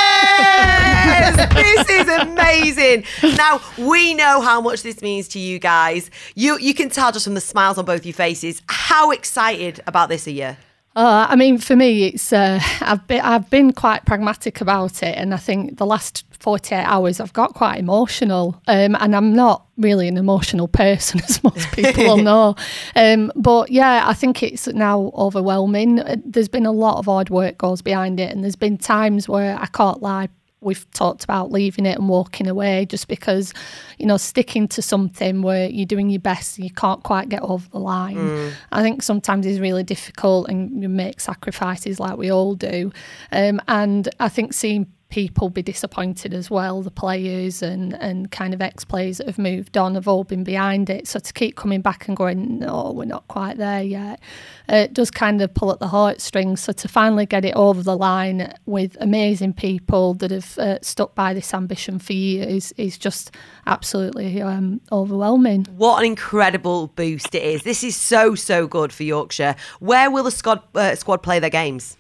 this 1.55 1.91
is 1.91 2.09
amazing. 2.09 3.05
Now, 3.37 3.61
we 3.77 4.15
know 4.15 4.41
how 4.41 4.61
much 4.61 4.85
this 4.85 5.03
means 5.03 5.27
to 5.29 5.41
you 5.41 5.59
guys. 5.59 6.13
You 6.37 6.59
you 6.59 6.75
can 6.75 6.91
tell 6.91 7.11
just 7.11 7.25
from 7.25 7.35
the 7.35 7.41
smiles 7.41 7.77
on 7.77 7.85
both 7.85 8.07
your 8.07 8.15
faces 8.15 8.63
how 8.69 9.11
excited 9.11 9.81
about 9.89 10.09
this 10.11 10.29
are 10.29 10.31
you? 10.31 10.57
Uh, 11.01 11.27
I 11.31 11.35
mean, 11.35 11.57
for 11.57 11.75
me, 11.77 12.09
it's 12.09 12.31
uh, 12.31 12.61
I've 12.83 13.07
been 13.07 13.23
I've 13.23 13.49
been 13.49 13.73
quite 13.73 14.05
pragmatic 14.05 14.61
about 14.61 15.03
it, 15.03 15.17
and 15.17 15.33
I 15.33 15.39
think 15.39 15.79
the 15.79 15.87
last 15.87 16.27
forty 16.39 16.75
eight 16.75 16.85
hours 16.85 17.21
I've 17.21 17.33
got 17.33 17.55
quite 17.55 17.79
emotional, 17.79 18.61
um, 18.69 18.95
and 19.01 19.17
I'm 19.17 19.35
not 19.35 19.65
really 19.79 20.09
an 20.09 20.19
emotional 20.19 20.69
person, 20.69 21.21
as 21.27 21.43
most 21.43 21.73
people 21.73 22.05
will 22.05 22.19
know. 22.19 22.55
Um, 22.95 23.33
but 23.35 23.71
yeah, 23.71 24.03
I 24.05 24.13
think 24.13 24.43
it's 24.43 24.67
now 24.67 25.11
overwhelming. 25.17 26.03
There's 26.23 26.49
been 26.49 26.67
a 26.67 26.73
lot 26.73 26.99
of 26.99 27.07
hard 27.07 27.31
work 27.31 27.57
goes 27.57 27.81
behind 27.81 28.21
it, 28.21 28.31
and 28.31 28.45
there's 28.45 28.55
been 28.55 28.77
times 28.77 29.27
where 29.27 29.59
I 29.59 29.69
can't 29.69 30.03
lie. 30.03 30.29
We've 30.61 30.91
talked 30.93 31.25
about 31.25 31.51
leaving 31.51 31.87
it 31.87 31.99
and 31.99 32.09
walking 32.09 32.47
away 32.47 32.87
just 32.87 33.09
because, 33.09 33.55
you 33.99 34.07
know, 34.07 34.17
sticking 34.17 34.69
to 34.69 34.83
something 34.83 35.43
where 35.43 35.69
you're 35.69 35.87
doing 35.87 36.11
your 36.11 36.21
best, 36.21 36.59
and 36.59 36.65
you 36.65 36.75
can't 36.75 37.03
quite 37.03 37.29
get 37.29 37.43
over 37.43 37.67
the 37.71 37.79
line. 37.79 38.53
I 38.71 38.83
think 38.83 39.03
sometimes 39.03 39.47
it's 39.47 39.59
really 39.59 39.83
difficult 39.83 40.49
and 40.49 40.83
you 40.83 40.89
make 40.89 41.21
sacrifices 41.21 41.99
like 41.99 42.17
we 42.17 42.31
all 42.31 42.55
do. 42.55 42.93
Um, 43.33 43.61
and 43.69 44.09
I 44.21 44.29
think 44.29 44.53
seeing 44.53 44.87
people 45.11 45.51
be 45.51 45.63
disappointed 45.63 46.33
as 46.33 46.51
well, 46.51 46.83
the 46.83 46.91
players 46.91 47.63
and, 47.63 47.95
and 47.95 48.31
kind 48.31 48.55
of 48.55 48.63
ex 48.63 48.85
players 48.85 49.19
that 49.19 49.27
have 49.27 49.39
moved 49.39 49.77
on 49.77 49.95
have 49.95 50.09
all 50.09 50.25
been 50.25 50.45
behind 50.45 50.89
it. 50.89 51.07
So 51.07 51.19
to 51.19 51.33
keep 51.33 51.57
coming 51.57 51.81
back 51.81 52.09
and 52.09 52.17
going, 52.17 52.59
no, 52.61 52.93
we're 52.95 53.05
not 53.05 53.27
quite 53.29 53.59
there 53.59 53.83
yet, 53.83 54.21
it 54.69 54.95
does 54.95 55.11
kind 55.11 55.43
of 55.43 55.53
pull 55.53 55.71
at 55.73 55.81
the 55.81 55.89
heartstrings. 55.89 56.63
So 56.63 56.73
to 56.73 56.89
finally 56.89 57.27
get 57.27 57.45
it 57.45 57.55
over 57.55 57.83
the 57.83 57.97
line 57.97 58.55
with 58.67 58.97
amazing 59.01 59.55
people 59.55 60.15
that 60.15 60.31
have 60.31 60.59
uh, 60.59 60.79
stuck 60.81 61.15
by 61.15 61.35
this 61.35 61.53
ambition 61.53 61.99
for 61.99 62.13
years 62.13 62.73
is 62.73 62.97
just 62.97 63.35
absolutely 63.67 64.41
um, 64.41 64.81
overwhelming. 64.93 65.67
What 65.77 65.99
an 65.99 66.07
incredible 66.07 66.89
boost 66.89 67.35
it 67.35 67.43
is. 67.43 67.63
This 67.63 67.85
is 67.85 67.97
so, 67.97 68.35
so 68.35 68.67
good 68.67 68.93
for 68.93 69.03
Yorkshire. 69.03 69.57
Where 69.81 70.11
will 70.11 70.25
the 70.25 70.31
squad, 70.31 70.63
uh, 70.75 70.95
squad 70.95 71.19
play 71.19 71.41
their 71.41 71.51
games? 71.51 71.97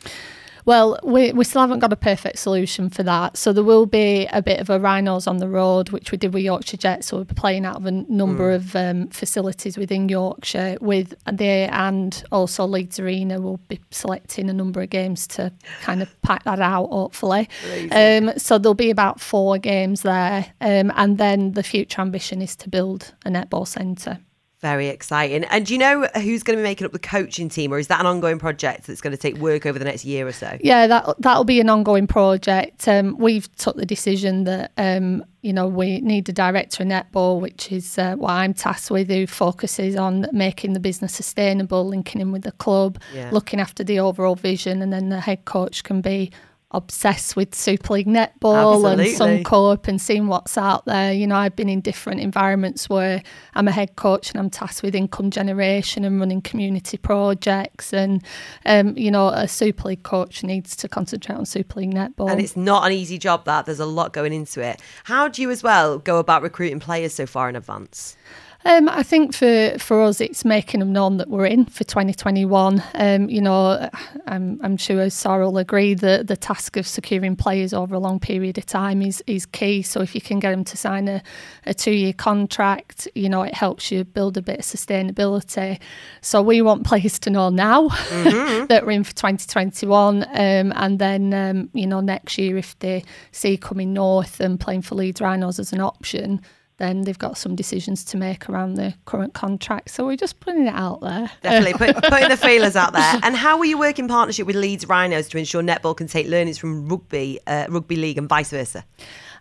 Well, 0.64 0.98
we, 1.02 1.32
we 1.32 1.44
still 1.44 1.60
haven't 1.60 1.78
got 1.80 1.92
a 1.92 1.96
perfect 1.96 2.38
solution 2.38 2.90
for 2.90 3.02
that. 3.02 3.36
So 3.36 3.52
there 3.52 3.64
will 3.64 3.86
be 3.86 4.26
a 4.32 4.42
bit 4.42 4.60
of 4.60 4.70
a 4.70 4.78
rhinos 4.78 5.26
on 5.26 5.38
the 5.38 5.48
road, 5.48 5.90
which 5.90 6.12
we 6.12 6.18
did 6.18 6.34
with 6.34 6.42
Yorkshire 6.42 6.76
Jets. 6.76 7.08
So 7.08 7.16
we'll 7.16 7.24
be 7.24 7.34
playing 7.34 7.64
out 7.64 7.76
of 7.76 7.86
a 7.86 7.90
number 7.90 8.50
of 8.52 8.76
um, 8.76 9.08
facilities 9.08 9.76
within 9.76 10.08
Yorkshire 10.08 10.78
with 10.80 11.14
they 11.30 11.68
and 11.68 12.22
also 12.32 12.66
Leeds 12.66 12.98
Arena 12.98 13.40
will 13.40 13.58
be 13.68 13.80
selecting 13.90 14.50
a 14.50 14.52
number 14.52 14.82
of 14.82 14.90
games 14.90 15.26
to 15.28 15.52
kind 15.82 16.02
of 16.02 16.22
pack 16.22 16.44
that 16.44 16.60
out, 16.60 16.88
hopefully. 16.90 17.48
Um, 17.92 18.32
so 18.38 18.58
there'll 18.58 18.74
be 18.74 18.90
about 18.90 19.20
four 19.20 19.58
games 19.58 20.02
there. 20.02 20.46
Um, 20.60 20.92
and 20.96 21.18
then 21.18 21.52
the 21.52 21.62
future 21.62 22.00
ambition 22.00 22.42
is 22.42 22.56
to 22.56 22.68
build 22.68 23.14
a 23.24 23.30
netball 23.30 23.66
centre. 23.66 24.18
Very 24.60 24.88
exciting. 24.88 25.44
And 25.44 25.64
do 25.64 25.72
you 25.72 25.78
know 25.78 26.06
who's 26.16 26.42
going 26.42 26.54
to 26.58 26.60
be 26.62 26.68
making 26.68 26.84
up 26.84 26.92
the 26.92 26.98
coaching 26.98 27.48
team, 27.48 27.72
or 27.72 27.78
is 27.78 27.86
that 27.88 27.98
an 28.00 28.04
ongoing 28.04 28.38
project 28.38 28.86
that's 28.86 29.00
going 29.00 29.12
to 29.12 29.16
take 29.16 29.38
work 29.38 29.64
over 29.64 29.78
the 29.78 29.86
next 29.86 30.04
year 30.04 30.26
or 30.26 30.32
so? 30.32 30.58
Yeah, 30.60 30.86
that 30.86 31.14
that'll 31.18 31.44
be 31.44 31.60
an 31.60 31.70
ongoing 31.70 32.06
project. 32.06 32.86
Um, 32.86 33.16
we've 33.18 33.50
took 33.56 33.76
the 33.76 33.86
decision 33.86 34.44
that 34.44 34.72
um, 34.76 35.24
you 35.40 35.54
know 35.54 35.66
we 35.66 36.02
need 36.02 36.28
a 36.28 36.32
director 36.32 36.82
of 36.82 36.90
netball, 36.90 37.40
which 37.40 37.72
is 37.72 37.96
uh, 37.96 38.16
what 38.16 38.32
I'm 38.32 38.52
tasked 38.52 38.90
with, 38.90 39.08
who 39.08 39.26
focuses 39.26 39.96
on 39.96 40.26
making 40.30 40.74
the 40.74 40.80
business 40.80 41.14
sustainable, 41.14 41.86
linking 41.86 42.20
in 42.20 42.30
with 42.30 42.42
the 42.42 42.52
club, 42.52 43.00
Yeah. 43.14 43.30
looking 43.32 43.60
after 43.60 43.82
the 43.82 43.98
overall 43.98 44.34
vision, 44.34 44.82
and 44.82 44.92
then 44.92 45.08
the 45.08 45.20
head 45.20 45.46
coach 45.46 45.84
can 45.84 46.02
be 46.02 46.32
obsessed 46.72 47.34
with 47.34 47.54
Super 47.54 47.94
League 47.94 48.06
netball 48.06 48.84
Absolutely. 48.86 49.34
and 49.34 49.44
Suncorp 49.44 49.88
and 49.88 50.00
seeing 50.00 50.28
what's 50.28 50.56
out 50.56 50.84
there. 50.84 51.12
You 51.12 51.26
know, 51.26 51.36
I've 51.36 51.56
been 51.56 51.68
in 51.68 51.80
different 51.80 52.20
environments 52.20 52.88
where 52.88 53.22
I'm 53.54 53.66
a 53.66 53.72
head 53.72 53.96
coach 53.96 54.30
and 54.30 54.38
I'm 54.38 54.50
tasked 54.50 54.82
with 54.82 54.94
income 54.94 55.30
generation 55.30 56.04
and 56.04 56.20
running 56.20 56.42
community 56.42 56.96
projects. 56.96 57.92
And, 57.92 58.22
um, 58.66 58.96
you 58.96 59.10
know, 59.10 59.28
a 59.28 59.48
Super 59.48 59.88
League 59.88 60.04
coach 60.04 60.44
needs 60.44 60.76
to 60.76 60.88
concentrate 60.88 61.36
on 61.36 61.44
Super 61.44 61.80
League 61.80 61.92
netball. 61.92 62.30
And 62.30 62.40
it's 62.40 62.56
not 62.56 62.86
an 62.86 62.92
easy 62.92 63.18
job, 63.18 63.44
that. 63.46 63.66
There's 63.66 63.80
a 63.80 63.86
lot 63.86 64.12
going 64.12 64.32
into 64.32 64.62
it. 64.62 64.80
How 65.04 65.28
do 65.28 65.42
you, 65.42 65.50
as 65.50 65.62
well, 65.62 65.98
go 65.98 66.18
about 66.18 66.42
recruiting 66.42 66.80
players 66.80 67.14
so 67.14 67.26
far 67.26 67.48
in 67.48 67.56
advance? 67.56 68.16
Um, 68.64 68.90
I 68.90 69.02
think 69.02 69.34
for, 69.34 69.74
for 69.78 70.02
us, 70.02 70.20
it's 70.20 70.44
making 70.44 70.80
them 70.80 70.92
known 70.92 71.16
that 71.16 71.28
we're 71.28 71.46
in 71.46 71.64
for 71.64 71.82
2021. 71.84 72.82
Um, 72.94 73.30
you 73.30 73.40
know, 73.40 73.88
I'm, 74.26 74.60
I'm 74.62 74.76
sure 74.76 75.08
Sarah 75.08 75.46
will 75.46 75.56
agree 75.56 75.94
that 75.94 76.26
the 76.26 76.36
task 76.36 76.76
of 76.76 76.86
securing 76.86 77.36
players 77.36 77.72
over 77.72 77.94
a 77.94 77.98
long 77.98 78.20
period 78.20 78.58
of 78.58 78.66
time 78.66 79.00
is, 79.00 79.24
is 79.26 79.46
key. 79.46 79.80
So 79.80 80.02
if 80.02 80.14
you 80.14 80.20
can 80.20 80.40
get 80.40 80.50
them 80.50 80.64
to 80.64 80.76
sign 80.76 81.08
a, 81.08 81.22
a 81.64 81.72
two 81.72 81.92
year 81.92 82.12
contract, 82.12 83.08
you 83.14 83.30
know, 83.30 83.42
it 83.42 83.54
helps 83.54 83.90
you 83.90 84.04
build 84.04 84.36
a 84.36 84.42
bit 84.42 84.58
of 84.58 84.64
sustainability. 84.66 85.80
So 86.20 86.42
we 86.42 86.60
want 86.60 86.84
players 86.84 87.18
to 87.20 87.30
know 87.30 87.48
now 87.48 87.88
mm-hmm. 87.88 88.66
that 88.68 88.84
we're 88.84 88.92
in 88.92 89.04
for 89.04 89.14
2021. 89.14 90.22
Um, 90.24 90.72
and 90.76 90.98
then, 90.98 91.32
um, 91.32 91.70
you 91.72 91.86
know, 91.86 92.00
next 92.00 92.36
year, 92.36 92.58
if 92.58 92.78
they 92.80 93.04
see 93.32 93.56
coming 93.56 93.94
north 93.94 94.38
and 94.38 94.60
playing 94.60 94.82
for 94.82 94.96
Leeds 94.96 95.22
Rhinos 95.22 95.58
as 95.58 95.72
an 95.72 95.80
option, 95.80 96.42
then 96.80 97.02
they've 97.02 97.18
got 97.18 97.36
some 97.36 97.54
decisions 97.54 98.04
to 98.06 98.16
make 98.16 98.48
around 98.48 98.74
the 98.74 98.94
current 99.04 99.34
contract. 99.34 99.90
So 99.90 100.06
we're 100.06 100.16
just 100.16 100.40
putting 100.40 100.66
it 100.66 100.74
out 100.74 101.00
there. 101.02 101.30
Definitely, 101.42 101.92
put, 101.92 102.04
putting 102.10 102.28
the 102.30 102.36
feelers 102.36 102.74
out 102.74 102.94
there. 102.94 103.20
And 103.22 103.36
how 103.36 103.58
will 103.58 103.66
you 103.66 103.78
work 103.78 103.98
in 103.98 104.08
partnership 104.08 104.46
with 104.46 104.56
Leeds 104.56 104.88
Rhinos 104.88 105.28
to 105.28 105.38
ensure 105.38 105.62
netball 105.62 105.96
can 105.96 106.08
take 106.08 106.26
learnings 106.26 106.58
from 106.58 106.88
rugby, 106.88 107.38
uh, 107.46 107.66
rugby 107.68 107.96
league, 107.96 108.18
and 108.18 108.28
vice 108.28 108.50
versa? 108.50 108.84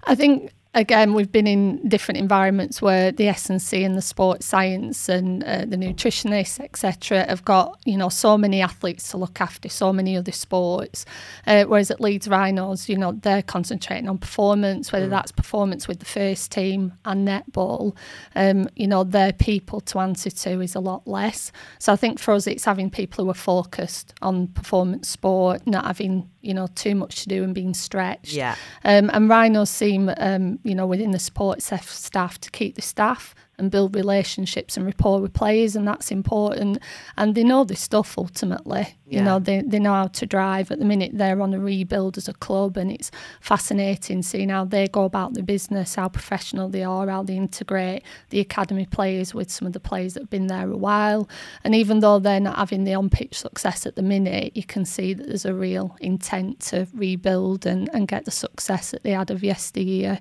I 0.04 0.16
think 0.16 0.52
again, 0.74 1.14
we've 1.14 1.32
been 1.32 1.48
in 1.48 1.88
different 1.88 2.20
environments 2.20 2.82
where 2.82 3.12
the 3.12 3.28
S&C 3.28 3.84
and 3.84 3.98
the 3.98 4.02
sports 4.02 4.46
science 4.46 5.10
and 5.10 5.44
uh, 5.44 5.66
the 5.66 5.76
nutritionists, 5.76 6.60
etc., 6.60 7.26
have 7.28 7.44
got 7.44 7.80
you 7.86 7.98
know 7.98 8.10
so 8.10 8.38
many 8.38 8.62
athletes 8.62 9.10
to 9.12 9.18
look 9.18 9.42
after, 9.42 9.70
so 9.70 9.92
many 9.92 10.16
other 10.16 10.32
sports. 10.32 11.06
Uh, 11.48 11.64
whereas 11.66 11.90
at 11.90 12.00
Leeds 12.00 12.28
Rhinos, 12.28 12.88
you 12.88 12.98
know, 12.98 13.14
they're 13.14 13.42
concentrating 13.42 14.08
on 14.08 14.18
performance, 14.18 14.92
whether 14.92 15.08
mm. 15.08 15.12
that's 15.12 15.32
performance 15.32 15.88
with 15.88 16.00
the 16.00 16.06
first 16.06 16.52
team 16.52 16.94
and 17.06 17.28
netball. 17.28 17.96
Um, 18.36 18.70
you 18.76 18.88
know, 18.88 19.04
their 19.04 19.34
people 19.34 19.82
to 19.82 20.00
answer 20.00 20.30
to 20.30 20.62
is 20.62 20.76
a 20.76 20.80
lot 20.80 21.08
less. 21.08 21.52
So 21.80 21.94
I 21.94 21.96
think 21.96 22.20
for 22.20 22.34
us, 22.34 22.48
it's 22.48 22.66
having 22.66 22.90
people 22.90 23.26
who 23.26 23.32
are 23.32 23.36
focused 23.36 24.14
on 24.22 24.48
performance 24.48 25.10
sport, 25.10 25.66
not 25.66 25.86
having 25.86 26.30
you 26.42 26.54
know 26.54 26.68
too 26.76 26.96
much 26.96 27.24
to 27.24 27.30
do 27.30 27.44
and 27.44 27.54
being 27.54 27.74
stretched. 27.74 28.34
Yeah. 28.34 28.56
Um, 28.84 29.10
and 29.14 29.30
Rhinos 29.30 29.70
seem 29.70 30.12
um, 30.18 30.59
you 30.64 30.76
know, 30.76 30.86
within 30.86 31.12
the 31.12 31.20
support 31.20 31.62
staff 31.62 32.40
to 32.40 32.52
keep 32.52 32.76
the 32.76 32.82
staff 32.82 33.36
and 33.60 33.70
build 33.70 33.96
relationships 33.96 34.78
and 34.78 34.86
rapport 34.86 35.22
with 35.22 35.34
players, 35.34 35.76
and 35.76 35.88
that's 35.88 36.12
important. 36.12 36.80
And 37.18 37.36
they 37.36 37.44
know 37.44 37.64
this 37.64 37.82
stuff 37.82 38.18
ultimately. 38.18 38.96
Yeah. 39.06 39.20
You 39.20 39.26
know, 39.26 39.40
they, 39.40 39.62
they 39.62 39.80
know 39.80 39.94
how 39.94 40.08
to 40.08 40.26
drive. 40.26 40.72
At 40.72 40.80
the 40.80 40.86
minute, 40.86 41.12
they're 41.14 41.42
on 41.42 41.54
a 41.54 41.60
rebuild 41.60 42.18
as 42.18 42.28
a 42.28 42.34
club, 42.34 42.78
and 42.78 42.92
it's 42.92 43.12
fascinating 43.42 44.22
seeing 44.22 44.50
how 44.50 44.66
they 44.66 44.88
go 44.88 45.04
about 45.04 45.34
the 45.34 45.44
business, 45.44 45.96
how 45.96 46.10
professional 46.10 46.70
they 46.70 46.84
are, 46.84 47.08
how 47.08 47.24
they 47.24 47.36
integrate 47.36 48.04
the 48.30 48.40
academy 48.40 48.86
players 48.86 49.34
with 49.34 49.52
some 49.52 49.66
of 49.66 49.74
the 49.74 49.80
players 49.80 50.14
that 50.14 50.22
have 50.22 50.30
been 50.30 50.48
there 50.48 50.70
a 50.72 50.78
while. 50.78 51.28
And 51.64 51.76
even 51.76 52.00
though 52.00 52.20
they're 52.20 52.40
not 52.40 52.58
having 52.58 52.84
the 52.84 52.94
on 52.94 53.10
pitch 53.10 53.38
success 53.38 53.86
at 53.86 53.96
the 53.96 54.02
minute, 54.02 54.56
you 54.56 54.64
can 54.64 54.86
see 54.86 55.14
that 55.14 55.28
there's 55.28 55.46
a 55.46 55.54
real 55.54 55.98
intent 56.00 56.60
to 56.60 56.88
rebuild 56.94 57.66
and, 57.66 57.90
and 57.94 58.08
get 58.08 58.26
the 58.26 58.32
success 58.32 58.92
that 58.92 59.04
they 59.04 59.12
had 59.12 59.32
of 59.32 59.44
yesteryear. 59.44 60.20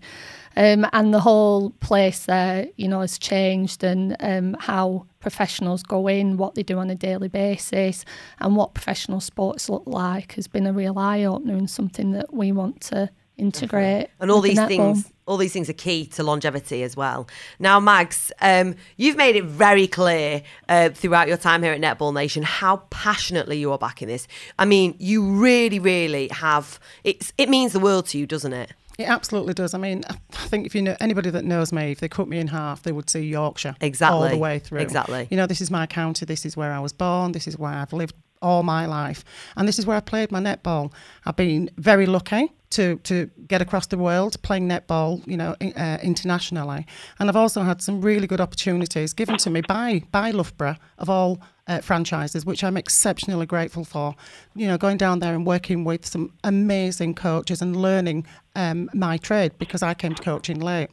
Um, 0.59 0.89
and 0.93 1.15
the 1.15 1.21
whole 1.21 1.71
place 1.79 2.27
there, 2.27 2.67
you 2.75 2.89
know, 2.89 3.01
has 3.01 3.17
changed 3.17 3.85
and 3.85 4.17
um, 4.19 4.57
how 4.59 5.07
professionals 5.21 5.85
go 5.85 6.09
in, 6.09 6.37
what 6.37 6.57
they 6.57 6.65
do 6.65 6.79
on 6.79 6.91
a 6.91 6.97
daily 6.97 7.29
basis, 7.29 8.05
and 8.41 8.57
what 8.57 8.75
professional 8.75 9.21
sports 9.21 9.69
look 9.69 9.85
like 9.87 10.33
has 10.33 10.49
been 10.49 10.67
a 10.67 10.73
real 10.73 10.99
eye 10.99 11.23
opener 11.23 11.55
and 11.55 11.71
something 11.71 12.11
that 12.11 12.35
we 12.35 12.51
want 12.51 12.81
to 12.81 13.09
integrate. 13.37 14.09
And 14.19 14.33
all 14.33 14.41
these 14.41 14.59
things, 14.59 15.13
all 15.27 15.37
these 15.37 15.53
things 15.53 15.71
are 15.71 15.75
key 15.75 16.07
to 16.07 16.25
longevity 16.25 16.83
as 16.83 16.97
well. 16.97 17.29
Now, 17.61 17.79
Mags, 17.79 18.33
um, 18.41 18.75
you've 18.97 19.17
made 19.17 19.37
it 19.37 19.45
very 19.45 19.87
clear 19.87 20.43
uh, 20.69 20.89
throughout 20.89 21.29
your 21.29 21.37
time 21.37 21.63
here 21.63 21.73
at 21.73 21.81
Netball 21.81 22.13
Nation 22.13 22.43
how 22.43 22.79
passionately 22.91 23.59
you 23.59 23.71
are 23.71 23.79
backing 23.79 24.09
this. 24.09 24.27
I 24.59 24.65
mean, 24.65 24.97
you 24.99 25.25
really, 25.25 25.79
really 25.79 26.27
have. 26.33 26.81
It's 27.05 27.33
it 27.39 27.49
means 27.49 27.73
the 27.73 27.81
world 27.81 28.07
to 28.09 28.19
you, 28.19 28.27
doesn't 28.27 28.53
it? 28.53 28.73
It 28.99 29.09
absolutely 29.09 29.55
does. 29.55 29.75
I 29.75 29.79
mean, 29.79 30.03
I 30.09 30.15
think 30.49 30.67
if 30.67 30.75
you 30.75 30.83
know 30.83 30.97
anybody 31.01 31.31
that 31.31 31.45
knows 31.45 31.73
me, 31.73 31.93
if 31.93 32.01
they 32.01 32.09
cut 32.09 32.27
me 32.27 32.41
in 32.41 32.49
half, 32.49 32.83
they 32.83 32.91
would 32.91 33.09
see 33.09 33.21
Yorkshire 33.21 33.77
exactly 33.81 34.17
all 34.17 34.29
the 34.29 34.37
way 34.37 34.59
through. 34.59 34.81
Exactly. 34.81 35.29
You 35.31 35.37
know, 35.37 35.47
this 35.47 35.61
is 35.61 35.71
my 35.71 35.87
county. 35.87 36.27
This 36.27 36.45
is 36.45 36.57
where 36.57 36.73
I 36.73 36.81
was 36.81 36.93
born. 36.93 37.31
This 37.31 37.47
is 37.47 37.57
where 37.57 37.71
I've 37.71 37.93
lived 37.93 38.17
all 38.43 38.65
my 38.65 38.87
life, 38.87 39.25
and 39.57 39.69
this 39.69 39.79
is 39.79 39.87
where 39.87 39.97
I 39.97 40.01
played 40.01 40.33
my 40.33 40.41
netball. 40.41 40.93
I've 41.25 41.37
been 41.37 41.71
very 41.77 42.07
lucky 42.07 42.53
to 42.71 42.97
to 43.05 43.31
get 43.47 43.63
across 43.63 43.87
the 43.87 43.99
world 43.99 44.41
playing 44.43 44.69
netball, 44.69 45.25
you 45.29 45.37
know, 45.37 45.55
uh, 45.77 45.99
internationally, 46.03 46.85
and 47.21 47.29
I've 47.29 47.37
also 47.37 47.63
had 47.63 47.81
some 47.81 48.01
really 48.01 48.27
good 48.27 48.41
opportunities 48.41 49.13
given 49.13 49.37
to 49.39 49.51
me 49.51 49.61
by 49.61 50.03
by 50.11 50.33
Loughborough 50.33 50.77
of 50.99 51.09
all 51.09 51.41
uh, 51.69 51.81
franchises, 51.81 52.45
which 52.45 52.65
I'm 52.65 52.77
exceptionally 52.77 53.47
grateful 53.47 53.85
for. 53.85 54.15
You 54.55 54.67
know, 54.67 54.79
going 54.79 54.97
down 54.97 55.21
there 55.21 55.35
and 55.35 55.47
working 55.47 55.85
with 55.85 56.07
some 56.07 56.33
amazing 56.43 57.15
coaches 57.15 57.63
and 57.63 57.77
learning 57.77 58.27
um, 58.57 58.91
my 58.95 59.19
trade 59.19 59.53
because 59.59 59.83
I 59.83 59.95
came 59.95 60.15
to 60.15 60.23
coaching 60.23 60.59
late. 60.59 60.89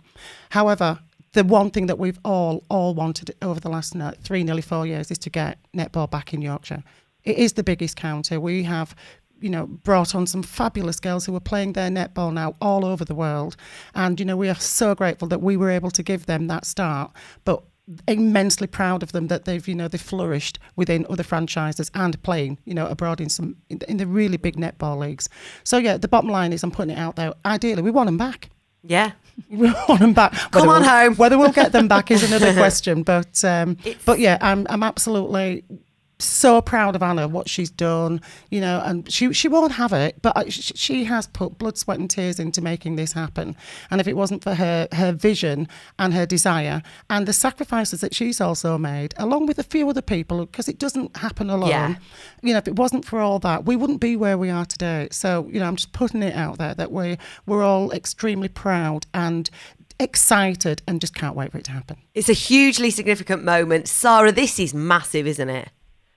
However, 0.50 1.00
the 1.34 1.44
one 1.44 1.72
thing 1.72 1.88
that 1.88 1.98
we've 2.00 2.20
all 2.24 2.64
all 2.70 2.94
wanted 2.94 3.36
over 3.42 3.60
the 3.60 3.70
last 3.70 3.96
three, 4.24 4.44
nearly 4.44 4.62
four 4.62 4.86
years 4.86 5.12
is 5.12 5.18
to 5.20 5.30
get 5.30 5.58
netball 5.76 6.10
back 6.10 6.34
in 6.34 6.42
Yorkshire. 6.42 6.84
It 7.24 7.38
is 7.38 7.54
the 7.54 7.64
biggest 7.64 7.96
county. 7.96 8.38
We 8.38 8.64
have 8.64 8.96
you 9.42 9.50
know, 9.50 9.68
brought 9.68 10.16
on 10.16 10.26
some 10.26 10.42
fabulous 10.42 11.00
girls 11.00 11.26
who 11.26 11.36
are 11.36 11.42
playing 11.42 11.74
their 11.74 11.90
netball 11.90 12.34
now 12.34 12.56
all 12.62 12.86
over 12.86 13.04
the 13.04 13.14
world. 13.14 13.56
And, 13.94 14.20
you 14.20 14.26
know, 14.26 14.38
we 14.38 14.50
are 14.50 14.56
so 14.56 14.96
grateful 14.96 15.28
that 15.28 15.42
we 15.42 15.58
were 15.58 15.70
able 15.70 15.92
to 15.92 16.02
give 16.02 16.26
them 16.26 16.48
that 16.48 16.66
start. 16.66 17.12
But 17.44 17.62
immensely 18.08 18.68
proud 18.68 19.04
of 19.04 19.12
them 19.12 19.28
that 19.28 19.46
they've 19.46 19.68
you 19.68 19.76
know 19.76 19.88
they 19.88 19.98
flourished 19.98 20.58
within 20.76 21.06
other 21.10 21.24
franchises 21.24 21.92
and 21.94 22.22
playing 22.24 22.58
you 22.66 22.74
know 22.74 22.88
abroad 22.88 23.22
in 23.22 23.30
some 23.30 23.56
in, 23.70 23.80
in 23.88 23.98
the 23.98 24.08
really 24.08 24.38
big 24.38 24.56
netball 24.56 24.98
leagues. 24.98 25.30
So 25.64 25.78
yeah 25.78 25.98
the 25.98 26.08
bottom 26.08 26.30
line 26.30 26.52
is 26.54 26.64
i'm 26.64 26.72
putting 26.72 26.96
it 26.96 27.00
out 27.00 27.16
there. 27.16 27.34
Ideally 27.46 27.82
we 27.82 27.92
want 27.92 28.08
them 28.08 28.18
back. 28.18 28.50
Yeah. 28.84 29.12
We 29.50 29.70
want 29.70 30.00
them 30.00 30.14
back. 30.14 30.32
Come 30.52 30.70
on 30.70 30.82
we'll, 30.82 30.90
home. 30.90 31.16
whether 31.16 31.38
we'll 31.38 31.52
get 31.52 31.74
them 31.74 31.90
back 31.90 32.10
is 32.10 32.24
another 32.32 32.54
question 32.54 33.04
but 33.04 33.44
um 33.44 33.76
but 34.06 34.18
yeah 34.18 34.38
i'm 34.40 34.66
i'm 34.70 34.82
absolutely 34.82 35.66
so 36.20 36.62
proud 36.62 36.96
of 36.96 37.04
Anna, 37.04 37.28
what 37.28 37.50
she's 37.50 37.70
done, 37.70 38.22
you 38.50 38.62
know, 38.62 38.82
and 38.84 39.12
she 39.12 39.34
she 39.34 39.48
won't 39.48 39.74
have 39.74 39.92
it, 39.92 40.22
but 40.22 40.52
she 40.52 41.04
has 41.06 41.28
put 41.28 41.58
blood, 41.58 41.78
sweat, 41.78 42.00
and 42.00 42.10
tears 42.10 42.40
into 42.40 42.62
making 42.62 42.96
this 42.96 43.14
happen. 43.14 43.56
And 43.92 44.00
if 44.00 44.08
it 44.08 44.16
wasn't 44.16 44.44
for 44.44 44.56
her 44.56 44.88
her 44.94 45.12
vision 45.12 45.68
and 46.00 46.14
her 46.14 46.26
desire 46.26 46.82
and 47.10 47.28
the 47.28 47.34
sacrifices 47.34 48.02
that 48.02 48.16
she's 48.16 48.40
also 48.40 48.78
made, 48.78 49.14
along 49.18 49.46
with 49.48 49.60
a 49.60 49.64
few 49.64 49.90
other 49.90 50.02
people, 50.02 50.46
because 50.46 50.70
it 50.70 50.80
doesn't 50.80 51.18
happen 51.18 51.50
alone. 51.50 51.70
Yeah. 51.70 51.96
You 52.42 52.54
know, 52.54 52.60
if 52.60 52.68
it 52.68 52.76
wasn't 52.76 53.06
for 53.06 53.20
all 53.20 53.40
that, 53.40 53.66
we 53.66 53.76
wouldn't 53.76 54.00
be 54.00 54.16
where 54.16 54.38
we 54.38 54.50
are 54.50 54.66
today. 54.66 55.10
So, 55.12 55.50
you 55.52 55.60
know, 55.60 55.68
I'm 55.68 55.76
just 55.76 55.92
putting 55.92 56.24
it 56.24 56.36
out 56.36 56.58
there 56.58 56.74
that 56.76 56.92
we 56.92 57.18
we're 57.46 57.64
all 57.64 57.92
extremely 57.92 58.48
proud 58.48 59.06
and 59.14 59.50
excited 60.00 60.82
and 60.88 61.00
just 61.00 61.16
can't 61.16 61.36
wait 61.36 61.52
for 61.52 61.58
it 61.58 61.66
to 61.66 61.72
happen. 61.72 61.98
It's 62.14 62.30
a 62.30 62.34
hugely 62.34 62.90
significant 62.90 63.44
moment. 63.44 63.88
Sarah, 63.88 64.32
this 64.32 64.60
is 64.60 64.74
massive, 64.74 65.28
isn't 65.28 65.50
it? 65.50 65.70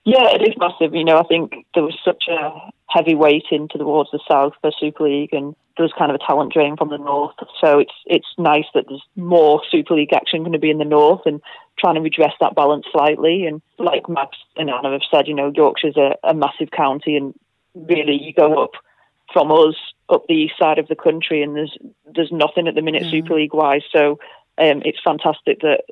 Yeah, 0.05 0.29
it 0.33 0.41
is 0.41 0.55
massive. 0.57 0.95
You 0.95 1.03
know, 1.03 1.17
I 1.17 1.23
think 1.23 1.65
there 1.73 1.83
was 1.83 1.97
such 2.03 2.23
a 2.29 2.71
heavy 2.89 3.15
weight 3.15 3.45
into 3.51 3.77
towards 3.77 4.09
the 4.11 4.19
south 4.29 4.53
for 4.61 4.71
Super 4.79 5.03
League, 5.03 5.33
and 5.33 5.55
there 5.77 5.83
was 5.83 5.93
kind 5.97 6.11
of 6.11 6.15
a 6.15 6.25
talent 6.25 6.53
drain 6.53 6.77
from 6.77 6.89
the 6.89 6.97
north. 6.97 7.35
So 7.61 7.79
it's 7.79 7.93
it's 8.05 8.27
nice 8.37 8.65
that 8.73 8.85
there's 8.87 9.03
more 9.15 9.61
Super 9.69 9.93
League 9.95 10.13
action 10.13 10.41
going 10.41 10.53
to 10.53 10.59
be 10.59 10.71
in 10.71 10.77
the 10.77 10.85
north, 10.85 11.21
and 11.25 11.41
trying 11.77 11.95
to 11.95 12.01
redress 12.01 12.33
that 12.39 12.55
balance 12.55 12.85
slightly. 12.91 13.45
And 13.45 13.61
like 13.77 14.09
Mags 14.09 14.37
and 14.55 14.69
Anna 14.69 14.91
have 14.91 15.01
said, 15.11 15.27
you 15.27 15.35
know, 15.35 15.51
Yorkshire's 15.55 15.97
a, 15.97 16.15
a 16.23 16.33
massive 16.33 16.71
county, 16.71 17.15
and 17.15 17.33
really 17.75 18.19
you 18.21 18.33
go 18.33 18.63
up 18.63 18.71
from 19.31 19.51
us 19.51 19.75
up 20.09 20.25
the 20.27 20.33
east 20.33 20.55
side 20.57 20.79
of 20.79 20.87
the 20.87 20.95
country, 20.95 21.43
and 21.43 21.55
there's 21.55 21.77
there's 22.15 22.31
nothing 22.31 22.67
at 22.67 22.75
the 22.75 22.81
minute 22.81 23.03
mm. 23.03 23.11
Super 23.11 23.35
League 23.35 23.53
wise. 23.53 23.83
So 23.91 24.19
um, 24.57 24.81
it's 24.85 24.99
fantastic 25.03 25.61
that 25.61 25.83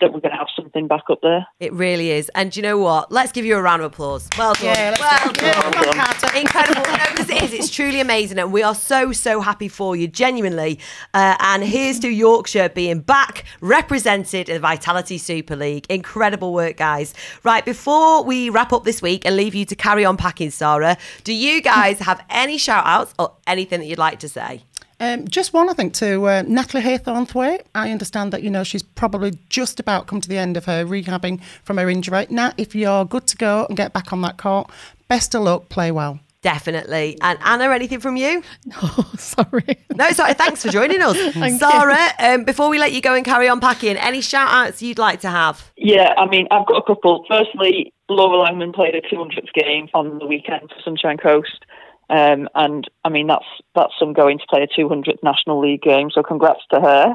that 0.00 0.12
we're 0.12 0.20
going 0.20 0.32
to 0.32 0.38
have 0.38 0.48
something 0.54 0.86
back 0.86 1.04
up 1.10 1.20
there. 1.22 1.46
It 1.58 1.72
really 1.72 2.10
is. 2.10 2.30
And 2.34 2.54
you 2.54 2.62
know 2.62 2.78
what? 2.78 3.10
Let's 3.10 3.32
give 3.32 3.44
you 3.44 3.56
a 3.56 3.62
round 3.62 3.82
of 3.82 3.92
applause. 3.92 4.28
Well 4.36 4.54
done. 4.54 4.64
Yeah, 4.64 4.94
well 5.00 5.32
done. 5.32 5.44
Yeah, 5.44 5.70
well 5.70 6.14
done. 6.20 6.36
Incredible. 6.36 6.82
Because 6.82 7.28
no, 7.28 7.36
it 7.36 7.42
is. 7.44 7.52
It's 7.54 7.70
truly 7.70 8.00
amazing. 8.00 8.38
And 8.38 8.52
we 8.52 8.62
are 8.62 8.74
so, 8.74 9.12
so 9.12 9.40
happy 9.40 9.68
for 9.68 9.96
you, 9.96 10.06
genuinely. 10.06 10.78
Uh, 11.14 11.36
and 11.40 11.64
here's 11.64 11.98
to 12.00 12.08
Yorkshire 12.08 12.68
being 12.70 13.00
back, 13.00 13.44
represented 13.60 14.48
in 14.48 14.54
the 14.56 14.60
Vitality 14.60 15.18
Super 15.18 15.56
League. 15.56 15.86
Incredible 15.88 16.52
work, 16.52 16.76
guys. 16.76 17.14
Right, 17.42 17.64
before 17.64 18.22
we 18.22 18.50
wrap 18.50 18.72
up 18.72 18.84
this 18.84 19.00
week 19.00 19.24
and 19.24 19.36
leave 19.36 19.54
you 19.54 19.64
to 19.64 19.74
carry 19.74 20.04
on 20.04 20.16
packing, 20.16 20.50
Sarah, 20.50 20.98
do 21.24 21.32
you 21.32 21.62
guys 21.62 21.98
have 22.00 22.22
any 22.28 22.58
shout 22.58 22.84
outs 22.86 23.14
or 23.18 23.34
anything 23.46 23.80
that 23.80 23.86
you'd 23.86 23.98
like 23.98 24.18
to 24.20 24.28
say? 24.28 24.62
Um, 24.98 25.28
just 25.28 25.52
one, 25.52 25.68
I 25.68 25.74
think, 25.74 25.92
to 25.94 26.26
uh, 26.26 26.42
Natalie 26.46 26.82
Haythornthwaite. 26.82 27.62
I 27.74 27.90
understand 27.90 28.32
that, 28.32 28.42
you 28.42 28.50
know, 28.50 28.64
she's 28.64 28.82
probably 28.82 29.38
just 29.48 29.78
about 29.78 30.06
come 30.06 30.20
to 30.20 30.28
the 30.28 30.38
end 30.38 30.56
of 30.56 30.64
her 30.64 30.84
rehabbing 30.84 31.42
from 31.64 31.76
her 31.76 31.88
injury. 31.90 32.26
Nat, 32.30 32.54
if 32.56 32.74
you're 32.74 33.04
good 33.04 33.26
to 33.28 33.36
go 33.36 33.66
and 33.68 33.76
get 33.76 33.92
back 33.92 34.12
on 34.12 34.22
that 34.22 34.38
court, 34.38 34.70
best 35.08 35.34
of 35.34 35.42
luck, 35.42 35.68
play 35.68 35.90
well. 35.90 36.20
Definitely. 36.42 37.18
And 37.22 37.38
Anna, 37.44 37.72
anything 37.72 37.98
from 37.98 38.16
you? 38.16 38.42
Oh, 38.82 39.10
sorry. 39.18 39.78
No, 39.94 40.10
sorry. 40.12 40.34
Thanks 40.34 40.62
for 40.62 40.68
joining 40.68 41.02
us. 41.02 41.16
Thank 41.34 41.58
Sarah, 41.58 42.12
um, 42.18 42.44
before 42.44 42.68
we 42.68 42.78
let 42.78 42.92
you 42.92 43.00
go 43.00 43.14
and 43.14 43.24
carry 43.24 43.48
on 43.48 43.58
packing, 43.58 43.96
any 43.96 44.20
shout 44.20 44.48
outs 44.48 44.80
you'd 44.80 44.98
like 44.98 45.20
to 45.20 45.30
have? 45.30 45.72
Yeah, 45.76 46.14
I 46.16 46.26
mean, 46.26 46.46
I've 46.50 46.66
got 46.66 46.76
a 46.76 46.82
couple. 46.82 47.24
Firstly, 47.28 47.92
Laura 48.08 48.48
Langman 48.48 48.74
played 48.74 48.94
a 48.94 49.00
200th 49.00 49.52
game 49.54 49.88
on 49.94 50.18
the 50.18 50.26
weekend 50.26 50.70
for 50.70 50.76
Sunshine 50.84 51.16
Coast. 51.16 51.64
Um, 52.08 52.48
and 52.54 52.88
I 53.04 53.08
mean, 53.08 53.26
that's 53.26 53.46
that's 53.74 53.92
some 53.98 54.12
going 54.12 54.38
to 54.38 54.46
play 54.48 54.62
a 54.62 54.68
200th 54.68 55.22
National 55.22 55.60
League 55.60 55.82
game. 55.82 56.10
So 56.10 56.22
congrats 56.22 56.60
to 56.72 56.80
her. 56.80 57.14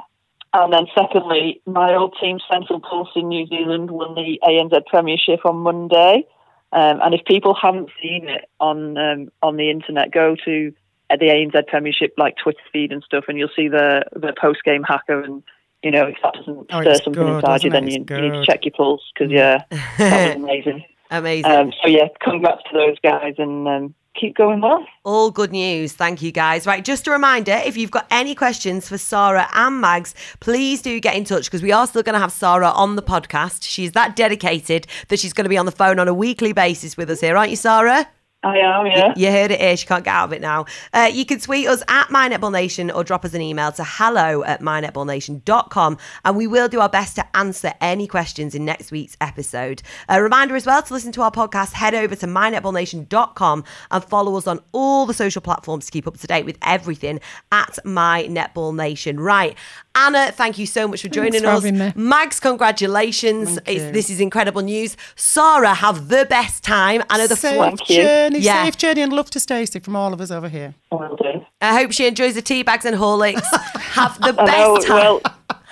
And 0.54 0.74
then 0.74 0.88
secondly, 0.98 1.62
my 1.66 1.96
old 1.96 2.18
team, 2.22 2.40
Central 2.52 2.82
Pulse 2.82 3.12
in 3.16 3.30
New 3.30 3.48
Zealand, 3.48 3.90
won 3.90 4.16
the 4.16 4.38
ANZ 4.44 4.86
Premiership 4.86 5.46
on 5.46 5.58
Monday. 5.58 6.28
Um, 6.74 7.00
and 7.02 7.14
if 7.14 7.22
people 7.26 7.56
haven't 7.60 7.90
seen 8.02 8.28
it 8.28 8.50
on 8.60 8.98
um, 8.98 9.32
on 9.42 9.56
the 9.58 9.70
internet, 9.70 10.12
go 10.12 10.36
to 10.46 10.74
uh, 11.10 11.18
the 11.18 11.28
ANZ 11.28 11.68
Premiership 11.68 12.14
like 12.18 12.36
Twitter 12.42 12.60
feed 12.74 12.92
and 12.92 13.04
stuff, 13.04 13.26
and 13.28 13.38
you'll 13.38 13.50
see 13.56 13.70
the 13.70 14.04
the 14.14 14.34
post 14.40 14.64
game 14.64 14.84
haka. 14.84 15.22
And 15.24 15.44
you 15.84 15.92
know, 15.92 16.08
if 16.08 16.18
that 16.24 16.34
doesn't 16.34 16.68
Oh, 16.70 16.82
stir 16.82 16.96
something 16.96 17.14
good, 17.14 17.36
inside 17.36 17.64
you, 17.64 17.70
then 17.70 17.88
you, 17.88 18.06
you 18.10 18.22
need 18.22 18.32
to 18.32 18.46
check 18.46 18.66
your 18.66 18.74
pulse 18.74 19.02
because 19.14 19.32
yeah, 19.32 19.64
that 19.98 20.28
was 20.28 20.44
amazing. 20.44 20.86
Amazing. 21.10 21.52
Um, 21.52 21.74
so 21.82 21.90
yeah, 21.90 22.08
congrats 22.22 22.64
to 22.72 22.78
those 22.78 22.98
guys 23.04 23.36
and 23.38 23.68
um, 23.68 23.96
keep 24.20 24.36
going 24.36 24.62
well. 24.62 24.86
All 25.04 25.32
good 25.32 25.52
news. 25.52 25.94
Thank 25.94 26.22
you, 26.22 26.32
guys. 26.32 26.68
Right, 26.68 26.84
just 26.84 27.08
a 27.08 27.12
reminder 27.12 27.54
if 27.66 27.78
you've 27.78 27.92
got 27.92 28.08
any 28.12 28.36
questions 28.36 28.88
for 28.88 28.98
Sarah 28.98 29.48
and 29.54 29.82
Mags, 29.82 30.14
please 30.40 30.82
do 30.82 31.00
get 31.00 31.16
in 31.16 31.24
touch 31.24 31.46
because 31.46 31.62
we 31.62 31.72
are 31.72 31.88
still 31.88 32.04
going 32.04 32.14
to 32.14 32.20
have 32.20 32.32
Sarah 32.32 32.70
on 32.70 32.96
the 32.96 33.04
podcast. 33.04 33.64
She's 33.64 33.94
that 33.94 34.16
dedicated 34.16 34.88
that 35.08 35.20
she's 35.20 35.34
going 35.34 35.46
to 35.46 35.50
be 35.50 35.58
on 35.58 35.66
the 35.66 35.72
phone 35.72 36.00
on 36.00 36.08
a 36.08 36.14
weekly 36.14 36.54
basis 36.54 36.98
with 36.98 37.10
us 37.10 37.22
here, 37.22 37.38
aren't 37.38 37.50
you, 37.50 37.56
Sarah? 37.56 38.08
I 38.44 38.58
am, 38.58 38.88
yeah. 38.88 39.14
You 39.16 39.30
heard 39.30 39.52
it 39.52 39.60
here. 39.60 39.78
She 39.78 39.86
can't 39.86 40.04
get 40.04 40.16
out 40.16 40.26
of 40.26 40.34
it 40.34 40.42
now. 40.42 40.66
Uh, 40.94 41.10
you 41.14 41.26
can 41.26 41.40
tweet 41.40 41.68
us 41.68 41.84
at 41.88 42.08
MyNetballNation 42.08 42.94
or 42.94 43.04
drop 43.04 43.24
us 43.24 43.36
an 43.36 43.42
email 43.42 43.72
to 43.74 43.84
hello 43.86 44.44
at 44.44 44.62
MyNetballNation.com 44.62 45.98
and 46.26 46.36
we 46.36 46.48
will 46.48 46.68
do 46.68 46.80
our 46.80 46.90
best 46.90 47.16
to 47.18 47.38
answer 47.38 47.72
any 47.82 48.08
questions 48.08 48.56
in 48.56 48.66
next 48.66 48.92
week's 48.92 49.16
episode. 49.22 49.84
A 50.10 50.24
reminder 50.24 50.56
as 50.56 50.66
well 50.66 50.82
to 50.82 50.94
listen 50.94 51.12
to 51.12 51.22
our 51.22 51.32
podcast, 51.32 51.74
head 51.74 51.94
over 51.94 52.16
to 52.16 52.26
MyNetballNation.com 52.26 53.64
and 53.92 54.04
follow 54.06 54.36
us 54.36 54.48
on 54.48 54.60
all 54.72 55.06
the 55.06 55.14
social 55.14 55.42
platforms 55.42 55.86
to 55.86 55.92
keep 55.92 56.08
up 56.08 56.18
to 56.18 56.26
date 56.26 56.46
with 56.46 56.58
everything 56.64 57.20
at 57.52 57.78
My 57.86 58.24
Netball 58.24 58.76
Nation. 58.76 59.20
Right. 59.20 59.56
Anna, 59.94 60.32
thank 60.32 60.58
you 60.58 60.66
so 60.66 60.88
much 60.88 61.02
for 61.02 61.10
joining 61.10 61.42
for 61.42 61.48
us. 61.48 61.64
me. 61.64 61.92
Mags, 61.96 62.40
congratulations. 62.40 63.56
Thank 63.56 63.68
It's, 63.68 63.84
you. 63.86 63.92
this 63.92 64.10
is 64.10 64.20
incredible 64.22 64.62
news. 64.62 64.96
Sarah, 65.16 65.74
have 65.74 66.08
the 66.08 66.26
best 66.30 66.64
time. 66.64 67.04
I 67.10 67.18
know 67.18 67.28
the 67.28 67.36
Safe 67.36 67.58
Thank 67.58 67.84
journey, 67.86 68.40
Yeah. 68.40 68.64
safe 68.64 68.78
journey, 68.78 69.02
and 69.02 69.12
love 69.12 69.30
to 69.32 69.40
Stacey 69.40 69.80
from 69.80 69.96
all 69.96 70.14
of 70.14 70.22
us 70.22 70.32
over 70.32 70.48
here. 70.48 70.76
Will 70.92 71.18
do. 71.18 71.46
I 71.60 71.78
hope 71.78 71.92
she 71.92 72.08
enjoys 72.08 72.36
the 72.36 72.42
tea 72.42 72.64
bags 72.64 72.86
and 72.86 72.96
Horlicks. 72.96 73.44
Have 73.82 74.18
the 74.22 74.34
I 74.42 74.46
know, 74.46 74.76
best 74.76 74.88
time. 74.88 74.98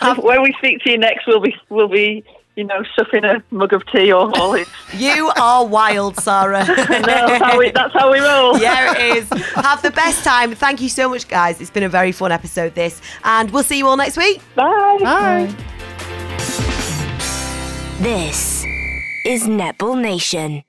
well, 0.02 0.16
when 0.22 0.42
we 0.44 0.54
speak 0.58 0.82
to 0.84 0.92
you 0.92 0.98
next, 0.98 1.26
we'll 1.26 1.40
be, 1.40 1.56
we'll 1.70 1.88
be, 1.88 2.24
you 2.60 2.66
know, 2.66 2.84
sucking 2.94 3.24
a 3.24 3.42
mug 3.52 3.72
of 3.72 3.86
tea 3.88 4.12
or 4.12 4.30
all. 4.38 4.58
you 4.94 5.32
are 5.38 5.66
wild, 5.66 6.18
Sarah. 6.18 6.66
that's, 6.68 7.44
how 7.44 7.58
we, 7.58 7.72
that's 7.72 7.94
how 7.94 8.12
we 8.12 8.20
roll. 8.20 8.58
yeah, 8.62 8.94
it 8.98 9.18
is. 9.18 9.30
Have 9.56 9.82
the 9.82 9.92
best 9.92 10.26
time. 10.26 10.54
Thank 10.54 10.82
you 10.82 10.90
so 10.90 11.08
much, 11.08 11.30
guys. 11.30 11.62
It's 11.62 11.72
been 11.72 11.84
a 11.84 11.90
very 11.90 12.12
fun 12.12 12.34
episode, 12.34 12.76
this. 12.76 13.02
And 13.24 13.50
we'll 13.52 13.64
see 13.64 13.78
you 13.78 13.88
all 13.88 13.96
next 13.96 14.18
week. 14.18 14.42
Bye. 14.56 14.98
Bye. 15.02 15.56
This 18.02 18.66
is 19.26 19.44
Netball 19.44 20.02
Nation. 20.02 20.69